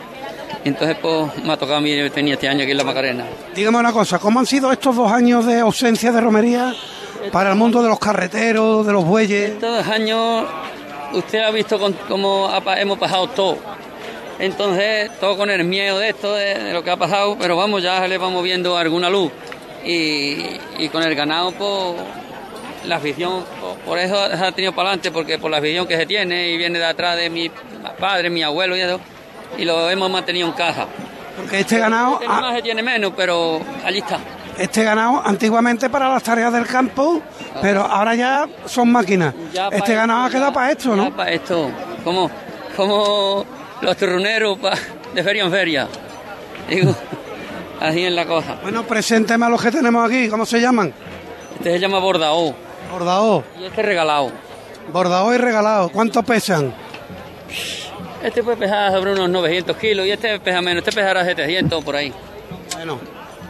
Entonces 0.65 0.95
pues 1.01 1.43
me 1.43 1.51
ha 1.53 1.57
tocado 1.57 1.79
a 1.79 1.81
mí 1.81 1.89
venir 1.89 2.05
este 2.33 2.47
año 2.47 2.63
aquí 2.63 2.71
en 2.71 2.77
la 2.77 2.83
Macarena. 2.85 3.25
Dígame 3.53 3.79
una 3.79 3.91
cosa, 3.91 4.17
¿cómo 4.19 4.39
han 4.39 4.45
sido 4.45 4.71
estos 4.71 4.95
dos 4.95 5.11
años 5.11 5.45
de 5.45 5.59
ausencia 5.59 6.11
de 6.13 6.21
romería 6.21 6.73
para 7.33 7.49
el 7.49 7.57
mundo 7.57 7.81
de 7.83 7.89
los 7.89 7.99
carreteros, 7.99 8.85
de 8.87 8.93
los 8.93 9.03
bueyes? 9.03 9.51
Estos 9.51 9.85
años 9.87 10.45
usted 11.13 11.39
ha 11.39 11.51
visto 11.51 11.77
con- 11.77 11.93
cómo 12.07 12.49
hemos 12.77 12.97
pasado 12.97 13.27
todo. 13.27 13.57
Entonces, 14.39 15.11
todo 15.19 15.35
con 15.37 15.49
el 15.49 15.63
miedo 15.65 15.99
de 15.99 16.09
esto, 16.09 16.33
de, 16.33 16.57
de 16.63 16.73
lo 16.73 16.81
que 16.83 16.91
ha 16.91 16.97
pasado, 16.97 17.35
pero 17.37 17.57
vamos, 17.57 17.83
ya 17.83 18.07
le 18.07 18.17
vamos 18.17 18.41
viendo 18.43 18.77
alguna 18.77 19.09
luz. 19.09 19.31
Y, 19.85 20.37
y 20.79 20.89
con 20.91 21.03
el 21.03 21.13
ganado, 21.13 21.51
pues, 21.51 21.95
la 22.85 22.97
afición, 22.97 23.43
por 23.85 23.97
eso 23.97 24.27
se 24.27 24.33
ha 24.43 24.51
tenido 24.51 24.73
para 24.73 24.89
adelante, 24.89 25.11
porque 25.11 25.37
por 25.39 25.49
la 25.51 25.57
afición 25.57 25.87
que 25.87 25.97
se 25.97 26.05
tiene 26.05 26.49
y 26.49 26.57
viene 26.57 26.79
de 26.79 26.85
atrás 26.85 27.15
de 27.17 27.29
mi 27.29 27.49
padre, 27.99 28.29
mi 28.29 28.43
abuelo 28.43 28.75
y 28.75 28.81
eso, 28.81 28.99
y 29.57 29.65
lo 29.65 29.89
hemos 29.89 30.09
mantenido 30.09 30.47
en 30.47 30.53
casa. 30.53 30.85
Porque 31.37 31.61
este 31.61 31.79
ganado, 31.79 32.15
Este 32.15 32.27
más 32.27 32.55
se 32.55 32.61
tiene 32.61 32.83
menos, 32.83 33.13
pero 33.15 33.59
allí 33.85 33.99
está. 33.99 34.19
este 34.57 34.83
ganado 34.83 35.21
antiguamente 35.25 35.89
para 35.89 36.09
las 36.09 36.21
tareas 36.23 36.51
del 36.53 36.67
campo, 36.67 37.21
pero 37.61 37.81
ahora 37.81 38.13
ya 38.15 38.45
son 38.65 38.91
máquinas. 38.91 39.33
Ya 39.53 39.67
Este 39.69 39.95
ganado 39.95 40.23
ha 40.23 40.25
esto, 40.27 40.37
quedado 40.37 40.51
ya- 40.51 40.53
para 40.53 40.71
esto, 40.71 40.95
¿no? 40.95 41.15
para 41.15 41.31
esto, 41.31 41.71
como, 42.03 42.29
como 42.75 43.45
los 43.81 43.97
turroneros 43.97 44.59
pa- 44.59 44.73
de 45.13 45.23
feria 45.23 45.43
en 45.43 45.51
feria. 45.51 45.87
Digo, 46.69 46.95
así 47.79 48.03
es 48.05 48.11
la 48.11 48.25
cosa. 48.25 48.57
Bueno, 48.61 48.83
presénteme 48.83 49.45
a 49.45 49.49
los 49.49 49.61
que 49.61 49.71
tenemos 49.71 50.05
aquí, 50.07 50.27
¿cómo 50.29 50.45
se 50.45 50.59
llaman? 50.61 50.93
Este 51.55 51.71
se 51.71 51.79
llama 51.79 51.99
Bordao 51.99 52.53
Bordao. 52.93 53.43
y 53.59 53.65
este 53.65 53.81
regalado. 53.81 54.31
Bordao 54.91 55.33
y 55.33 55.37
regalado. 55.37 55.89
¿Cuánto 55.89 56.21
pesan? 56.23 56.73
Este 58.23 58.41
puede 58.43 58.57
pesar 58.57 58.91
sobre 58.91 59.11
unos 59.13 59.29
900 59.29 59.75
kilos 59.77 60.05
y 60.05 60.11
este 60.11 60.39
pesa 60.39 60.61
menos, 60.61 60.83
este 60.85 60.91
pesará 60.95 61.25
700 61.25 61.83
por 61.83 61.95
ahí. 61.95 62.13
Bueno, 62.75 62.99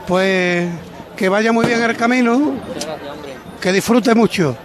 pues 0.08 0.68
que 1.16 1.30
vaya 1.30 1.52
muy 1.52 1.66
bien 1.68 1.82
el 1.84 1.96
camino, 1.96 2.38
Muchas 2.38 2.86
gracias, 2.86 3.10
hombre. 3.12 3.34
que 3.62 3.72
disfrute 3.72 4.16
mucho 4.16 4.58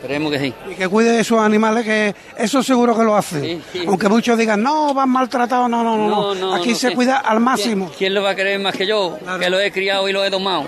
Esperemos 0.00 0.32
que 0.32 0.38
sí. 0.40 0.54
y 0.68 0.74
que 0.74 0.88
cuide 0.88 1.12
de 1.12 1.22
sus 1.22 1.38
animales, 1.38 1.84
que 1.84 2.12
eso 2.36 2.60
seguro 2.64 2.96
que 2.96 3.04
lo 3.04 3.14
hace. 3.16 3.40
Sí, 3.40 3.62
sí. 3.72 3.84
Aunque 3.86 4.08
muchos 4.08 4.36
digan, 4.36 4.60
no, 4.60 4.92
van 4.94 5.08
maltratados, 5.08 5.70
no, 5.70 5.84
no, 5.84 5.96
no, 5.96 6.34
no. 6.34 6.54
Aquí 6.54 6.70
no, 6.70 6.74
se 6.74 6.88
¿quién- 6.88 6.96
cuida 6.96 7.18
al 7.18 7.38
máximo. 7.38 7.86
¿Quién, 7.86 7.98
quién 7.98 8.14
lo 8.14 8.22
va 8.24 8.30
a 8.30 8.34
querer 8.34 8.58
más 8.58 8.74
que 8.74 8.84
yo? 8.84 9.16
Que 9.38 9.48
lo 9.48 9.60
he 9.60 9.70
criado 9.70 10.08
y 10.08 10.12
lo 10.12 10.24
he 10.24 10.30
domado. 10.30 10.64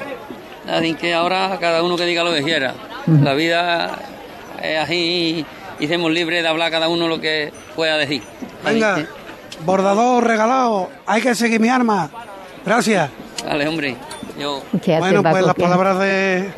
Así 0.71 0.95
que 0.95 1.13
ahora 1.15 1.59
cada 1.61 1.83
uno 1.83 1.97
que 1.97 2.05
diga 2.07 2.23
lo 2.23 2.33
que 2.33 2.45
quiera. 2.45 2.75
La 3.07 3.35
vida 3.35 3.99
es 4.63 4.79
así 4.79 5.45
y 5.79 5.89
somos 5.89 6.11
libres 6.11 6.43
de 6.43 6.49
hablar 6.49 6.71
cada 6.71 6.89
uno 6.89 7.09
lo 7.09 7.21
que 7.21 7.53
pueda 7.77 7.97
decir. 7.97 8.23
Venga, 8.65 9.07
bordador, 9.65 10.27
regalado, 10.27 10.89
hay 11.07 11.21
que 11.21 11.35
seguir 11.35 11.61
mi 11.61 11.69
arma. 11.69 12.11
Gracias. 12.65 13.11
Vale, 13.45 13.69
hombre. 13.69 13.97
Yo... 14.39 14.63
Bueno, 14.99 15.23
pues 15.23 15.45
las 15.45 15.55
palabras 15.55 15.99
de, 15.99 16.51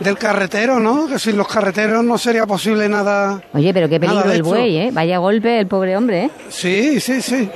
del 0.00 0.16
carretero, 0.16 0.78
¿no? 0.78 1.08
Que 1.08 1.18
sin 1.18 1.36
los 1.36 1.48
carreteros 1.48 2.04
no 2.04 2.16
sería 2.18 2.46
posible 2.46 2.88
nada. 2.88 3.42
Oye, 3.52 3.74
pero 3.74 3.88
qué 3.88 3.98
peligro 3.98 4.30
el 4.30 4.42
buey, 4.42 4.76
¿eh? 4.76 4.90
Vaya 4.92 5.18
golpe 5.18 5.58
el 5.58 5.66
pobre 5.66 5.96
hombre, 5.96 6.24
¿eh? 6.24 6.30
Sí, 6.48 7.00
sí, 7.00 7.20
sí. 7.20 7.48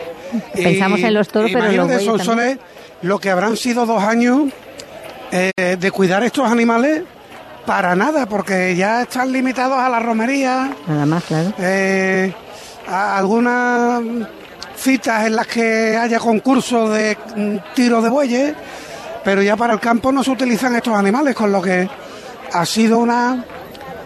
Pensamos 0.55 1.01
en 1.01 1.15
los 1.15 1.29
toros, 1.29 1.51
pero 1.53 1.67
en 1.67 1.77
los 1.77 1.87
bueyes 1.87 2.05
Sonsoles, 2.05 2.59
lo 3.03 3.19
que 3.19 3.31
habrán 3.31 3.57
sido 3.57 3.87
dos 3.87 4.03
años 4.03 4.51
eh, 5.31 5.77
de 5.79 5.91
cuidar 5.91 6.25
estos 6.25 6.51
animales 6.51 7.03
para 7.67 7.95
nada, 7.95 8.27
porque 8.27 8.75
ya 8.75 9.03
están 9.03 9.33
limitados 9.33 9.79
a 9.79 9.89
la 9.89 10.01
romería, 10.01 10.71
Nada 10.87 11.07
más, 11.07 11.23
claro. 11.25 11.53
eh, 11.59 12.33
a 12.89 13.19
algunas 13.19 14.03
citas 14.77 15.27
en 15.27 15.37
las 15.37 15.47
que 15.47 15.97
haya 15.97 16.19
concursos 16.19 16.91
de 16.93 17.17
mm, 17.37 17.57
tiro 17.75 18.03
de 18.03 18.11
bueyes, 18.11 18.55
pero 19.25 19.43
ya 19.43 19.57
para 19.57 19.75
el 19.75 19.81
campo 19.81 20.11
no 20.11 20.25
se 20.25 20.31
utilizan 20.33 20.75
estos 20.75 20.95
animales, 20.95 21.35
con 21.35 21.53
lo 21.53 21.63
que 21.63 21.89
ha 22.53 22.67
sido 22.67 22.99
una, 22.99 23.45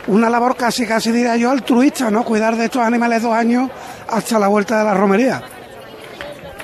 una 0.08 0.28
labor 0.28 0.54
casi, 0.56 0.86
casi 0.86 1.10
diría 1.10 1.36
yo, 1.36 1.50
altruista, 1.50 2.10
¿no? 2.10 2.24
Cuidar 2.24 2.56
de 2.56 2.66
estos 2.66 2.82
animales 2.82 3.22
dos 3.22 3.32
años 3.32 3.70
hasta 4.10 4.38
la 4.38 4.48
vuelta 4.48 4.78
de 4.78 4.84
la 4.84 4.94
romería. 4.94 5.42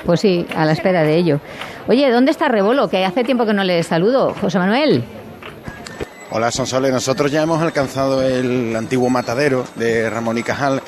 Pues 0.04 0.20
sí, 0.20 0.46
a 0.54 0.64
la 0.66 0.72
espera 0.72 1.02
de 1.02 1.16
ello. 1.16 1.40
Oye, 1.88 2.10
¿dónde 2.10 2.32
está 2.32 2.48
Rebolo? 2.48 2.88
Que 2.88 3.04
hace 3.04 3.24
tiempo 3.24 3.46
que 3.46 3.54
no 3.54 3.64
le 3.64 3.82
saludo. 3.82 4.34
José 4.40 4.58
Manuel. 4.58 5.04
Hola 6.34 6.50
Sonsoles, 6.50 6.92
nosotros 6.92 7.30
ya 7.30 7.42
hemos 7.42 7.60
alcanzado 7.60 8.22
el 8.22 8.74
antiguo 8.74 9.10
matadero 9.10 9.66
de 9.76 10.08
Ramón 10.08 10.38
y 10.38 10.42
Cajal, 10.42 10.80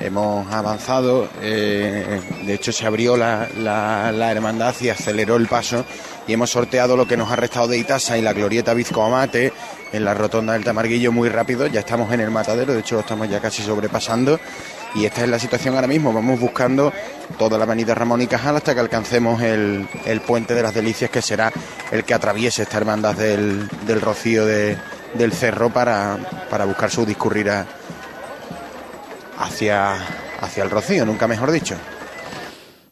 hemos 0.00 0.50
avanzado, 0.52 1.28
eh, 1.40 2.20
de 2.44 2.54
hecho 2.54 2.72
se 2.72 2.84
abrió 2.86 3.16
la, 3.16 3.48
la- 3.58 4.10
la 4.10 4.32
hermandad 4.32 4.74
y 4.80 4.88
aceleró 4.88 5.36
el 5.36 5.46
paso 5.46 5.84
y 6.26 6.32
hemos 6.32 6.50
sorteado 6.50 6.96
lo 6.96 7.06
que 7.06 7.16
nos 7.16 7.30
ha 7.30 7.36
restado 7.36 7.68
de 7.68 7.78
Itasa 7.78 8.18
y 8.18 8.22
la 8.22 8.32
glorieta 8.32 8.74
Vizco 8.74 9.04
Amate 9.04 9.52
en 9.92 10.04
la 10.04 10.14
rotonda 10.14 10.54
del 10.54 10.64
Tamarguillo 10.64 11.12
muy 11.12 11.28
rápido, 11.28 11.66
ya 11.68 11.80
estamos 11.80 12.12
en 12.12 12.20
el 12.20 12.30
matadero, 12.32 12.72
de 12.72 12.80
hecho 12.80 12.96
lo 12.96 13.02
estamos 13.02 13.28
ya 13.28 13.38
casi 13.40 13.62
sobrepasando 13.62 14.40
y 14.94 15.04
esta 15.06 15.22
es 15.22 15.28
la 15.28 15.38
situación 15.38 15.74
ahora 15.74 15.86
mismo, 15.86 16.12
vamos 16.12 16.38
buscando 16.38 16.92
toda 17.38 17.56
la 17.58 17.64
avenida 17.64 17.94
Ramón 17.94 18.20
y 18.22 18.26
Cajal 18.26 18.56
hasta 18.56 18.74
que 18.74 18.80
alcancemos 18.80 19.40
el, 19.42 19.88
el 20.04 20.20
puente 20.20 20.54
de 20.54 20.62
las 20.62 20.74
delicias 20.74 21.10
que 21.10 21.22
será 21.22 21.50
el 21.90 22.04
que 22.04 22.12
atraviese 22.14 22.62
esta 22.62 22.76
hermandad 22.76 23.14
del, 23.14 23.68
del 23.86 24.00
Rocío 24.00 24.44
de- 24.46 24.76
del 25.14 25.32
Cerro 25.32 25.68
para, 25.70 26.16
para 26.50 26.64
buscar 26.64 26.90
su 26.90 27.04
discurrir 27.06 27.50
a- 27.50 27.66
hacia, 29.38 29.94
hacia 30.40 30.64
el 30.64 30.70
Rocío, 30.70 31.04
nunca 31.06 31.26
mejor 31.28 31.50
dicho. 31.50 31.74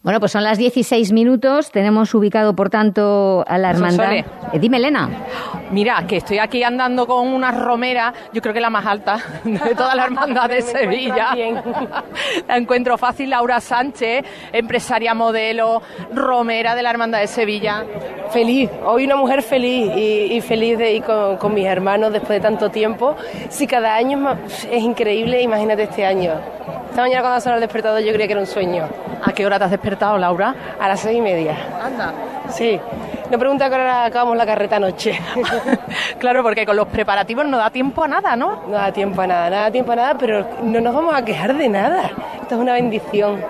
Bueno, 0.03 0.19
pues 0.19 0.33
son 0.33 0.43
las 0.45 0.57
16 0.57 1.13
minutos. 1.13 1.71
Tenemos 1.71 2.15
ubicado, 2.15 2.57
por 2.57 2.71
tanto, 2.71 3.45
a 3.47 3.59
la 3.59 3.71
hermandad. 3.71 4.13
Eh, 4.15 4.25
dime, 4.59 4.79
Elena. 4.79 5.11
Mira, 5.71 6.05
que 6.07 6.17
estoy 6.17 6.39
aquí 6.39 6.63
andando 6.65 7.07
con 7.07 7.29
una 7.29 7.51
romera, 7.53 8.13
yo 8.33 8.43
creo 8.43 8.53
que 8.53 8.61
la 8.61 8.71
más 8.71 8.85
alta 8.87 9.19
de 9.45 9.75
toda 9.75 9.95
la 9.95 10.05
hermandad 10.05 10.49
de 10.49 10.63
Sevilla. 10.63 11.29
La 12.49 12.57
encuentro 12.57 12.99
fácil, 12.99 13.31
Laura 13.31 13.61
Sánchez, 13.61 14.25
empresaria 14.53 15.15
modelo, 15.15 15.81
romera 16.13 16.75
de 16.75 16.83
la 16.83 16.91
hermandad 16.91 17.21
de 17.21 17.27
Sevilla. 17.29 17.85
Feliz, 18.31 18.69
hoy 18.85 19.05
una 19.05 19.17
mujer 19.17 19.43
feliz 19.43 19.93
y, 19.97 20.35
y 20.35 20.41
feliz 20.41 20.77
de 20.79 20.93
ir 20.93 21.03
con, 21.05 21.37
con 21.37 21.55
mis 21.55 21.67
hermanos 21.67 22.13
después 22.13 22.31
de 22.31 22.41
tanto 22.41 22.71
tiempo. 22.71 23.17
Si 23.49 23.67
cada 23.67 23.95
año 23.95 24.19
es, 24.19 24.23
más- 24.25 24.65
es 24.71 24.83
increíble, 24.83 25.41
imagínate 25.41 25.85
este 25.85 26.05
año. 26.05 26.33
Esta 26.91 27.03
mañana 27.03 27.21
cuando 27.23 27.41
sonó 27.41 27.55
el 27.55 27.61
despertador 27.61 28.01
yo 28.03 28.13
creía 28.13 28.27
que 28.27 28.33
era 28.33 28.41
un 28.41 28.47
sueño. 28.49 28.89
¿A 29.25 29.33
qué 29.33 29.47
hora 29.47 29.59
te 29.59 29.65
has 29.67 29.71
despertado, 29.71 30.19
Laura? 30.19 30.55
A 30.81 30.89
las 30.89 31.01
seis 31.01 31.19
y 31.19 31.21
media. 31.21 31.57
Anda. 31.83 32.13
Sí. 32.49 32.81
No 33.31 33.39
pregunta 33.39 33.67
a 33.67 33.69
qué 33.69 33.75
hora 33.77 34.05
acabamos 34.07 34.37
la 34.37 34.45
carreta 34.45 34.77
anoche. 34.77 35.19
claro, 36.19 36.43
porque 36.43 36.67
con 36.67 36.75
los 36.75 36.89
preparativos 36.89 37.47
no 37.47 37.59
da 37.59 37.71
tiempo 37.71 38.03
a 38.03 38.09
nada, 38.09 38.35
¿no? 38.35 38.63
No 38.67 38.73
da 38.73 38.93
tiempo 38.93 39.21
a 39.21 39.27
nada, 39.27 39.49
nada 39.49 39.63
da 39.63 39.71
tiempo 39.71 39.93
a 39.93 39.97
nada, 39.97 40.15
pero 40.19 40.47
no 40.63 40.81
nos 40.81 40.93
vamos 40.93 41.15
a 41.15 41.25
quejar 41.25 41.57
de 41.57 41.69
nada. 41.69 42.11
Esto 42.43 42.57
es 42.57 42.61
una 42.61 42.73
bendición. 42.73 43.41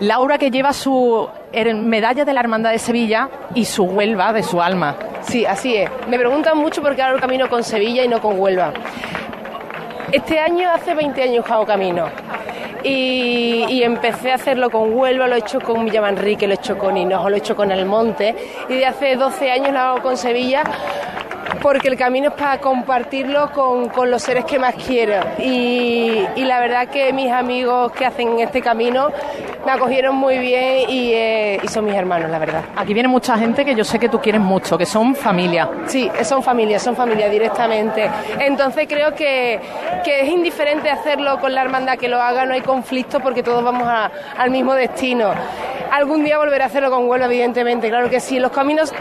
Laura 0.00 0.38
que 0.38 0.50
lleva 0.50 0.72
su 0.72 1.28
medalla 1.74 2.24
de 2.24 2.32
la 2.32 2.40
Hermandad 2.40 2.70
de 2.72 2.78
Sevilla 2.78 3.28
y 3.54 3.66
su 3.66 3.84
Huelva 3.84 4.32
de 4.32 4.42
su 4.42 4.60
alma. 4.60 4.96
Sí, 5.22 5.44
así 5.44 5.76
es. 5.76 5.90
Me 6.08 6.18
preguntan 6.18 6.56
mucho 6.58 6.82
por 6.82 6.96
qué 6.96 7.02
hago 7.02 7.14
el 7.14 7.20
camino 7.20 7.48
con 7.48 7.62
Sevilla 7.62 8.04
y 8.04 8.08
no 8.08 8.20
con 8.20 8.40
Huelva. 8.40 8.72
Este 10.12 10.38
año, 10.38 10.70
hace 10.70 10.94
20 10.94 11.22
años 11.22 11.44
que 11.44 11.52
hago 11.52 11.66
camino. 11.66 12.06
Y, 12.84 13.82
empecé 13.82 14.32
a 14.32 14.34
hacerlo 14.34 14.70
con 14.70 14.92
Huelva, 14.94 15.26
lo 15.26 15.36
he 15.36 15.38
hecho 15.38 15.58
con 15.60 15.84
Villamanrique, 15.84 16.46
lo 16.46 16.52
he 16.52 16.56
hecho 16.56 16.76
con 16.76 16.96
Hinojo, 16.96 17.30
lo 17.30 17.36
he 17.36 17.38
hecho 17.38 17.56
con 17.56 17.72
Almonte. 17.72 18.34
Y 18.68 18.74
de 18.74 18.86
hace 18.86 19.16
12 19.16 19.50
años 19.50 19.72
lo 19.72 19.80
hago 19.80 20.02
con 20.02 20.16
Sevilla 20.16 20.62
porque 21.62 21.88
el 21.88 21.96
camino 21.96 22.28
es 22.28 22.34
para 22.34 22.58
compartirlo 22.58 23.50
con, 23.52 23.88
con 23.88 24.10
los 24.10 24.22
seres 24.22 24.44
que 24.44 24.58
más 24.58 24.74
quiero. 24.74 25.14
Y, 25.38 26.24
y 26.36 26.44
la 26.44 26.60
verdad 26.60 26.88
que 26.88 27.12
mis 27.12 27.30
amigos 27.30 27.92
que 27.92 28.04
hacen 28.06 28.38
este 28.40 28.60
camino 28.60 29.10
me 29.64 29.72
acogieron 29.72 30.14
muy 30.16 30.38
bien 30.38 30.90
y, 30.90 31.12
eh, 31.14 31.58
y 31.62 31.68
son 31.68 31.86
mis 31.86 31.94
hermanos, 31.94 32.30
la 32.30 32.38
verdad. 32.38 32.62
Aquí 32.76 32.92
viene 32.92 33.08
mucha 33.08 33.36
gente 33.38 33.64
que 33.64 33.74
yo 33.74 33.82
sé 33.84 33.98
que 33.98 34.08
tú 34.10 34.20
quieres 34.20 34.40
mucho, 34.40 34.76
que 34.76 34.84
son 34.86 35.14
familia. 35.14 35.68
Sí, 35.86 36.10
son 36.22 36.42
familia, 36.42 36.78
son 36.78 36.94
familia 36.94 37.28
directamente. 37.30 38.10
Entonces 38.38 38.86
creo 38.88 39.14
que, 39.14 39.58
que 40.04 40.20
es 40.22 40.28
indiferente 40.28 40.90
hacerlo 40.90 41.38
con 41.40 41.54
la 41.54 41.62
hermandad 41.62 41.96
que 41.96 42.08
lo 42.08 42.20
haga, 42.20 42.44
no 42.44 42.52
hay 42.54 42.60
conflicto 42.60 43.20
porque 43.20 43.42
todos 43.42 43.64
vamos 43.64 43.88
a- 43.88 44.10
al 44.36 44.50
mismo 44.50 44.74
destino. 44.74 45.32
Algún 45.94 46.24
día 46.24 46.38
volveré 46.38 46.64
a 46.64 46.66
hacerlo 46.66 46.90
con 46.90 47.08
Huelva, 47.08 47.26
evidentemente, 47.26 47.88
claro 47.88 48.10
que 48.10 48.18
sí. 48.18 48.40
Los 48.40 48.50
caminos, 48.50 48.92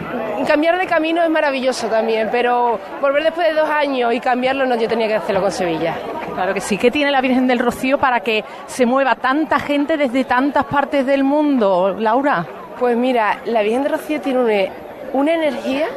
cambiar 0.48 0.78
de 0.78 0.86
camino 0.86 1.24
es 1.24 1.30
maravilloso 1.32 1.88
también, 1.88 2.30
pero 2.32 2.80
volver 3.02 3.24
después 3.24 3.48
de 3.48 3.54
dos 3.54 3.68
años 3.68 4.14
y 4.14 4.20
cambiarlo, 4.20 4.64
no, 4.68 4.76
yo 4.76 4.88
tenía 4.88 5.08
que 5.08 5.16
hacerlo 5.16 5.42
con 5.42 5.52
Sevilla. 5.52 5.96
Claro 6.36 6.54
que 6.54 6.62
sí. 6.62 6.78
¿Qué 6.78 6.92
tiene 6.92 7.10
la 7.10 7.20
Virgen 7.20 7.48
del 7.48 7.58
Rocío 7.58 7.98
para 7.98 8.20
que 8.20 8.44
se 8.68 8.86
mueva 8.86 9.16
tanta 9.16 9.58
gente 9.60 9.98
desde 9.98 10.24
tantas 10.26 10.66
partes 10.66 11.04
del 11.08 11.24
mundo, 11.24 11.96
Laura? 11.98 12.46
Pues 12.80 12.96
mira, 12.96 13.40
la 13.46 13.64
Virgen 13.64 13.82
de 13.84 13.90
Rocío 13.90 14.22
tiene 14.22 14.40
una, 14.40 14.74
una 15.14 15.34
energía, 15.34 15.88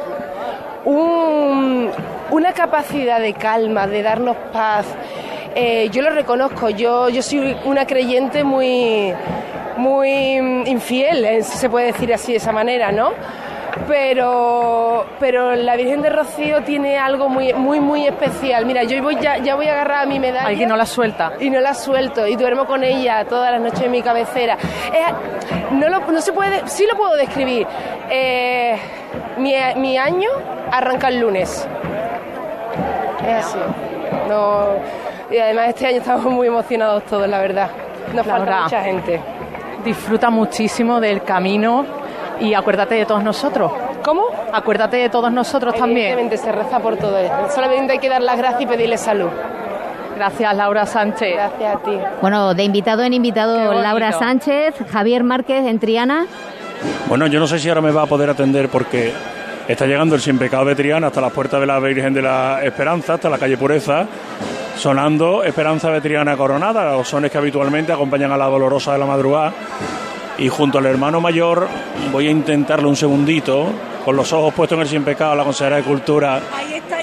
un- 0.85 1.91
una 2.31 2.53
capacidad 2.53 3.19
de 3.19 3.33
calma, 3.33 3.85
de 3.85 4.01
darnos 4.01 4.35
paz. 4.51 4.87
Eh, 5.53 5.89
yo 5.91 6.01
lo 6.01 6.09
reconozco, 6.09 6.69
yo, 6.69 7.09
yo 7.09 7.21
soy 7.21 7.55
una 7.65 7.85
creyente 7.85 8.43
muy, 8.43 9.13
muy 9.77 10.09
infiel, 10.65 11.23
eh, 11.25 11.43
se 11.43 11.69
puede 11.69 11.87
decir 11.87 12.13
así 12.13 12.31
de 12.33 12.37
esa 12.37 12.51
manera, 12.51 12.91
¿no? 12.91 13.11
Pero, 13.87 15.05
pero 15.19 15.53
la 15.55 15.75
Virgen 15.75 16.01
de 16.01 16.09
Rocío 16.09 16.63
tiene 16.63 16.97
algo 16.97 17.29
muy, 17.29 17.53
muy, 17.53 17.79
muy 17.79 18.07
especial. 18.07 18.65
Mira, 18.65 18.83
yo 18.83 19.01
voy 19.03 19.17
ya, 19.21 19.37
ya 19.37 19.55
voy 19.55 19.67
a 19.67 19.73
agarrar 19.73 20.03
a 20.03 20.05
mi 20.07 20.19
medalla. 20.19 20.47
Alguien 20.47 20.67
no 20.69 20.75
la 20.75 20.85
suelta. 20.87 21.33
Y 21.39 21.49
no 21.51 21.59
la 21.59 21.73
suelto. 21.75 22.25
Y 22.27 22.35
duermo 22.35 22.65
con 22.65 22.83
ella 22.83 23.23
todas 23.25 23.51
las 23.51 23.61
noches 23.61 23.81
en 23.81 23.91
mi 23.91 24.01
cabecera. 24.01 24.55
Es- 24.55 25.71
no, 25.73 25.89
lo, 25.89 25.99
no 25.99 26.21
se 26.21 26.33
puede, 26.33 26.67
sí 26.67 26.85
lo 26.91 26.97
puedo 26.97 27.15
describir. 27.15 27.67
Eh, 28.09 28.77
mi, 29.37 29.53
mi 29.75 29.97
año 29.97 30.29
arranca 30.71 31.09
el 31.09 31.19
lunes. 31.19 31.67
Es 33.27 33.45
así. 33.45 33.59
No, 34.27 34.67
y 35.29 35.37
además 35.37 35.69
este 35.69 35.87
año 35.87 35.97
estamos 35.97 36.25
muy 36.25 36.47
emocionados 36.47 37.03
todos, 37.03 37.27
la 37.27 37.39
verdad. 37.39 37.69
Nos 38.13 38.25
falta 38.25 38.45
Laura, 38.45 38.63
mucha 38.63 38.81
gente. 38.81 39.21
Disfruta 39.83 40.29
muchísimo 40.29 40.99
del 40.99 41.23
camino 41.23 41.85
y 42.39 42.53
acuérdate 42.53 42.95
de 42.95 43.05
todos 43.05 43.23
nosotros. 43.23 43.71
¿Cómo? 44.03 44.23
Acuérdate 44.53 44.97
de 44.97 45.09
todos 45.09 45.31
nosotros 45.31 45.75
también. 45.75 46.13
Evidentemente 46.13 46.37
se 46.37 46.51
reza 46.51 46.79
por 46.79 46.97
todo. 46.97 47.17
Solamente 47.53 47.93
hay 47.93 47.99
que 47.99 48.09
dar 48.09 48.21
las 48.21 48.37
gracias 48.37 48.61
y 48.61 48.65
pedirle 48.65 48.97
salud. 48.97 49.29
Gracias, 50.15 50.55
Laura 50.55 50.85
Sánchez. 50.85 51.35
Gracias 51.35 51.75
a 51.75 51.79
ti. 51.79 51.91
Bueno, 52.21 52.53
de 52.53 52.63
invitado 52.63 53.03
en 53.03 53.13
invitado. 53.13 53.73
Laura 53.73 54.11
Sánchez, 54.13 54.75
Javier 54.91 55.23
Márquez 55.23 55.65
en 55.65 55.79
Triana. 55.79 56.25
Bueno, 57.07 57.27
yo 57.27 57.39
no 57.39 57.47
sé 57.47 57.59
si 57.59 57.69
ahora 57.69 57.81
me 57.81 57.91
va 57.91 58.03
a 58.03 58.05
poder 58.07 58.29
atender 58.29 58.69
porque 58.69 59.13
está 59.67 59.85
llegando 59.85 60.15
el 60.15 60.21
Sin 60.21 60.37
Pecado 60.37 60.65
de 60.65 60.75
Triana 60.75 61.07
hasta 61.07 61.21
las 61.21 61.31
puertas 61.31 61.59
de 61.59 61.67
la 61.67 61.79
Virgen 61.79 62.13
de 62.13 62.21
la 62.21 62.63
Esperanza, 62.63 63.15
hasta 63.15 63.29
la 63.29 63.37
calle 63.37 63.57
Pureza, 63.57 64.07
sonando 64.77 65.43
Esperanza 65.43 65.89
de 65.91 66.01
Triana 66.01 66.37
Coronada, 66.37 66.91
los 66.91 67.07
sones 67.07 67.31
que 67.31 67.37
habitualmente 67.37 67.91
acompañan 67.91 68.31
a 68.31 68.37
la 68.37 68.45
Dolorosa 68.45 68.93
de 68.93 68.99
la 68.99 69.05
Madrugada. 69.05 69.53
Y 70.37 70.49
junto 70.49 70.77
al 70.77 70.85
hermano 70.85 71.19
mayor 71.19 71.67
voy 72.11 72.27
a 72.27 72.31
intentarle 72.31 72.87
un 72.87 72.95
segundito 72.95 73.67
con 74.03 74.15
los 74.15 74.31
ojos 74.33 74.53
puestos 74.53 74.77
en 74.77 74.81
el 74.81 74.87
sin 74.87 75.03
pecado, 75.03 75.35
la 75.35 75.43
consejera 75.43 75.77
de 75.77 75.83
Cultura, 75.83 76.41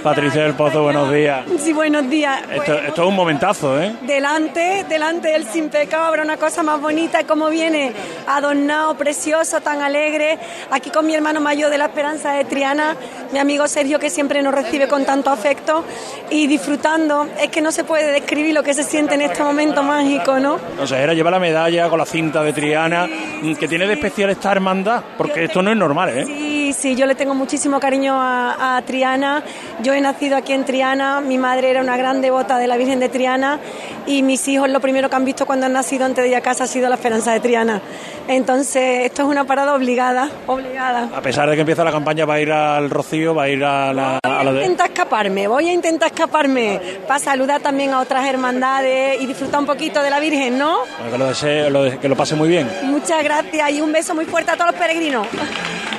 Patricia 0.03 0.43
del 0.43 0.55
Pozo, 0.55 0.83
buenos 0.83 1.13
días. 1.13 1.45
Sí, 1.59 1.73
buenos 1.73 2.09
días. 2.09 2.43
Esto, 2.53 2.75
esto 2.75 3.03
es 3.03 3.09
un 3.09 3.15
momentazo, 3.15 3.81
¿eh? 3.81 3.95
Delante, 4.03 4.85
delante 4.89 5.29
del 5.29 5.47
sin 5.47 5.69
pecado 5.69 6.05
habrá 6.05 6.23
una 6.23 6.37
cosa 6.37 6.63
más 6.63 6.81
bonita, 6.81 7.25
como 7.25 7.49
viene 7.49 7.93
adornado, 8.27 8.95
precioso, 8.97 9.61
tan 9.61 9.81
alegre. 9.81 10.39
Aquí 10.71 10.91
con 10.91 11.07
mi 11.07 11.15
hermano 11.15 11.41
mayor 11.41 11.71
de 11.71 11.79
la 11.79 11.87
Esperanza 11.87 12.33
de 12.33 12.45
Triana, 12.45 12.97
mi 13.33 13.39
amigo 13.39 13.67
Sergio, 13.69 13.99
que 13.99 14.11
siempre 14.11 14.43
nos 14.43 14.55
recibe 14.55 14.89
con 14.89 15.05
tanto 15.05 15.31
afecto 15.31 15.85
y 16.31 16.47
disfrutando. 16.47 17.27
Es 17.41 17.49
que 17.51 17.61
no 17.61 17.73
se 17.73 17.85
puede 17.85 18.13
describir 18.13 18.55
lo 18.55 18.63
que 18.63 18.75
se 18.75 18.83
siente 18.83 19.15
en 19.15 19.23
este 19.23 19.43
momento 19.43 19.83
mágico, 19.83 20.39
¿no? 20.39 20.59
Consejera 20.77 21.15
lleva 21.15 21.31
la 21.31 21.39
medalla 21.39 21.89
con 21.89 21.99
la 21.99 22.07
cinta 22.07 22.43
de 22.43 22.53
Triana, 22.53 23.07
mm, 23.07 23.55
que 23.55 23.69
tiene 23.69 23.87
de 23.87 23.95
especial 23.95 24.31
esta 24.31 24.53
hermandad, 24.53 25.03
porque 25.17 25.45
esto 25.45 25.63
no 25.63 25.71
es 25.71 25.77
normal, 25.77 26.11
¿eh? 26.11 26.25
Sí, 26.27 26.54
sí, 26.73 26.95
yo 26.97 27.07
le 27.07 27.15
tengo 27.15 27.35
muchísimo 27.35 27.79
cariño 27.81 28.15
a, 28.21 28.77
a 28.77 28.83
Triana. 28.83 29.43
Yo 29.83 29.93
he 29.93 30.01
nacido 30.01 30.37
aquí 30.37 30.53
en 30.53 30.65
Triana, 30.65 31.21
mi 31.21 31.39
madre 31.39 31.71
era 31.71 31.81
una 31.81 31.97
gran 31.97 32.21
devota 32.21 32.59
de 32.59 32.67
la 32.67 32.77
Virgen 32.77 33.01
de 33.01 33.09
Triana 33.09 33.59
y 34.07 34.23
mis 34.23 34.47
hijos 34.49 34.69
lo 34.71 34.81
primero 34.81 35.09
que 35.11 35.17
han 35.17 35.25
visto 35.25 35.47
cuando 35.47 35.67
han 35.67 35.73
nacido 35.73 36.05
antes 36.05 36.25
de 36.25 36.31
ir 36.31 36.37
a 36.37 36.41
casa 36.41 36.65
ha 36.65 36.67
sido 36.67 36.89
la 36.89 36.95
Esperanza 36.95 37.33
de 37.33 37.41
Triana. 37.41 37.81
Entonces, 38.29 39.05
esto 39.05 39.23
es 39.23 39.29
una 39.29 39.45
parada 39.45 39.75
obligada, 39.75 40.31
obligada. 40.47 41.11
A 41.15 41.21
pesar 41.21 41.49
de 41.49 41.55
que 41.57 41.61
empieza 41.61 41.85
la 41.85 41.93
campaña, 41.93 42.25
va 42.25 42.35
a 42.35 42.41
ir 42.41 42.51
al 42.53 42.89
Rocío, 42.89 43.35
va 43.35 43.45
a 43.45 43.49
ir 43.51 43.63
a 43.63 43.93
la, 43.93 44.19
a 44.23 44.29
la 44.45 44.45
Voy 44.45 44.49
a 44.49 44.53
de... 44.53 44.61
intentar 44.63 44.87
escaparme, 44.89 45.47
voy 45.47 45.69
a 45.69 45.73
intentar 45.73 46.09
escaparme 46.09 46.81
para 47.07 47.19
saludar 47.21 47.61
también 47.61 47.93
a 47.93 48.01
otras 48.01 48.27
hermandades 48.27 49.21
y 49.21 49.27
disfrutar 49.27 49.61
un 49.61 49.67
poquito 49.67 50.03
de 50.03 50.11
la 50.11 50.21
Virgen, 50.21 50.57
¿no? 50.59 50.79
Bueno, 50.99 51.13
que 51.13 51.19
lo 51.19 51.27
desee, 51.27 51.71
lo 51.71 51.83
de- 51.85 51.99
que 51.99 52.09
lo 52.09 52.17
pase 52.17 52.35
muy 52.35 52.49
bien. 52.49 52.71
Muchas 52.85 53.23
gracias 53.23 53.71
y 53.73 53.81
un 53.83 53.93
beso 53.93 54.15
muy 54.15 54.25
fuerte 54.25 54.53
a 54.53 54.55
todos 54.55 54.71
los 54.71 54.81
peregrinos. 54.81 55.27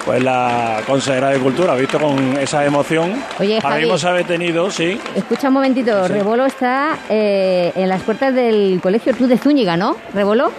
Pues 0.04 0.22
la 0.24 0.55
consejera 0.86 1.30
de 1.30 1.40
Cultura, 1.40 1.74
ha 1.74 1.76
visto 1.76 2.00
con 2.00 2.38
esa 2.38 2.66
emoción. 2.66 3.22
Oye, 3.40 3.60
Ahora 3.62 3.78
mismo 3.78 3.98
se 3.98 4.08
ha 4.08 4.14
detenido, 4.14 4.70
sí. 4.72 5.00
Escucha 5.16 5.48
un 5.48 5.56
momentito, 5.56 6.08
Rebolo 6.08 6.46
está 6.46 6.98
eh, 7.10 7.72
en 7.76 7.90
las 7.90 8.02
puertas 8.04 8.34
del 8.34 8.80
colegio 8.82 9.14
Cruz 9.14 9.30
de 9.30 9.38
Zúñiga, 9.38 9.78
¿no? 9.78 9.96
Rebolo. 10.14 10.52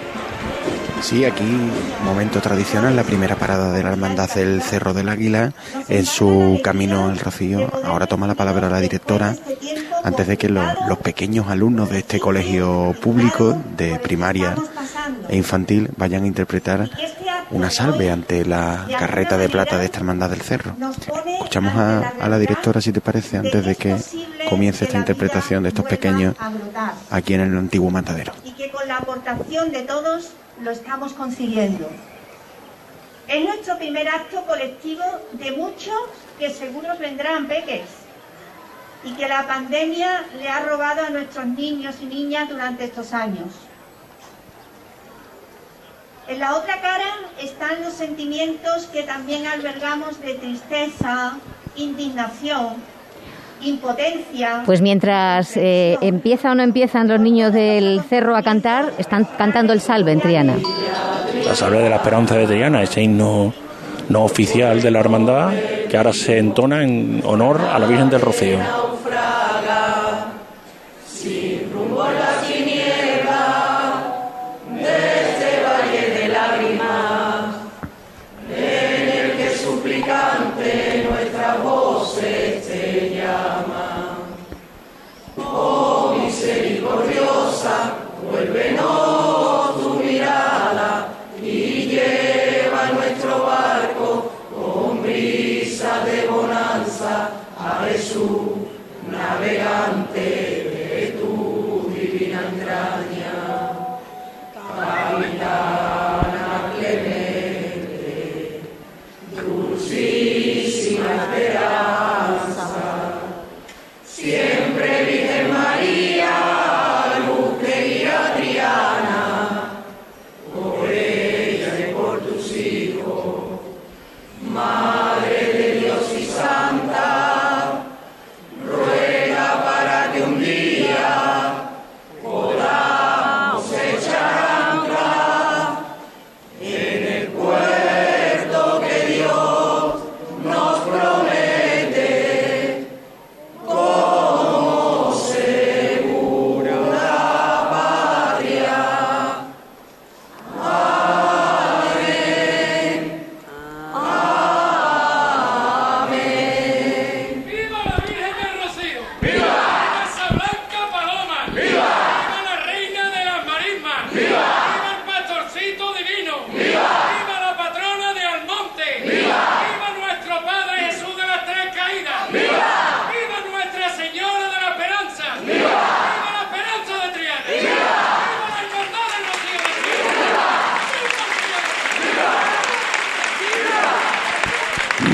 Sí, 1.03 1.25
aquí, 1.25 1.45
momento 2.05 2.41
tradicional, 2.41 2.97
la 2.97 3.05
primera 3.05 3.37
parada 3.37 3.71
de 3.71 3.83
la 3.83 3.91
Hermandad 3.91 4.31
del 4.31 4.63
Cerro 4.63 4.95
del 4.95 5.09
Águila 5.09 5.53
en 5.89 6.07
su 6.07 6.61
camino 6.65 7.07
al 7.07 7.19
Rocío. 7.19 7.71
Ahora 7.85 8.07
toma 8.07 8.27
la 8.27 8.35
palabra 8.35 8.71
la 8.71 8.81
directora 8.81 9.37
antes 10.03 10.27
de 10.27 10.37
que 10.37 10.49
los, 10.49 10.65
los 10.89 10.99
pequeños 10.99 11.49
alumnos 11.49 11.91
de 11.91 11.99
este 11.99 12.19
colegio 12.19 12.95
público 13.01 13.57
de 13.77 13.99
primaria 13.99 14.55
e 15.29 15.37
infantil 15.37 15.91
vayan 15.97 16.25
a 16.25 16.27
interpretar 16.27 16.89
una 17.51 17.71
salve 17.71 18.11
ante 18.11 18.45
la 18.45 18.87
carreta 18.99 19.37
de 19.37 19.49
plata 19.49 19.79
de 19.79 19.87
esta 19.87 19.99
Hermandad 19.99 20.31
del 20.31 20.43
Cerro. 20.43 20.75
Escuchamos 21.35 21.75
a, 21.77 22.09
a 22.21 22.29
la 22.29 22.39
directora, 22.39 22.81
si 22.81 22.93
te 22.93 23.01
parece, 23.01 23.37
antes 23.39 23.65
de 23.65 23.75
que 23.77 23.97
comience 24.49 24.85
esta 24.85 24.99
interpretación 24.99 25.63
de 25.63 25.71
estos 25.71 25.85
pequeños 25.85 26.35
aquí 27.11 27.35
en 27.35 27.41
el 27.41 27.57
antiguo 27.59 27.91
matadero. 27.91 28.33
y 28.45 28.53
que 28.53 28.71
con 28.71 28.87
la 28.89 28.99
aportación 28.99 29.71
de 29.73 29.83
todos 29.83 30.31
lo 30.63 30.71
estamos 30.71 31.13
consiguiendo. 31.13 31.89
Es 33.29 33.45
nuestro 33.45 33.77
primer 33.77 34.09
acto 34.09 34.45
colectivo 34.47 35.03
de 35.33 35.51
muchos 35.53 35.95
que 36.39 36.51
seguro 36.51 36.97
vendrán 36.99 37.47
peques 37.47 37.83
y 39.03 39.13
que 39.13 39.29
la 39.29 39.47
pandemia 39.47 40.25
le 40.39 40.49
ha 40.49 40.61
robado 40.61 41.05
a 41.05 41.11
nuestros 41.11 41.45
niños 41.47 41.97
y 42.01 42.07
niñas 42.07 42.49
durante 42.49 42.85
estos 42.85 43.13
años. 43.13 43.49
En 46.29 46.41
la 46.41 46.57
otra 46.57 46.81
cara 46.81 47.05
están 47.41 47.83
los 47.85 47.95
sentimientos 47.95 48.87
que 48.93 49.05
también 49.05 49.47
albergamos 49.47 50.20
de 50.20 50.35
tristeza, 50.35 51.39
indignación, 51.77 52.74
impotencia. 53.62 54.62
Pues 54.66 54.81
mientras 54.81 55.57
eh, 55.57 55.97
empieza 56.01 56.51
o 56.51 56.55
no 56.57 56.64
empiezan 56.64 57.07
los 57.07 57.20
niños 57.20 57.53
del 57.53 58.03
cerro 58.09 58.37
a 58.37 58.43
cantar, 58.43 58.93
están 58.99 59.24
cantando 59.39 59.72
el 59.72 59.81
salve 59.81 60.12
en 60.12 60.20
Triana. 60.20 60.57
La 61.45 61.55
salve 61.55 61.79
de 61.79 61.91
la 61.91 61.97
esperanza 61.97 62.35
de 62.35 62.47
Triana, 62.47 62.83
ese 62.83 63.03
himno 63.03 63.55
no 64.09 64.24
oficial 64.24 64.83
de 64.83 64.91
la 64.91 64.99
hermandad, 64.99 65.53
que 65.89 65.97
ahora 65.97 66.12
se 66.12 66.39
entona 66.39 66.83
en 66.83 67.22
honor 67.24 67.61
a 67.61 67.79
la 67.79 67.87
Virgen 67.87 68.11
del 68.11 68.20
Rocío. 68.20 68.86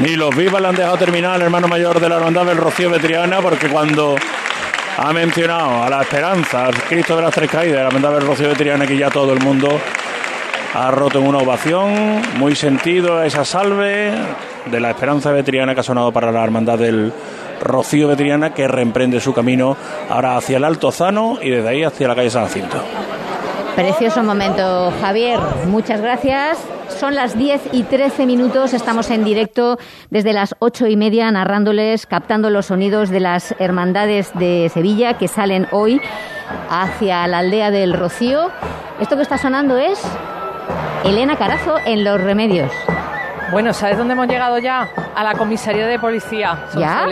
Ni 0.03 0.17
los 0.17 0.35
vivas 0.35 0.61
le 0.61 0.67
han 0.67 0.75
dejado 0.75 0.97
terminar 0.97 1.35
al 1.35 1.43
hermano 1.43 1.69
mayor 1.69 2.01
de 2.01 2.09
la 2.09 2.17
hermandad 2.17 2.45
del 2.45 2.57
Rocío 2.57 2.91
de 2.91 2.99
Triana, 2.99 3.41
porque 3.41 3.69
cuando 3.69 4.17
ha 4.99 5.13
mencionado 5.13 5.81
a 5.81 5.89
la 5.89 6.03
esperanza, 6.03 6.67
al 6.67 6.75
Cristo 6.75 7.15
de 7.15 7.23
las 7.23 7.33
Tres 7.33 7.49
Caídas, 7.49 7.83
la 7.83 7.87
hermandad 7.87 8.15
del 8.15 8.27
Rocío 8.27 8.49
de 8.49 8.57
Triana, 8.57 8.85
que 8.85 8.97
ya 8.97 9.11
todo 9.11 9.33
el 9.33 9.39
mundo 9.39 9.69
ha 10.75 10.91
roto 10.91 11.21
en 11.21 11.29
una 11.29 11.39
ovación, 11.39 12.21
muy 12.37 12.57
sentido 12.57 13.19
a 13.19 13.27
esa 13.27 13.45
salve 13.45 14.13
de 14.67 14.81
la 14.81 14.91
esperanza 14.91 15.31
vetriana 15.31 15.73
que 15.73 15.81
ha 15.81 15.85
sonado 15.85 16.11
para 16.11 16.33
la 16.33 16.43
hermandad 16.43 16.79
del 16.79 17.13
Rocío 17.63 18.09
Vetriana, 18.09 18.53
que 18.53 18.67
reemprende 18.67 19.21
su 19.21 19.33
camino 19.33 19.77
ahora 20.11 20.37
hacia 20.37 20.57
el 20.57 20.65
Alto 20.65 20.91
Zano 20.91 21.39
y 21.41 21.49
desde 21.51 21.69
ahí 21.69 21.85
hacia 21.85 22.09
la 22.09 22.17
calle 22.17 22.31
San 22.31 22.47
Jacinto. 22.47 22.83
Precioso 23.75 24.23
momento, 24.23 24.93
Javier. 25.01 25.41
Muchas 25.67 26.01
gracias. 26.03 26.59
Son 26.89 27.15
las 27.15 27.39
10 27.39 27.71
y 27.73 27.85
13 27.85 28.27
minutos. 28.27 28.75
Estamos 28.75 29.11
en 29.11 29.25
directo 29.25 29.79
desde 30.11 30.35
las 30.35 30.55
ocho 30.59 30.87
y 30.87 30.97
media 30.97 31.31
narrándoles, 31.31 32.07
captando 32.07 32.51
los 32.51 32.67
sonidos 32.67 33.09
de 33.09 33.21
las 33.21 33.55
hermandades 33.59 34.31
de 34.35 34.71
Sevilla 34.73 35.15
que 35.15 35.27
salen 35.27 35.69
hoy 35.71 36.03
hacia 36.69 37.27
la 37.27 37.39
aldea 37.39 37.71
del 37.71 37.95
Rocío. 37.95 38.51
Esto 39.01 39.17
que 39.17 39.23
está 39.23 39.39
sonando 39.39 39.79
es 39.79 40.03
Elena 41.05 41.37
Carazo 41.37 41.77
en 41.87 42.05
Los 42.05 42.21
Remedios. 42.21 42.71
Bueno, 43.53 43.73
¿sabes 43.73 43.97
dónde 43.97 44.13
hemos 44.13 44.29
llegado 44.29 44.59
ya? 44.59 44.89
A 45.15 45.25
la 45.25 45.33
comisaría 45.35 45.87
de 45.87 45.99
policía. 45.99 46.67
¿Ya? 46.77 47.07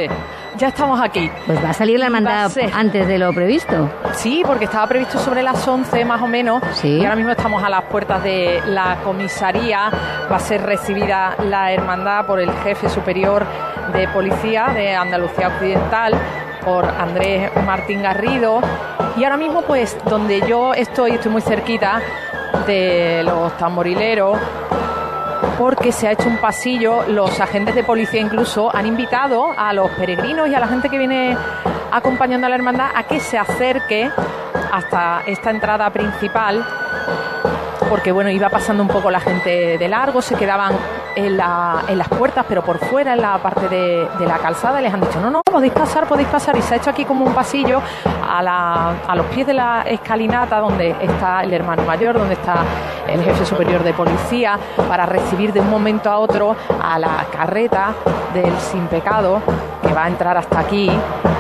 Ya 0.61 0.68
estamos 0.68 1.00
aquí. 1.00 1.30
Pues 1.46 1.64
va 1.64 1.70
a 1.70 1.72
salir 1.72 1.98
la 1.98 2.04
hermandad 2.04 2.52
antes 2.74 3.08
de 3.08 3.16
lo 3.16 3.32
previsto. 3.32 3.88
Sí, 4.12 4.42
porque 4.46 4.66
estaba 4.66 4.86
previsto 4.86 5.18
sobre 5.18 5.42
las 5.42 5.66
11 5.66 6.04
más 6.04 6.20
o 6.20 6.26
menos. 6.26 6.62
Sí. 6.74 6.98
Y 6.98 7.02
ahora 7.02 7.16
mismo 7.16 7.30
estamos 7.30 7.62
a 7.62 7.70
las 7.70 7.84
puertas 7.84 8.22
de 8.22 8.61
la 8.66 8.98
comisaría. 9.02 9.90
Va 10.30 10.36
a 10.36 10.38
ser 10.38 10.61
recibida 10.61 11.34
la 11.48 11.72
hermandad 11.72 12.26
por 12.26 12.40
el 12.40 12.52
jefe 12.58 12.90
superior 12.90 13.46
de 13.94 14.06
policía 14.08 14.66
de 14.74 14.94
Andalucía 14.94 15.48
Occidental, 15.48 16.12
por 16.62 16.84
Andrés 16.84 17.50
Martín 17.64 18.02
Garrido. 18.02 18.61
Y 19.16 19.24
ahora 19.24 19.38
mismo, 19.38 19.62
pues, 19.62 19.96
donde 20.11 20.42
yo 20.46 20.74
estoy, 20.74 21.12
estoy 21.12 21.32
muy 21.32 21.40
cerquita 21.40 22.02
de 22.66 23.22
los 23.24 23.56
tamborileros 23.56 24.36
porque 25.59 25.93
se 25.93 26.09
ha 26.09 26.12
hecho 26.12 26.28
un 26.28 26.38
pasillo, 26.38 27.05
los 27.09 27.41
agentes 27.41 27.74
de 27.74 27.84
policía 27.84 28.20
incluso 28.20 28.74
han 28.74 28.86
invitado 28.86 29.53
a 29.57 29.72
los 29.72 29.91
peregrinos 29.93 30.49
y 30.49 30.55
a 30.55 30.61
la 30.61 30.68
gente 30.68 30.88
que 30.88 30.99
viene 30.99 31.36
acompañando 31.91 32.47
a 32.47 32.51
la 32.51 32.57
hermandad 32.57 32.91
a 32.95 33.05
que 33.05 33.20
se 33.20 33.38
acerque 33.38 34.11
hasta 34.72 35.22
esta 35.26 35.51
entrada 35.51 35.91
principal, 35.91 36.64
porque 37.88 38.12
bueno, 38.12 38.30
iba 38.30 38.49
pasando 38.49 38.82
un 38.82 38.88
poco 38.88 39.11
la 39.11 39.20
gente 39.20 39.78
de 39.78 39.88
largo, 39.88 40.22
se 40.22 40.34
quedaban 40.36 40.74
en, 41.16 41.36
la- 41.36 41.82
en 41.88 41.98
las 41.98 42.08
puertas, 42.08 42.44
pero 42.48 42.62
por 42.62 42.78
fuera, 42.78 43.14
en 43.14 43.22
la 43.22 43.38
parte 43.38 43.68
de, 43.68 44.08
la 44.26 44.38
calzada, 44.38 44.80
les 44.80 44.92
han 44.92 45.00
dicho, 45.00 45.20
no, 45.20 45.30
no, 45.30 45.42
podéis 45.42 45.72
pasar, 45.72 46.06
podéis 46.06 46.28
pasar, 46.28 46.56
y 46.56 46.62
se 46.62 46.74
ha 46.74 46.76
hecho 46.76 46.90
aquí 46.90 47.04
como 47.04 47.24
un 47.24 47.32
pasillo 47.34 47.80
a, 48.28 48.42
la- 48.42 48.92
a 49.06 49.14
los 49.16 49.26
pies 49.26 49.46
de 49.46 49.54
la 49.54 49.82
escalinata, 49.82 50.58
donde 50.61 50.94
está 51.00 51.42
el 51.42 51.52
hermano 51.52 51.82
mayor, 51.84 52.18
donde 52.18 52.34
está 52.34 52.56
el 53.08 53.22
jefe 53.22 53.44
superior 53.44 53.82
de 53.82 53.92
policía, 53.92 54.58
para 54.88 55.06
recibir 55.06 55.52
de 55.52 55.61
un 55.61 55.70
momento 55.70 56.11
a 56.11 56.18
otro 56.18 56.54
a 56.82 56.98
la 56.98 57.26
carreta 57.32 57.92
del 58.34 58.56
sin 58.58 58.86
pecado, 58.86 59.40
que 59.82 59.92
va 59.92 60.04
a 60.04 60.08
entrar 60.08 60.36
hasta 60.36 60.61
aquí. 60.61 60.90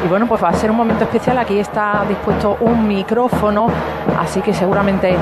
Y 0.04 0.08
bueno, 0.08 0.26
pues 0.26 0.42
va 0.42 0.48
a 0.48 0.54
ser 0.54 0.70
un 0.70 0.76
momento 0.78 1.04
especial. 1.04 1.36
Aquí 1.38 1.58
está 1.58 2.04
dispuesto 2.08 2.56
un 2.60 2.88
micrófono, 2.88 3.68
así 4.18 4.40
que 4.40 4.52
seguramente 4.54 5.14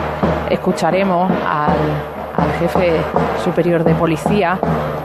escucharemos 0.48 1.30
al 1.46 2.47
jefe 2.58 3.00
superior 3.44 3.84
de 3.84 3.94
policía. 3.94 4.58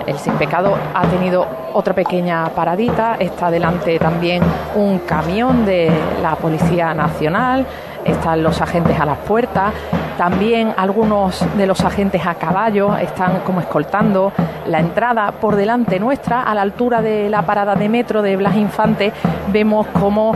El 0.05 0.17
sin 0.17 0.33
pecado 0.33 0.75
ha 0.93 1.05
tenido 1.07 1.45
otra 1.73 1.93
pequeña 1.93 2.49
paradita. 2.49 3.15
Está 3.19 3.49
delante 3.51 3.97
también 3.99 4.43
un 4.75 4.99
camión 4.99 5.65
de 5.65 5.91
la 6.21 6.35
Policía 6.35 6.93
Nacional. 6.93 7.65
Están 8.03 8.43
los 8.43 8.59
agentes 8.61 8.99
a 8.99 9.05
las 9.05 9.17
puertas. 9.19 9.73
También 10.17 10.73
algunos 10.75 11.43
de 11.55 11.65
los 11.65 11.81
agentes 11.81 12.25
a 12.25 12.35
caballo 12.35 12.97
están 12.97 13.39
como 13.39 13.61
escoltando 13.61 14.33
la 14.67 14.79
entrada 14.79 15.31
por 15.31 15.55
delante 15.55 15.99
nuestra, 15.99 16.43
a 16.43 16.53
la 16.53 16.61
altura 16.61 17.01
de 17.01 17.29
la 17.29 17.43
parada 17.43 17.75
de 17.75 17.89
metro 17.89 18.21
de 18.21 18.35
Blas 18.35 18.55
Infante. 18.55 19.11
Vemos 19.51 19.87
como 19.87 20.33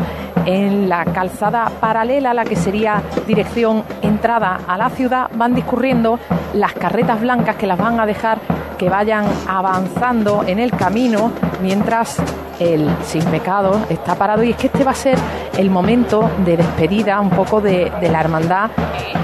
en 0.47 0.87
la 0.87 1.03
calzada 1.05 1.69
paralela 1.79 2.31
a 2.31 2.33
la 2.33 2.45
que 2.45 2.55
sería 2.55 3.01
dirección 3.27 3.83
entrada 4.01 4.61
a 4.65 4.77
la 4.77 4.89
ciudad 4.89 5.29
van 5.35 5.53
discurriendo 5.53 6.19
las 6.53 6.73
carretas 6.73 7.06
blancas 7.15 7.55
que 7.55 7.65
las 7.67 7.77
van 7.77 7.99
a 7.99 8.05
dejar 8.05 8.39
que 8.77 8.89
vayan 8.89 9.25
avanzando 9.47 10.43
en 10.45 10.59
el 10.59 10.71
camino 10.71 11.31
mientras 11.63 12.17
el 12.59 12.87
sin 13.03 13.23
pecado 13.25 13.79
está 13.89 14.15
parado 14.15 14.43
y 14.43 14.51
es 14.51 14.55
que 14.57 14.67
este 14.67 14.83
va 14.83 14.91
a 14.91 14.95
ser 14.95 15.17
el 15.57 15.69
momento 15.69 16.29
de 16.45 16.57
despedida 16.57 17.19
un 17.19 17.29
poco 17.29 17.59
de, 17.61 17.91
de 18.01 18.09
la 18.09 18.19
hermandad 18.19 18.69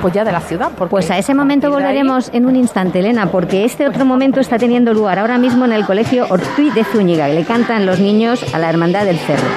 pues 0.02 0.14
ya 0.14 0.24
de 0.24 0.32
la 0.32 0.40
ciudad 0.42 0.70
Pues 0.90 1.10
a 1.12 1.18
ese 1.18 1.34
momento 1.34 1.68
ahí- 1.68 1.74
volveremos 1.74 2.30
en 2.34 2.46
un 2.46 2.56
instante, 2.56 3.00
Elena, 3.00 3.28
porque 3.28 3.64
este 3.66 3.88
otro 3.88 4.06
momento 4.06 4.40
está 4.40 4.58
teniendo 4.58 4.94
lugar 4.94 5.20
ahora 5.20 5.38
mismo 5.38 5.66
en 5.66 5.74
el 5.74 5.86
colegio 5.86 6.26
Ortuy 6.30 6.70
de 6.72 6.84
Zúñiga, 6.84 7.28
que 7.28 7.34
le 7.36 7.44
cantan 7.46 7.86
los 7.86 8.00
niños 8.00 8.44
a 8.54 8.60
la 8.60 8.70
Hermandad 8.70 9.06
del 9.06 9.18
Cerro. 9.18 9.48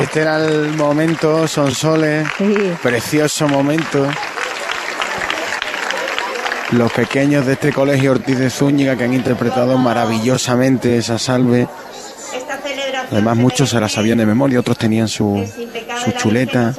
Este 0.00 0.20
era 0.22 0.44
el 0.44 0.72
momento, 0.74 1.46
Sonsoles, 1.46 2.26
precioso 2.82 3.48
momento 3.48 4.08
los 6.72 6.92
pequeños 6.92 7.46
de 7.46 7.52
este 7.52 7.72
colegio 7.72 8.12
Ortiz 8.12 8.38
de 8.38 8.50
Zúñiga 8.50 8.96
que 8.96 9.04
han 9.04 9.14
interpretado 9.14 9.76
maravillosamente 9.78 10.96
esa 10.96 11.18
salve. 11.18 11.68
Además 13.12 13.36
muchos 13.36 13.70
se 13.70 13.80
la 13.80 13.88
sabían 13.88 14.18
de 14.18 14.26
memoria, 14.26 14.60
otros 14.60 14.78
tenían 14.78 15.06
su, 15.08 15.46
su 16.04 16.12
chuleta. 16.12 16.74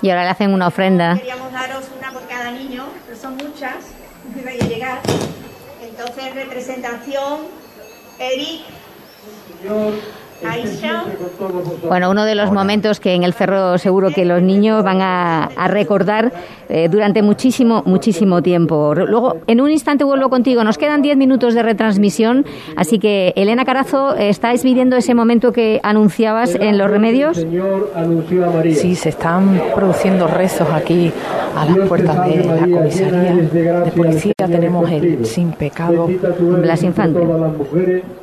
Y 0.00 0.10
ahora 0.10 0.24
le 0.24 0.30
hacen 0.30 0.52
una 0.52 0.68
ofrenda. 0.68 1.16
Queríamos 1.16 1.52
daros 1.52 1.84
una 1.98 2.12
por 2.12 2.26
cada 2.28 2.50
niño, 2.50 2.86
pero 3.06 3.18
son 3.18 3.36
muchas, 3.36 3.76
no 4.34 4.40
iba 4.40 4.50
a 4.50 4.68
llegar. 4.68 5.00
Entonces, 5.82 6.34
representación, 6.34 7.40
Eric, 8.20 8.62
Aisha, 9.60 10.27
Bueno, 11.88 12.10
uno 12.10 12.24
de 12.24 12.34
los 12.34 12.52
momentos 12.52 13.00
que 13.00 13.14
en 13.14 13.24
el 13.24 13.32
cerro 13.34 13.78
seguro 13.78 14.10
que 14.10 14.24
los 14.24 14.42
niños 14.42 14.84
van 14.84 15.00
a, 15.00 15.44
a 15.44 15.68
recordar 15.68 16.32
eh, 16.68 16.88
durante 16.90 17.22
muchísimo, 17.22 17.82
muchísimo 17.86 18.42
tiempo. 18.42 18.94
Luego, 18.94 19.38
en 19.46 19.60
un 19.60 19.70
instante 19.70 20.04
vuelvo 20.04 20.28
contigo. 20.28 20.64
Nos 20.64 20.76
quedan 20.76 21.00
10 21.00 21.16
minutos 21.16 21.54
de 21.54 21.62
retransmisión, 21.62 22.44
así 22.76 22.98
que, 22.98 23.32
Elena 23.36 23.64
Carazo, 23.64 24.14
¿estáis 24.16 24.62
viviendo 24.62 24.96
ese 24.96 25.14
momento 25.14 25.52
que 25.52 25.80
anunciabas 25.82 26.54
en 26.54 26.76
Los 26.76 26.90
Remedios? 26.90 27.38
Sí, 28.74 28.94
se 28.96 29.08
están 29.08 29.60
produciendo 29.74 30.26
rezos 30.26 30.68
aquí 30.70 31.10
a 31.56 31.64
las 31.64 31.88
puertas 31.88 32.26
de 32.26 32.44
la 32.44 32.78
comisaría 32.78 33.32
de 33.84 33.90
policía. 33.90 34.32
Tenemos 34.36 34.90
el 34.90 35.24
sin 35.24 35.52
pecado 35.52 36.08
Blas 36.38 36.82
Infante. 36.82 37.20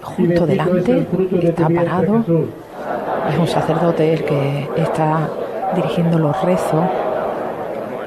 justo 0.01 0.45
delante, 0.45 1.07
está 1.41 1.67
parado. 1.69 2.04
Es 2.05 3.37
un 3.39 3.47
sacerdote 3.47 4.13
el 4.13 4.23
que 4.23 4.69
está 4.77 5.27
dirigiendo 5.75 6.19
los 6.19 6.39
rezos. 6.43 6.83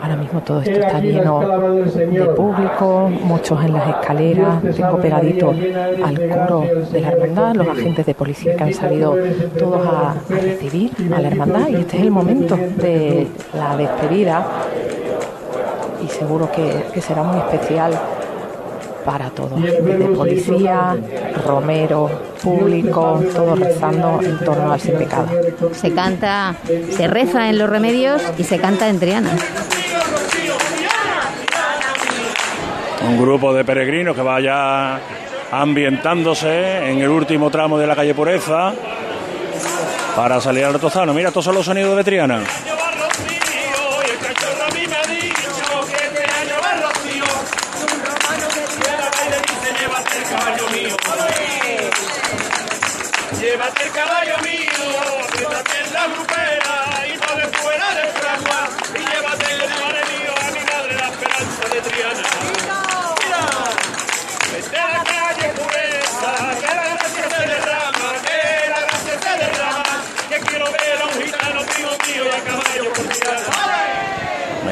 Ahora 0.00 0.16
mismo 0.16 0.40
todo 0.40 0.60
esto 0.60 0.78
está 0.78 1.00
lleno 1.00 1.40
de 1.40 2.24
público, 2.36 3.10
muchos 3.24 3.64
en 3.64 3.72
las 3.72 3.88
escaleras. 3.88 4.62
Tengo 4.62 4.98
pegadito 4.98 5.50
al 5.50 6.28
coro 6.28 6.64
de 6.92 7.00
la 7.00 7.08
hermandad, 7.08 7.54
los 7.56 7.68
agentes 7.68 8.06
de 8.06 8.14
policía 8.14 8.56
que 8.56 8.64
han 8.64 8.72
salido 8.74 9.16
todos 9.58 9.84
a, 9.86 10.10
a 10.12 10.14
recibir 10.28 10.92
a 11.14 11.20
la 11.20 11.28
hermandad. 11.28 11.68
y 11.68 11.74
este 11.76 11.96
es 11.96 12.02
el 12.04 12.10
momento 12.10 12.56
de 12.56 13.26
la 13.54 13.76
despedida. 13.76 14.46
Y 16.04 16.08
seguro 16.08 16.50
que, 16.52 16.84
que 16.94 17.00
será 17.00 17.24
muy 17.24 17.38
especial 17.38 17.92
para 19.08 19.30
todos, 19.30 19.58
desde 19.62 20.06
policía, 20.08 20.94
romero, 21.46 22.10
público, 22.42 23.24
todos 23.34 23.58
rezando 23.58 24.20
en 24.22 24.38
torno 24.40 24.70
al 24.70 24.78
sin 24.78 24.96
pecado. 24.96 25.28
Se 25.72 25.94
canta, 25.94 26.54
se 26.90 27.06
reza 27.06 27.48
en 27.48 27.56
Los 27.56 27.70
Remedios 27.70 28.20
y 28.36 28.44
se 28.44 28.58
canta 28.58 28.86
en 28.86 29.00
Triana. 29.00 29.30
Un 33.08 33.18
grupo 33.18 33.54
de 33.54 33.64
peregrinos 33.64 34.14
que 34.14 34.20
vaya 34.20 35.00
ambientándose 35.52 36.90
en 36.90 36.98
el 36.98 37.08
último 37.08 37.48
tramo 37.48 37.78
de 37.78 37.86
la 37.86 37.96
calle 37.96 38.12
Pureza 38.12 38.74
para 40.14 40.38
salir 40.38 40.66
al 40.66 40.74
Retozano. 40.74 41.14
Mira, 41.14 41.28
estos 41.28 41.46
son 41.46 41.54
los 41.54 41.64
sonidos 41.64 41.96
de 41.96 42.04
Triana. 42.04 42.42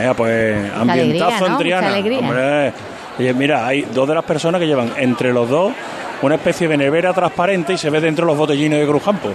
Mira, 0.06 0.14
pues 0.14 0.72
ambientazo 0.74 0.90
alegría, 0.90 1.40
¿no? 1.40 1.46
en 1.46 1.58
Triana. 1.58 1.80
Mucha 1.88 1.92
alegría. 1.98 2.18
Hombre, 2.20 2.72
oye, 3.18 3.34
mira, 3.34 3.66
hay 3.66 3.82
dos 3.82 4.08
de 4.08 4.14
las 4.14 4.24
personas 4.24 4.60
que 4.60 4.66
llevan 4.66 4.92
entre 4.96 5.32
los 5.32 5.48
dos 5.48 5.72
una 6.22 6.36
especie 6.36 6.66
de 6.68 6.76
nevera 6.76 7.12
transparente 7.12 7.74
y 7.74 7.78
se 7.78 7.90
ve 7.90 8.00
dentro 8.00 8.24
los 8.24 8.36
botellines 8.38 8.80
de 8.80 8.86
Cruzcampo 8.86 9.30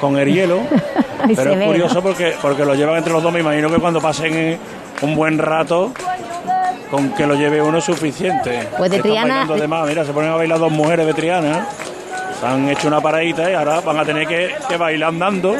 con 0.00 0.18
el 0.18 0.32
hielo. 0.32 0.60
Pero 1.36 1.52
es 1.52 1.58
ve, 1.58 1.66
curioso 1.66 1.94
¿no? 1.96 2.02
porque, 2.02 2.34
porque 2.42 2.64
lo 2.64 2.74
llevan 2.74 2.96
entre 2.96 3.12
los 3.12 3.22
dos. 3.22 3.32
Me 3.32 3.40
imagino 3.40 3.70
que 3.70 3.76
cuando 3.76 4.00
pasen 4.00 4.58
un 5.02 5.14
buen 5.14 5.38
rato, 5.38 5.92
con 6.90 7.10
que 7.14 7.26
lo 7.26 7.34
lleve 7.34 7.62
uno 7.62 7.78
es 7.78 7.84
suficiente. 7.84 8.68
Pues 8.76 8.90
de 8.90 8.96
Están 8.98 9.10
Triana- 9.12 9.46
de 9.46 9.68
más. 9.68 9.86
Mira, 9.88 10.04
se 10.04 10.12
ponen 10.12 10.30
a 10.30 10.36
bailar 10.36 10.58
dos 10.58 10.72
mujeres 10.72 11.06
de 11.06 11.14
Triana. 11.14 11.66
Han 12.44 12.68
hecho 12.68 12.88
una 12.88 13.00
paradita 13.00 13.50
y 13.50 13.54
ahora 13.54 13.80
van 13.80 13.98
a 13.98 14.04
tener 14.04 14.26
que, 14.26 14.54
que 14.68 14.76
bailar 14.76 15.08
andando. 15.10 15.56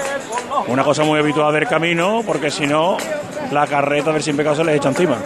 Una 0.69 0.85
cosa 0.85 1.03
muy 1.05 1.19
habitual 1.19 1.53
del 1.53 1.67
camino, 1.67 2.23
porque 2.27 2.51
si 2.51 2.67
no, 2.67 2.97
la 3.51 3.67
carreta 3.67 4.13
del 4.13 4.23
sin 4.23 4.37
pecado 4.37 4.57
se 4.57 4.65
les 4.65 4.77
echa 4.77 4.89
encima. 4.89 5.17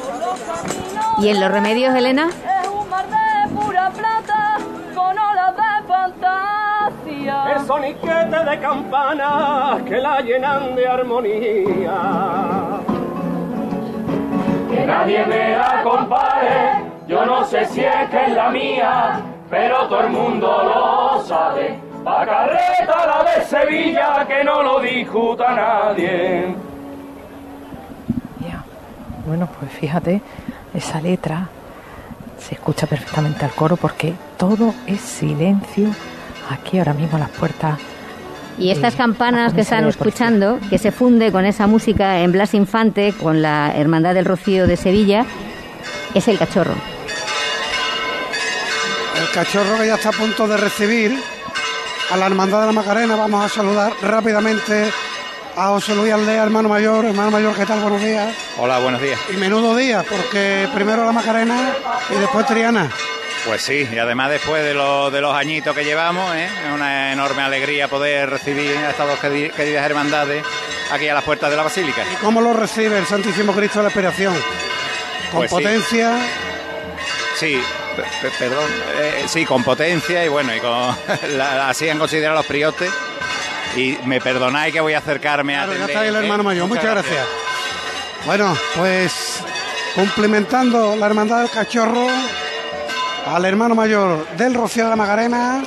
¿Y 1.18 1.28
en 1.28 1.40
Los 1.40 1.50
Remedios, 1.50 1.94
Elena? 1.94 2.28
Es 2.28 2.68
un 2.68 2.88
mar 2.88 3.04
de 3.06 3.48
pura 3.54 3.90
plata 3.90 4.58
con 4.94 5.18
olas 5.18 5.54
de 5.56 5.88
fantasía. 5.88 7.56
El 7.56 7.66
soniquete 7.66 8.50
de 8.50 8.60
campanas 8.60 9.82
que 9.82 9.96
la 9.96 10.20
llenan 10.20 10.76
de 10.76 10.86
armonía. 10.86 12.00
Que 14.70 14.86
nadie 14.86 15.26
me 15.26 15.56
la 15.56 15.82
compare, 15.82 16.84
yo 17.08 17.26
no 17.26 17.44
sé 17.44 17.64
si 17.66 17.80
es 17.80 18.10
que 18.10 18.24
es 18.26 18.32
la 18.34 18.50
mía, 18.50 19.20
pero 19.50 19.88
todo 19.88 20.00
el 20.00 20.10
mundo 20.10 20.46
lo 20.46 21.22
sabe. 21.24 21.78
Pa' 22.04 22.24
carreta 22.24 23.06
la 23.06 23.24
de 23.24 23.44
Sevilla, 23.44 24.24
que 24.26 24.44
no 24.44 24.62
lo 24.62 24.80
discuta 24.80 25.54
nadie. 25.54 26.54
Bueno, 29.28 29.46
pues 29.58 29.70
fíjate, 29.70 30.22
esa 30.72 31.02
letra 31.02 31.50
se 32.38 32.54
escucha 32.54 32.86
perfectamente 32.86 33.44
al 33.44 33.50
coro 33.50 33.76
porque 33.76 34.14
todo 34.38 34.74
es 34.86 35.02
silencio 35.02 35.90
aquí 36.48 36.78
ahora 36.78 36.94
mismo 36.94 37.18
las 37.18 37.28
puertas. 37.28 37.78
Y 38.58 38.70
estas 38.70 38.96
campanas 38.96 39.52
la 39.52 39.54
que 39.54 39.60
están 39.60 39.86
escuchando, 39.86 40.58
que 40.70 40.78
se 40.78 40.92
funde 40.92 41.30
con 41.30 41.44
esa 41.44 41.66
música 41.66 42.20
en 42.20 42.32
Blas 42.32 42.54
Infante, 42.54 43.12
con 43.12 43.42
la 43.42 43.70
Hermandad 43.76 44.14
del 44.14 44.24
Rocío 44.24 44.66
de 44.66 44.78
Sevilla, 44.78 45.26
es 46.14 46.26
el 46.26 46.38
cachorro. 46.38 46.97
El 49.18 49.30
cachorro 49.30 49.78
que 49.78 49.86
ya 49.86 49.94
está 49.96 50.10
a 50.10 50.12
punto 50.12 50.46
de 50.46 50.56
recibir 50.56 51.18
a 52.10 52.16
la 52.16 52.26
Hermandad 52.26 52.60
de 52.60 52.66
la 52.66 52.72
Macarena. 52.72 53.16
Vamos 53.16 53.44
a 53.44 53.48
saludar 53.48 53.92
rápidamente 54.02 54.90
a 55.56 55.68
José 55.68 55.94
Luis 55.94 56.12
Aldea, 56.12 56.42
hermano 56.44 56.68
mayor. 56.68 57.04
Hermano 57.04 57.30
mayor, 57.30 57.54
¿qué 57.56 57.66
tal? 57.66 57.80
Buenos 57.80 58.02
días. 58.02 58.32
Hola, 58.58 58.78
buenos 58.78 59.00
días. 59.02 59.18
Y 59.32 59.36
menudo 59.36 59.74
día, 59.76 60.04
porque 60.08 60.68
primero 60.74 61.04
la 61.04 61.12
Macarena 61.12 61.72
y 62.10 62.14
después 62.20 62.46
Triana. 62.46 62.90
Pues 63.44 63.62
sí, 63.62 63.88
y 63.90 63.98
además 63.98 64.30
después 64.30 64.62
de, 64.64 64.74
los 64.74 65.12
de 65.12 65.20
los 65.20 65.34
añitos 65.34 65.74
que 65.74 65.84
llevamos, 65.84 66.34
¿eh? 66.34 66.44
es 66.66 66.72
una 66.74 67.12
enorme 67.12 67.42
alegría 67.42 67.88
poder 67.88 68.28
recibir 68.28 68.76
a 68.76 68.90
estas 68.90 69.06
dos 69.06 69.18
queri- 69.20 69.50
queridas 69.52 69.84
hermandades 69.86 70.44
aquí 70.92 71.08
a 71.08 71.14
las 71.14 71.24
puertas 71.24 71.48
de 71.50 71.56
la 71.56 71.62
Basílica. 71.62 72.02
¿Y 72.12 72.16
cómo 72.16 72.40
lo 72.40 72.52
recibe 72.52 72.98
el 72.98 73.06
Santísimo 73.06 73.52
Cristo 73.52 73.78
de 73.78 73.84
la 73.84 73.88
Esperación? 73.88 74.34
Con 75.30 75.40
Pues 75.40 75.50
potencia. 75.50 76.18
Sí, 77.36 77.62
perdón, 78.38 78.64
eh, 79.00 79.24
sí, 79.26 79.44
con 79.44 79.62
potencia 79.64 80.24
y 80.24 80.28
bueno, 80.28 80.54
y 80.54 80.60
con 80.60 80.96
la- 81.36 81.68
así 81.68 81.88
han 81.88 81.98
considerado 81.98 82.36
los 82.36 82.46
priotes. 82.46 82.90
Y 83.76 83.98
me 84.06 84.20
perdonáis 84.20 84.72
que 84.72 84.80
voy 84.80 84.94
a 84.94 84.98
acercarme 84.98 85.56
a 85.56 85.64
Claro, 85.64 85.72
ya 85.72 85.84
atender, 85.84 85.90
está 85.90 86.00
ahí 86.02 86.08
el 86.08 86.16
¿eh? 86.16 86.18
hermano 86.20 86.42
mayor. 86.42 86.66
Muchas 86.68 86.84
gracias. 86.84 87.26
Bueno, 88.26 88.56
pues 88.76 89.40
cumplimentando 89.94 90.96
la 90.96 91.06
hermandad 91.06 91.40
del 91.42 91.50
cachorro 91.50 92.06
al 93.26 93.44
hermano 93.44 93.74
mayor 93.74 94.26
del 94.36 94.54
Rocío 94.54 94.84
de 94.84 94.90
la 94.90 94.96
Magarena. 94.96 95.62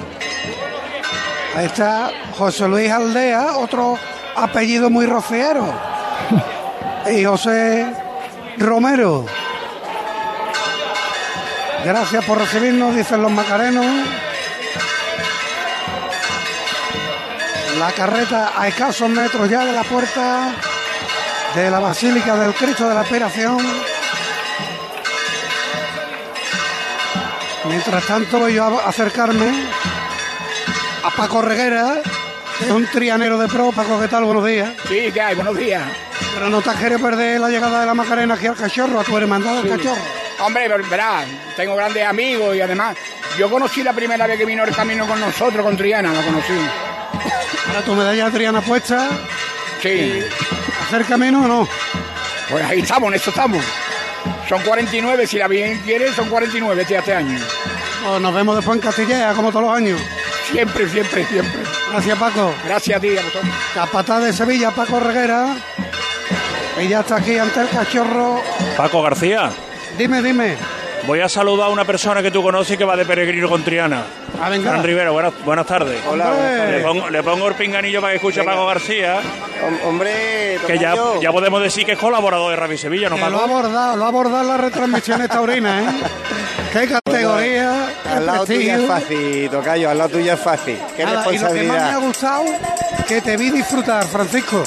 Ahí 1.56 1.66
está 1.66 2.12
José 2.38 2.68
Luis 2.68 2.90
Aldea, 2.92 3.58
otro 3.58 3.98
apellido 4.36 4.90
muy 4.90 5.06
rociero. 5.06 5.72
Y 7.12 7.24
José 7.26 7.92
Romero. 8.60 9.26
Gracias 11.84 12.24
por 12.26 12.38
recibirnos, 12.38 12.96
dicen 12.96 13.22
los 13.22 13.32
macarenos. 13.32 13.86
La 17.80 17.92
carreta 17.94 18.52
a 18.56 18.68
escasos 18.68 19.10
metros 19.10 19.50
ya 19.50 19.66
de 19.66 19.72
la 19.74 19.84
puerta 19.84 20.52
de 21.56 21.72
la 21.72 21.80
Basílica 21.80 22.36
del 22.36 22.54
Cristo 22.54 22.88
de 22.88 22.94
la 22.96 23.02
Esperación. 23.02 23.58
Mientras 27.68 28.06
tanto 28.06 28.40
voy 28.40 28.54
yo 28.56 28.80
a 28.80 28.90
acercarme 28.90 29.64
a 31.04 31.10
Paco 31.12 31.42
Reguera, 31.42 31.96
que 32.60 32.66
es 32.66 32.72
un 32.72 32.86
trianero 32.88 33.40
de 33.40 33.48
pro. 33.48 33.72
Paco, 33.72 34.00
¿qué 34.00 34.08
tal? 34.08 34.26
Buenos 34.26 34.46
días. 34.46 34.70
Sí, 34.88 35.10
¿qué 35.12 35.22
hay? 35.22 35.36
Buenos 35.36 35.58
días. 35.58 35.82
Pero 36.36 36.50
no 36.50 36.62
te 36.62 36.70
quieres 36.72 37.02
perder 37.02 37.40
la 37.40 37.50
llegada 37.50 37.80
de 37.82 37.86
la 37.88 37.94
Macarena 37.96 38.36
aquí 38.36 38.46
al 38.48 38.56
cachorro, 38.56 39.00
a 39.00 39.04
tu 39.04 39.18
hermandad 39.18 39.56
del 39.56 39.64
Sí. 39.64 39.70
cachorro. 39.70 40.02
Hombre, 40.42 40.68
ver- 40.68 40.84
verás, 40.84 41.26
tengo 41.56 41.76
grandes 41.76 42.06
amigos 42.06 42.56
y 42.56 42.62
además 42.62 42.96
yo 43.38 43.50
conocí 43.50 43.84
la 43.84 43.94
primera 43.94 44.26
vez 44.28 44.38
que 44.38 44.46
vino 44.46 44.64
el 44.64 44.76
camino 44.76 45.08
con 45.08 45.20
nosotros, 45.20 45.64
con 45.64 45.78
Triana, 45.78 46.12
la 46.12 46.22
conocí. 46.22 46.54
Ahora 47.68 47.82
tu 47.86 47.94
medalla 47.96 48.26
de 48.26 48.32
Triana 48.32 48.62
puesta. 48.62 49.08
Sí. 49.82 50.24
¿Hacer 50.88 51.06
camino 51.06 51.44
o 51.46 51.48
no? 51.48 51.68
Pues 52.50 52.64
ahí 52.66 52.80
estamos, 52.82 53.10
en 53.10 53.14
eso 53.16 53.30
estamos. 53.30 53.64
Son 54.50 54.62
49, 54.64 55.26
si 55.28 55.38
la 55.38 55.48
bien 55.48 55.80
quiere, 55.80 56.12
son 56.14 56.28
49 56.30 56.82
este, 56.82 56.98
este 56.98 57.14
año. 57.16 57.40
Pues 58.06 58.22
nos 58.22 58.34
vemos 58.34 58.56
después 58.56 58.76
en 58.78 58.82
Castilleja, 58.82 59.34
como 59.34 59.52
todos 59.52 59.66
los 59.66 59.76
años. 59.78 60.00
Siempre, 60.52 60.90
siempre, 60.90 61.26
siempre. 61.28 61.62
Gracias, 61.92 62.18
Paco. 62.18 62.54
Gracias 62.66 62.98
a 62.98 63.00
ti, 63.00 63.18
a 63.18 63.22
vosotros. 63.22 63.44
Capataz 63.74 64.24
de 64.24 64.34
Sevilla, 64.34 64.72
Paco 64.72 65.00
Reguera. 65.00 65.56
Y 66.82 66.88
ya 66.90 67.00
está 67.02 67.18
aquí 67.18 67.38
ante 67.38 67.62
el 67.62 67.70
cachorro. 67.70 68.42
Paco 68.76 69.02
García, 69.02 69.50
Dime, 69.98 70.22
dime. 70.22 70.56
voy 71.08 71.20
a 71.22 71.30
saludar 71.30 71.68
a 71.68 71.70
una 71.70 71.86
persona 71.86 72.22
que 72.22 72.32
tú 72.32 72.42
conoces 72.44 72.78
que 72.78 72.86
va 72.86 72.96
de 72.96 73.06
peregrino 73.06 73.50
con 73.50 73.64
Triana. 73.64 74.04
Ah, 74.42 74.50
venga. 74.50 74.72
Fran 74.72 74.84
Rivera, 74.84 75.12
buenas, 75.12 75.34
buenas 75.46 75.66
tardes. 75.68 76.00
Hola, 76.10 76.26
buenas 76.32 76.58
tardes. 76.58 76.78
Le 76.78 76.84
pongo, 76.88 77.10
le 77.10 77.24
pongo 77.24 77.48
el 77.50 77.56
pinganillo 77.56 78.02
para 78.02 78.12
que 78.14 78.18
escuche 78.18 78.42
a 78.42 78.44
Paco 78.44 78.66
García. 78.66 79.20
Hombre, 79.86 80.58
Que 80.66 80.80
ya, 80.80 80.96
tocayo. 80.96 81.22
ya 81.22 81.32
podemos 81.32 81.62
decir 81.62 81.86
que 81.86 81.92
es 81.94 81.98
colaborador 82.00 82.50
de 82.52 82.56
Radio 82.56 82.78
Sevilla, 82.78 83.10
¿no, 83.10 83.16
Que 83.16 83.22
lo 83.22 83.28
ha 83.28 83.32
Paco? 83.42 83.44
abordado, 83.58 83.96
lo 83.98 84.06
ha 84.06 84.08
abordado 84.08 84.42
en 84.42 84.48
las 84.48 84.60
retransmisiones 84.62 85.30
taurinas, 85.30 85.84
¿eh? 85.84 85.96
Qué 86.74 86.88
categoría, 86.88 87.86
qué 88.02 88.10
Al 88.10 88.26
lado 88.26 88.46
tuyo 88.46 88.58
prestigio. 88.60 88.82
es 88.82 88.88
fácil, 88.88 89.50
tocayo, 89.50 89.90
al 89.90 89.98
lado 89.98 90.10
tuyo 90.10 90.34
es 90.34 90.40
fácil. 90.40 90.78
Qué 90.96 91.04
Nada, 91.06 91.26
y 91.34 91.38
lo 91.38 91.48
que 91.48 91.54
más 91.54 91.54
me 91.54 91.58
ha 91.60 91.98
responsabilidad. 91.98 92.00
gustado, 92.00 92.46
que 93.08 93.22
te 93.22 93.36
vi 93.38 93.50
disfrutar, 93.52 94.06
Francisco. 94.06 94.64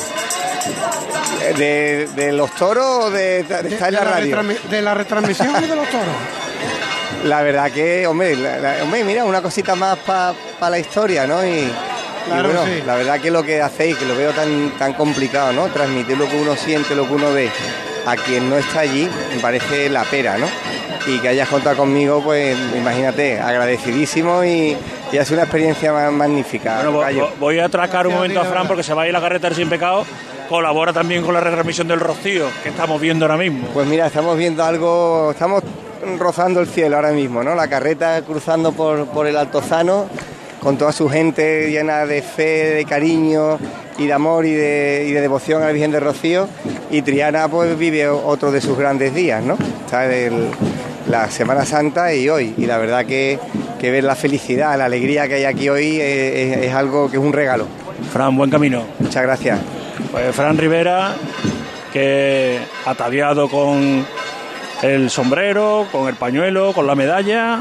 De, 1.52 2.08
de 2.16 2.32
los 2.32 2.50
toros 2.54 3.04
o 3.06 3.10
de, 3.10 3.42
de 3.42 3.68
estar 3.68 3.88
en 3.88 3.94
la 3.94 4.00
radio? 4.04 4.42
de 4.70 4.82
la 4.82 4.94
retransmisión 4.94 5.50
y 5.62 5.66
de 5.68 5.76
los 5.76 5.88
toros. 5.88 6.14
La 7.24 7.42
verdad 7.42 7.70
que, 7.70 8.06
hombre, 8.06 8.36
la- 8.36 8.58
la- 8.58 8.82
hombre 8.82 9.04
mira, 9.04 9.24
una 9.24 9.40
cosita 9.42 9.74
más 9.74 9.98
para 9.98 10.34
la 10.70 10.78
historia, 10.78 11.26
¿no? 11.26 11.44
Y, 11.44 11.70
bueno, 12.28 12.64
sí. 12.64 12.82
la 12.86 12.94
verdad 12.96 13.20
que 13.20 13.30
lo 13.30 13.42
que 13.42 13.60
hacéis, 13.60 13.96
que 13.96 14.04
lo 14.06 14.16
veo 14.16 14.30
tan, 14.32 14.70
tan 14.78 14.94
complicado, 14.94 15.52
¿no? 15.52 15.66
Transmitir 15.68 16.16
lo 16.16 16.28
que 16.28 16.36
uno 16.36 16.56
siente, 16.56 16.94
lo 16.94 17.06
que 17.06 17.14
uno 17.14 17.32
ve 17.32 17.50
a 18.06 18.16
quien 18.16 18.48
no 18.50 18.56
está 18.56 18.80
allí, 18.80 19.08
me 19.34 19.40
parece 19.40 19.88
la 19.90 20.04
pera, 20.04 20.36
¿no? 20.38 20.46
Y 21.06 21.18
que 21.18 21.28
hayas 21.28 21.48
contado 21.48 21.76
conmigo, 21.76 22.22
pues 22.22 22.56
imagínate, 22.76 23.38
agradecidísimo 23.38 24.42
y, 24.44 24.76
y 25.12 25.18
ha 25.18 25.24
sido 25.24 25.36
una 25.36 25.42
experiencia 25.44 25.92
ma- 25.92 26.10
magnífica. 26.10 26.88
Bueno, 26.88 27.28
voy 27.38 27.58
a 27.58 27.66
atracar 27.66 28.06
un 28.06 28.14
momento 28.14 28.40
a 28.40 28.44
Fran 28.44 28.66
porque 28.66 28.82
se 28.82 28.94
va 28.94 29.02
a 29.02 29.06
ir 29.06 29.12
la 29.12 29.20
carreta 29.20 29.48
del 29.48 29.56
Sin 29.56 29.68
Pecado. 29.68 30.06
Colabora 30.48 30.92
también 30.92 31.22
con 31.22 31.34
la 31.34 31.40
retransmisión 31.40 31.88
del 31.88 32.00
Rocío, 32.00 32.46
que 32.62 32.68
estamos 32.70 33.00
viendo 33.00 33.24
ahora 33.24 33.36
mismo. 33.38 33.66
Pues 33.74 33.86
mira, 33.86 34.06
estamos 34.06 34.36
viendo 34.38 34.62
algo, 34.64 35.30
estamos 35.32 35.62
rozando 36.18 36.60
el 36.60 36.66
cielo 36.68 36.96
ahora 36.96 37.12
mismo, 37.12 37.42
¿no? 37.42 37.54
La 37.54 37.68
carreta 37.68 38.20
cruzando 38.22 38.72
por, 38.72 39.06
por 39.06 39.26
el 39.26 39.36
Altozano, 39.38 40.06
con 40.60 40.76
toda 40.78 40.92
su 40.92 41.08
gente 41.08 41.70
llena 41.70 42.04
de 42.06 42.20
fe, 42.22 42.74
de 42.74 42.84
cariño 42.84 43.58
y 43.98 44.06
de 44.06 44.12
amor 44.12 44.44
y 44.46 44.52
de, 44.52 45.04
y 45.08 45.12
de 45.12 45.20
devoción 45.22 45.62
a 45.62 45.66
la 45.66 45.72
Virgen 45.72 45.90
de 45.92 46.00
Rocío. 46.00 46.48
Y 46.90 47.00
Triana 47.02 47.48
pues 47.48 47.78
vive 47.78 48.06
otro 48.08 48.50
de 48.52 48.60
sus 48.60 48.76
grandes 48.78 49.14
días, 49.14 49.42
¿no? 49.42 49.56
Está 49.84 50.04
el- 50.14 50.48
la 51.08 51.30
Semana 51.30 51.64
Santa 51.64 52.14
y 52.14 52.28
hoy. 52.28 52.54
Y 52.56 52.66
la 52.66 52.78
verdad 52.78 53.04
que, 53.06 53.38
que 53.80 53.90
ver 53.90 54.04
la 54.04 54.14
felicidad, 54.16 54.76
la 54.78 54.86
alegría 54.86 55.28
que 55.28 55.34
hay 55.34 55.44
aquí 55.44 55.68
hoy 55.68 56.00
es, 56.00 56.34
es- 56.56 56.64
es 56.66 56.74
algo 56.74 57.10
que 57.10 57.16
es 57.16 57.22
un 57.22 57.32
regalo. 57.32 57.66
Fran, 58.12 58.36
buen 58.36 58.50
camino. 58.50 58.84
Muchas 58.98 59.22
gracias. 59.22 59.58
Pues 60.10 60.34
Fran 60.34 60.56
Rivera, 60.58 61.14
que 61.92 62.58
ataviado 62.86 63.48
con 63.48 64.06
el 64.82 65.10
sombrero, 65.10 65.86
con 65.90 66.08
el 66.08 66.14
pañuelo, 66.14 66.72
con 66.72 66.86
la 66.86 66.94
medalla, 66.94 67.60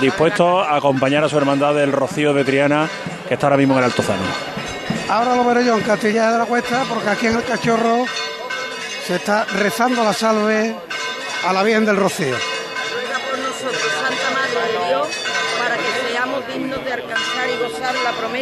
dispuesto 0.00 0.60
a 0.60 0.76
acompañar 0.76 1.24
a 1.24 1.28
su 1.28 1.36
hermandad 1.36 1.74
del 1.74 1.92
Rocío 1.92 2.32
de 2.32 2.44
Triana, 2.44 2.88
que 3.28 3.34
está 3.34 3.46
ahora 3.46 3.56
mismo 3.56 3.74
en 3.74 3.78
el 3.80 3.84
Altozano. 3.86 4.22
Ahora 5.08 5.34
lo 5.36 5.44
veré 5.44 5.64
yo 5.64 5.76
en 5.76 5.82
Castilla 5.82 6.30
de 6.32 6.38
la 6.38 6.44
Cuesta, 6.46 6.84
porque 6.88 7.08
aquí 7.08 7.26
en 7.26 7.36
el 7.36 7.44
cachorro 7.44 8.04
se 9.06 9.16
está 9.16 9.44
rezando 9.44 10.04
la 10.04 10.12
salve 10.12 10.74
a 11.46 11.52
la 11.52 11.62
Virgen 11.64 11.84
del 11.84 11.96
Rocío. 11.96 12.36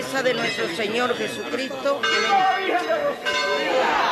Promesa 0.09 0.23
de 0.23 0.35
nuestro 0.35 0.69
Señor 0.69 1.17
Jesucristo. 1.17 2.01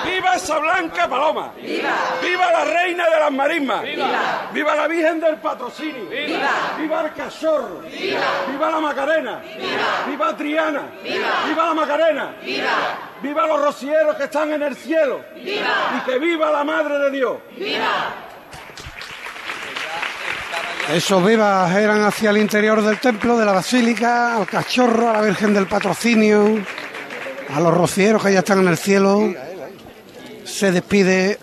¡Viva 0.05 0.35
esa 0.35 0.59
blanca 0.59 1.09
paloma! 1.09 1.53
¡Viva! 1.57 1.91
¡Viva 2.23 2.53
la 2.53 2.65
reina 2.65 3.09
de 3.09 3.19
las 3.19 3.33
marismas! 3.33 3.83
¡Viva! 3.83 4.51
¡Viva 4.53 4.75
la 4.75 4.87
Virgen 4.87 5.21
del 5.21 5.37
Patrocinio! 5.37 6.09
¡Viva! 6.09 6.51
¡Viva 6.79 7.03
el 7.03 7.13
cachorro! 7.13 7.81
¡Viva! 7.81 8.21
¡Viva 8.49 8.71
la 8.71 8.81
Macarena! 8.81 9.41
¡Viva! 9.41 10.07
¡Viva 10.07 10.37
Triana! 10.37 10.83
¡Viva! 11.03 11.29
¡Viva 11.47 11.65
la 11.67 11.75
Macarena! 11.75 12.37
¡Viva! 12.43 12.69
¡Viva 13.23 13.47
los 13.47 13.61
rocieros 13.63 14.17
que 14.17 14.25
están 14.25 14.53
en 14.53 14.63
el 14.63 14.77
cielo! 14.77 15.25
¡Viva! 15.35 15.99
¡Y 15.99 16.11
que 16.11 16.19
viva 16.19 16.51
la 16.51 16.65
Madre 16.65 16.99
de 16.99 17.11
Dios! 17.11 17.37
Esos 20.93 21.27
vivas 21.27 21.75
eran 21.75 22.05
hacia 22.05 22.31
el 22.31 22.39
interior 22.39 22.81
del 22.81 23.01
templo, 23.01 23.37
de 23.37 23.45
la 23.45 23.51
basílica, 23.51 24.37
al 24.37 24.47
cachorro, 24.47 25.11
a 25.11 25.15
la 25.15 25.21
Virgen 25.21 25.53
del 25.53 25.67
Patrocinio, 25.67 26.59
a 27.53 27.61
los 27.61 27.75
rocieros 27.75 28.23
que 28.23 28.33
ya 28.33 28.39
están 28.39 28.61
en 28.61 28.69
el 28.69 28.77
cielo. 28.77 29.35
Se 30.45 30.71
despide 30.71 31.41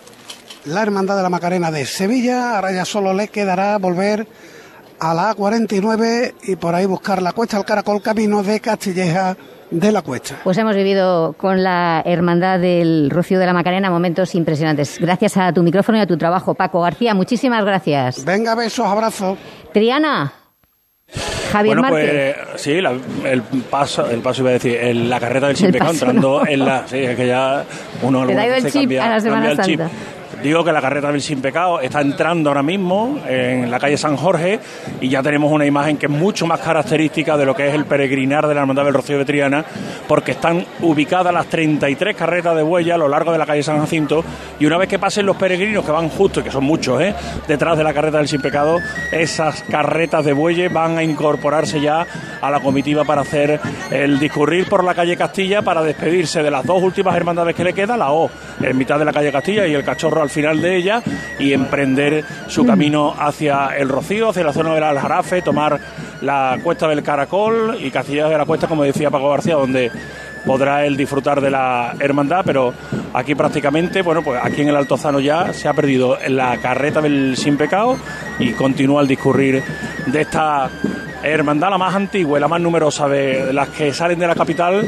la 0.63 0.81
Hermandad 0.81 1.17
de 1.17 1.23
la 1.23 1.29
Macarena 1.29 1.71
de 1.71 1.85
Sevilla. 1.85 2.55
Ahora 2.55 2.71
ya 2.71 2.85
solo 2.85 3.13
le 3.13 3.27
quedará 3.27 3.77
volver 3.79 4.25
a 4.99 5.13
la 5.13 5.35
A49 5.35 6.35
y 6.43 6.55
por 6.55 6.73
ahí 6.73 6.85
buscar 6.85 7.21
la 7.21 7.33
cuesta 7.33 7.57
al 7.57 7.65
caracol 7.65 8.01
camino 8.01 8.43
de 8.43 8.61
Castilleja 8.61 9.35
de 9.74 9.91
la 9.91 10.01
Cuesta. 10.01 10.36
Pues 10.43 10.57
hemos 10.57 10.76
vivido 10.76 11.34
con 11.34 11.63
la 11.63 12.01
hermandad 12.05 12.59
del 12.59 13.09
Rocío 13.09 13.39
de 13.39 13.45
la 13.45 13.53
Macarena 13.53 13.89
momentos 13.89 14.36
impresionantes. 14.36 14.99
Gracias 14.99 15.36
a 15.38 15.51
tu 15.51 15.63
micrófono 15.63 15.97
y 15.97 16.01
a 16.01 16.07
tu 16.07 16.17
trabajo, 16.17 16.53
Paco 16.53 16.82
García. 16.82 17.13
Muchísimas 17.13 17.65
gracias. 17.65 18.24
Venga, 18.24 18.55
besos, 18.55 18.86
abrazos. 18.86 19.38
Triana. 19.74 20.32
Javier 21.51 21.78
bueno, 21.78 21.93
Márquez. 21.93 22.36
pues 22.49 22.61
sí, 22.61 22.82
la- 22.82 22.95
el 23.26 23.41
paso, 23.69 24.09
el 24.09 24.21
paso 24.21 24.41
iba 24.41 24.49
a 24.49 24.53
decir, 24.53 24.76
el- 24.76 25.09
la 25.09 25.19
carreta 25.19 25.47
del 25.47 25.55
Sin 25.55 25.67
El 25.67 25.74
Pecado, 25.74 25.91
paso, 25.91 26.05
entrando 26.05 26.39
no. 26.43 26.47
en 26.47 26.59
la. 26.65 26.88
Sí, 26.88 26.97
es 26.97 27.15
que 27.15 27.28
ya 27.28 27.63
uno 28.01 28.26
Te 28.26 28.34
da 28.34 28.45
el 28.45 28.63
chip 28.63 28.74
cambia- 28.74 29.05
a 29.05 29.09
la 29.09 29.19
Semana 29.19 29.63
chip. 29.63 29.80
Santa. 29.80 29.95
Digo 30.41 30.63
que 30.63 30.71
la 30.71 30.81
carreta 30.81 31.11
del 31.11 31.21
Sin 31.21 31.41
Pecado 31.41 31.79
está 31.79 32.01
entrando 32.01 32.49
ahora 32.49 32.63
mismo 32.63 33.19
en 33.27 33.69
la 33.69 33.79
calle 33.79 33.97
San 33.97 34.17
Jorge 34.17 34.59
y 34.99 35.09
ya 35.09 35.21
tenemos 35.21 35.51
una 35.51 35.65
imagen 35.65 35.97
que 35.97 36.07
es 36.07 36.11
mucho 36.11 36.47
más 36.47 36.59
característica 36.59 37.38
de 37.38 37.45
lo 37.45 37.55
que 37.55 37.67
es 37.67 37.73
el 37.73 37.86
peregrinar 37.86 38.47
de 38.47 38.55
la 38.55 38.61
Hermandad 38.61 38.86
del 38.86 38.93
Rocío 38.93 39.17
de 39.17 39.25
Triana, 39.25 39.63
porque 40.07 40.31
están 40.31 40.65
ubicadas 40.81 41.34
las 41.34 41.47
33 41.47 42.15
carretas 42.15 42.55
de 42.55 42.63
huella 42.63 42.95
a 42.95 42.97
lo 42.97 43.07
largo 43.07 43.31
de 43.31 43.38
la 43.38 43.45
calle 43.45 43.63
San 43.63 43.79
Jacinto 43.79 44.23
y 44.59 44.65
una 44.65 44.77
vez 44.77 44.89
que 44.89 44.99
pasen 44.99 45.25
los 45.25 45.38
peregrinos, 45.38 45.86
que 45.86 45.91
van 45.91 46.09
justo, 46.09 46.39
y 46.39 46.43
que 46.43 46.51
son 46.51 46.63
muchos, 46.63 47.01
¿eh? 47.01 47.13
detrás 47.47 47.77
de 47.77 47.84
la 47.84 47.93
carreta 47.93 48.17
del 48.17 48.27
Sin 48.27 48.41
Pecado, 48.41 48.79
esas 49.11 49.63
carretas 49.63 50.25
de 50.25 50.34
bueyes 50.34 50.71
van 50.71 50.97
a 50.97 51.03
incorporarse 51.03 51.79
ya 51.79 52.05
a 52.41 52.51
la 52.51 52.59
comitiva 52.59 53.03
para 53.03 53.21
hacer 53.21 53.59
el 53.91 54.19
discurrir 54.19 54.67
por 54.67 54.84
la 54.84 54.93
calle 54.93 55.15
Castilla 55.15 55.61
para 55.61 55.81
despedirse 55.84 56.43
de 56.43 56.51
las 56.51 56.65
dos 56.65 56.81
últimas 56.81 57.15
hermandades 57.15 57.55
que 57.55 57.63
le 57.63 57.73
queda, 57.73 57.95
la 57.95 58.11
O 58.11 58.29
en 58.61 58.77
mitad 58.77 58.99
de 58.99 59.05
la 59.05 59.13
calle 59.13 59.31
Castilla 59.31 59.65
y 59.67 59.73
el 59.73 59.84
cachorro 59.84 60.22
al 60.24 60.30
final 60.30 60.61
de 60.61 60.78
ella, 60.78 61.03
y 61.38 61.53
emprender 61.53 62.24
su 62.47 62.65
camino 62.65 63.13
hacia 63.17 63.67
el 63.78 63.89
Rocío, 63.89 64.30
hacia 64.30 64.43
la 64.43 64.53
zona 64.53 64.74
del 64.74 64.84
Aljarafe, 64.84 65.41
tomar 65.41 65.80
la 66.21 66.57
cuesta 66.63 66.88
del 66.88 67.03
Caracol 67.03 67.78
y 67.80 67.91
Castilla 67.91 68.28
de 68.28 68.38
la 68.38 68.45
Cuesta, 68.45 68.67
como 68.67 68.84
decía 68.84 69.11
Paco 69.11 69.30
García, 69.30 69.55
donde 69.55 69.91
podrá 70.45 70.86
él 70.86 70.97
disfrutar 70.97 71.41
de 71.41 71.49
la 71.49 71.95
hermandad, 71.99 72.43
pero 72.45 72.74
aquí 73.13 73.36
prácticamente, 73.36 74.01
bueno, 74.01 74.21
pues 74.24 74.39
aquí 74.43 74.61
en 74.61 74.69
el 74.69 74.76
Altozano 74.76 75.19
ya 75.19 75.53
se 75.53 75.67
ha 75.67 75.74
perdido 75.74 76.17
la 76.28 76.57
carreta 76.57 77.01
del 77.01 77.38
Sin 77.38 77.57
Pecado 77.57 77.97
y 78.39 78.51
continúa 78.51 79.01
el 79.01 79.07
discurrir 79.07 79.63
de 80.05 80.21
esta 80.21 80.69
hermandad, 81.24 81.69
la 81.69 81.78
más 81.78 81.95
antigua 81.95 82.38
y 82.38 82.41
la 82.41 82.47
más 82.47 82.61
numerosa 82.61 83.07
de 83.07 83.53
las 83.53 83.69
que 83.69 83.93
salen 83.93 84.19
de 84.19 84.28
la 84.28 84.36
capital, 84.36 84.88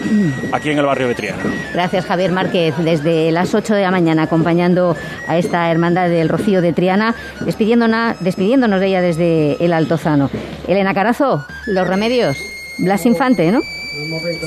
aquí 0.51 0.69
en 0.69 0.79
el 0.79 0.85
barrio 0.85 1.07
de 1.07 1.15
Triana. 1.15 1.43
Gracias, 1.73 2.05
Javier 2.05 2.31
Márquez, 2.31 2.75
desde 2.77 3.31
las 3.31 3.53
8 3.53 3.73
de 3.73 3.81
la 3.81 3.91
mañana 3.91 4.23
acompañando 4.23 4.95
a 5.27 5.37
esta 5.37 5.71
hermandad 5.71 6.09
del 6.09 6.29
Rocío 6.29 6.61
de 6.61 6.73
Triana, 6.73 7.15
despidiéndonos, 7.41 8.15
despidiéndonos 8.19 8.79
de 8.79 8.87
ella 8.87 9.01
desde 9.01 9.63
el 9.63 9.73
Altozano. 9.73 10.29
Elena 10.67 10.93
Carazo, 10.93 11.45
los 11.67 11.87
remedios. 11.87 12.37
Blas 12.77 13.05
Infante, 13.05 13.51
¿no? 13.51 13.61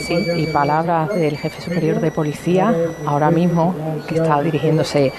Sí, 0.00 0.26
y 0.36 0.46
palabras 0.46 1.08
del 1.14 1.38
jefe 1.38 1.62
superior 1.62 2.00
de 2.00 2.10
policía, 2.10 2.74
ahora 3.06 3.30
mismo, 3.30 3.74
que 4.06 4.16
está 4.16 4.42
dirigiéndose 4.42 5.12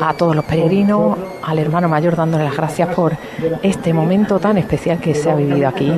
a 0.00 0.14
todos 0.14 0.34
los 0.34 0.44
peregrinos, 0.44 1.18
al 1.42 1.58
hermano 1.58 1.88
mayor 1.88 2.16
dándole 2.16 2.44
las 2.44 2.56
gracias 2.56 2.94
por 2.94 3.16
este 3.62 3.92
momento 3.92 4.38
tan 4.38 4.56
especial 4.58 4.98
que 4.98 5.14
se 5.14 5.30
ha 5.30 5.34
vivido 5.34 5.68
aquí. 5.68 5.92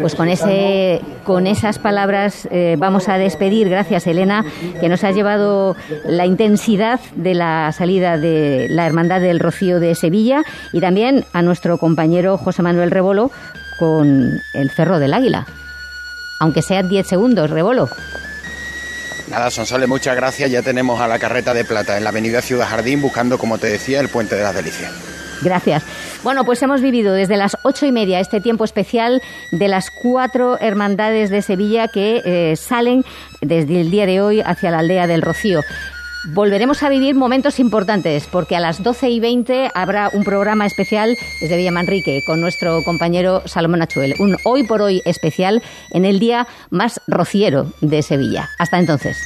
Pues 0.00 0.14
con, 0.14 0.28
ese, 0.28 1.00
con 1.24 1.46
esas 1.46 1.78
palabras 1.78 2.46
eh, 2.52 2.76
vamos 2.78 3.08
a 3.08 3.18
despedir. 3.18 3.68
Gracias, 3.68 4.06
Elena, 4.06 4.44
que 4.80 4.88
nos 4.88 5.02
ha 5.02 5.10
llevado 5.10 5.74
la 6.04 6.24
intensidad 6.24 7.00
de 7.16 7.34
la 7.34 7.72
salida 7.72 8.16
de 8.16 8.68
la 8.70 8.86
Hermandad 8.86 9.20
del 9.20 9.40
Rocío 9.40 9.80
de 9.80 9.94
Sevilla 9.96 10.42
y 10.72 10.80
también 10.80 11.24
a 11.32 11.42
nuestro 11.42 11.78
compañero 11.78 12.38
José 12.38 12.62
Manuel 12.62 12.92
Rebolo 12.92 13.32
con 13.78 14.40
el 14.54 14.70
Cerro 14.70 14.98
del 14.98 15.14
Águila. 15.14 15.46
Aunque 16.40 16.62
sean 16.62 16.88
10 16.88 17.06
segundos, 17.06 17.50
Rebolo. 17.50 17.88
Nada, 19.30 19.50
Sonsole, 19.50 19.86
muchas 19.86 20.16
gracias. 20.16 20.50
Ya 20.50 20.62
tenemos 20.62 21.00
a 21.00 21.08
la 21.08 21.18
carreta 21.18 21.52
de 21.52 21.64
plata 21.64 21.96
en 21.96 22.04
la 22.04 22.10
avenida 22.10 22.40
Ciudad 22.40 22.68
Jardín 22.68 23.02
buscando, 23.02 23.38
como 23.38 23.58
te 23.58 23.66
decía, 23.66 24.00
el 24.00 24.08
Puente 24.08 24.36
de 24.36 24.42
las 24.42 24.54
Delicias. 24.54 24.92
Gracias. 25.42 25.84
Bueno, 26.22 26.44
pues 26.44 26.62
hemos 26.62 26.80
vivido 26.80 27.14
desde 27.14 27.36
las 27.36 27.56
ocho 27.62 27.86
y 27.86 27.92
media 27.92 28.20
este 28.20 28.40
tiempo 28.40 28.64
especial 28.64 29.22
de 29.52 29.68
las 29.68 29.90
cuatro 29.90 30.58
hermandades 30.58 31.30
de 31.30 31.42
Sevilla 31.42 31.88
que 31.88 32.22
eh, 32.24 32.56
salen 32.56 33.04
desde 33.40 33.80
el 33.80 33.90
día 33.90 34.06
de 34.06 34.20
hoy 34.20 34.40
hacia 34.40 34.70
la 34.70 34.80
aldea 34.80 35.06
del 35.06 35.22
Rocío. 35.22 35.60
Volveremos 36.34 36.82
a 36.82 36.90
vivir 36.90 37.14
momentos 37.14 37.58
importantes 37.58 38.26
porque 38.26 38.54
a 38.54 38.60
las 38.60 38.82
12 38.82 39.08
y 39.08 39.18
20 39.18 39.70
habrá 39.74 40.10
un 40.12 40.24
programa 40.24 40.66
especial 40.66 41.16
desde 41.40 41.56
Villamanrique 41.56 42.22
con 42.26 42.42
nuestro 42.42 42.82
compañero 42.84 43.42
Salomón 43.46 43.80
Achuel. 43.80 44.14
Un 44.18 44.36
hoy 44.44 44.64
por 44.64 44.82
hoy 44.82 45.00
especial 45.06 45.62
en 45.90 46.04
el 46.04 46.18
día 46.18 46.46
más 46.68 47.00
rociero 47.06 47.72
de 47.80 48.02
Sevilla. 48.02 48.50
Hasta 48.58 48.78
entonces. 48.78 49.16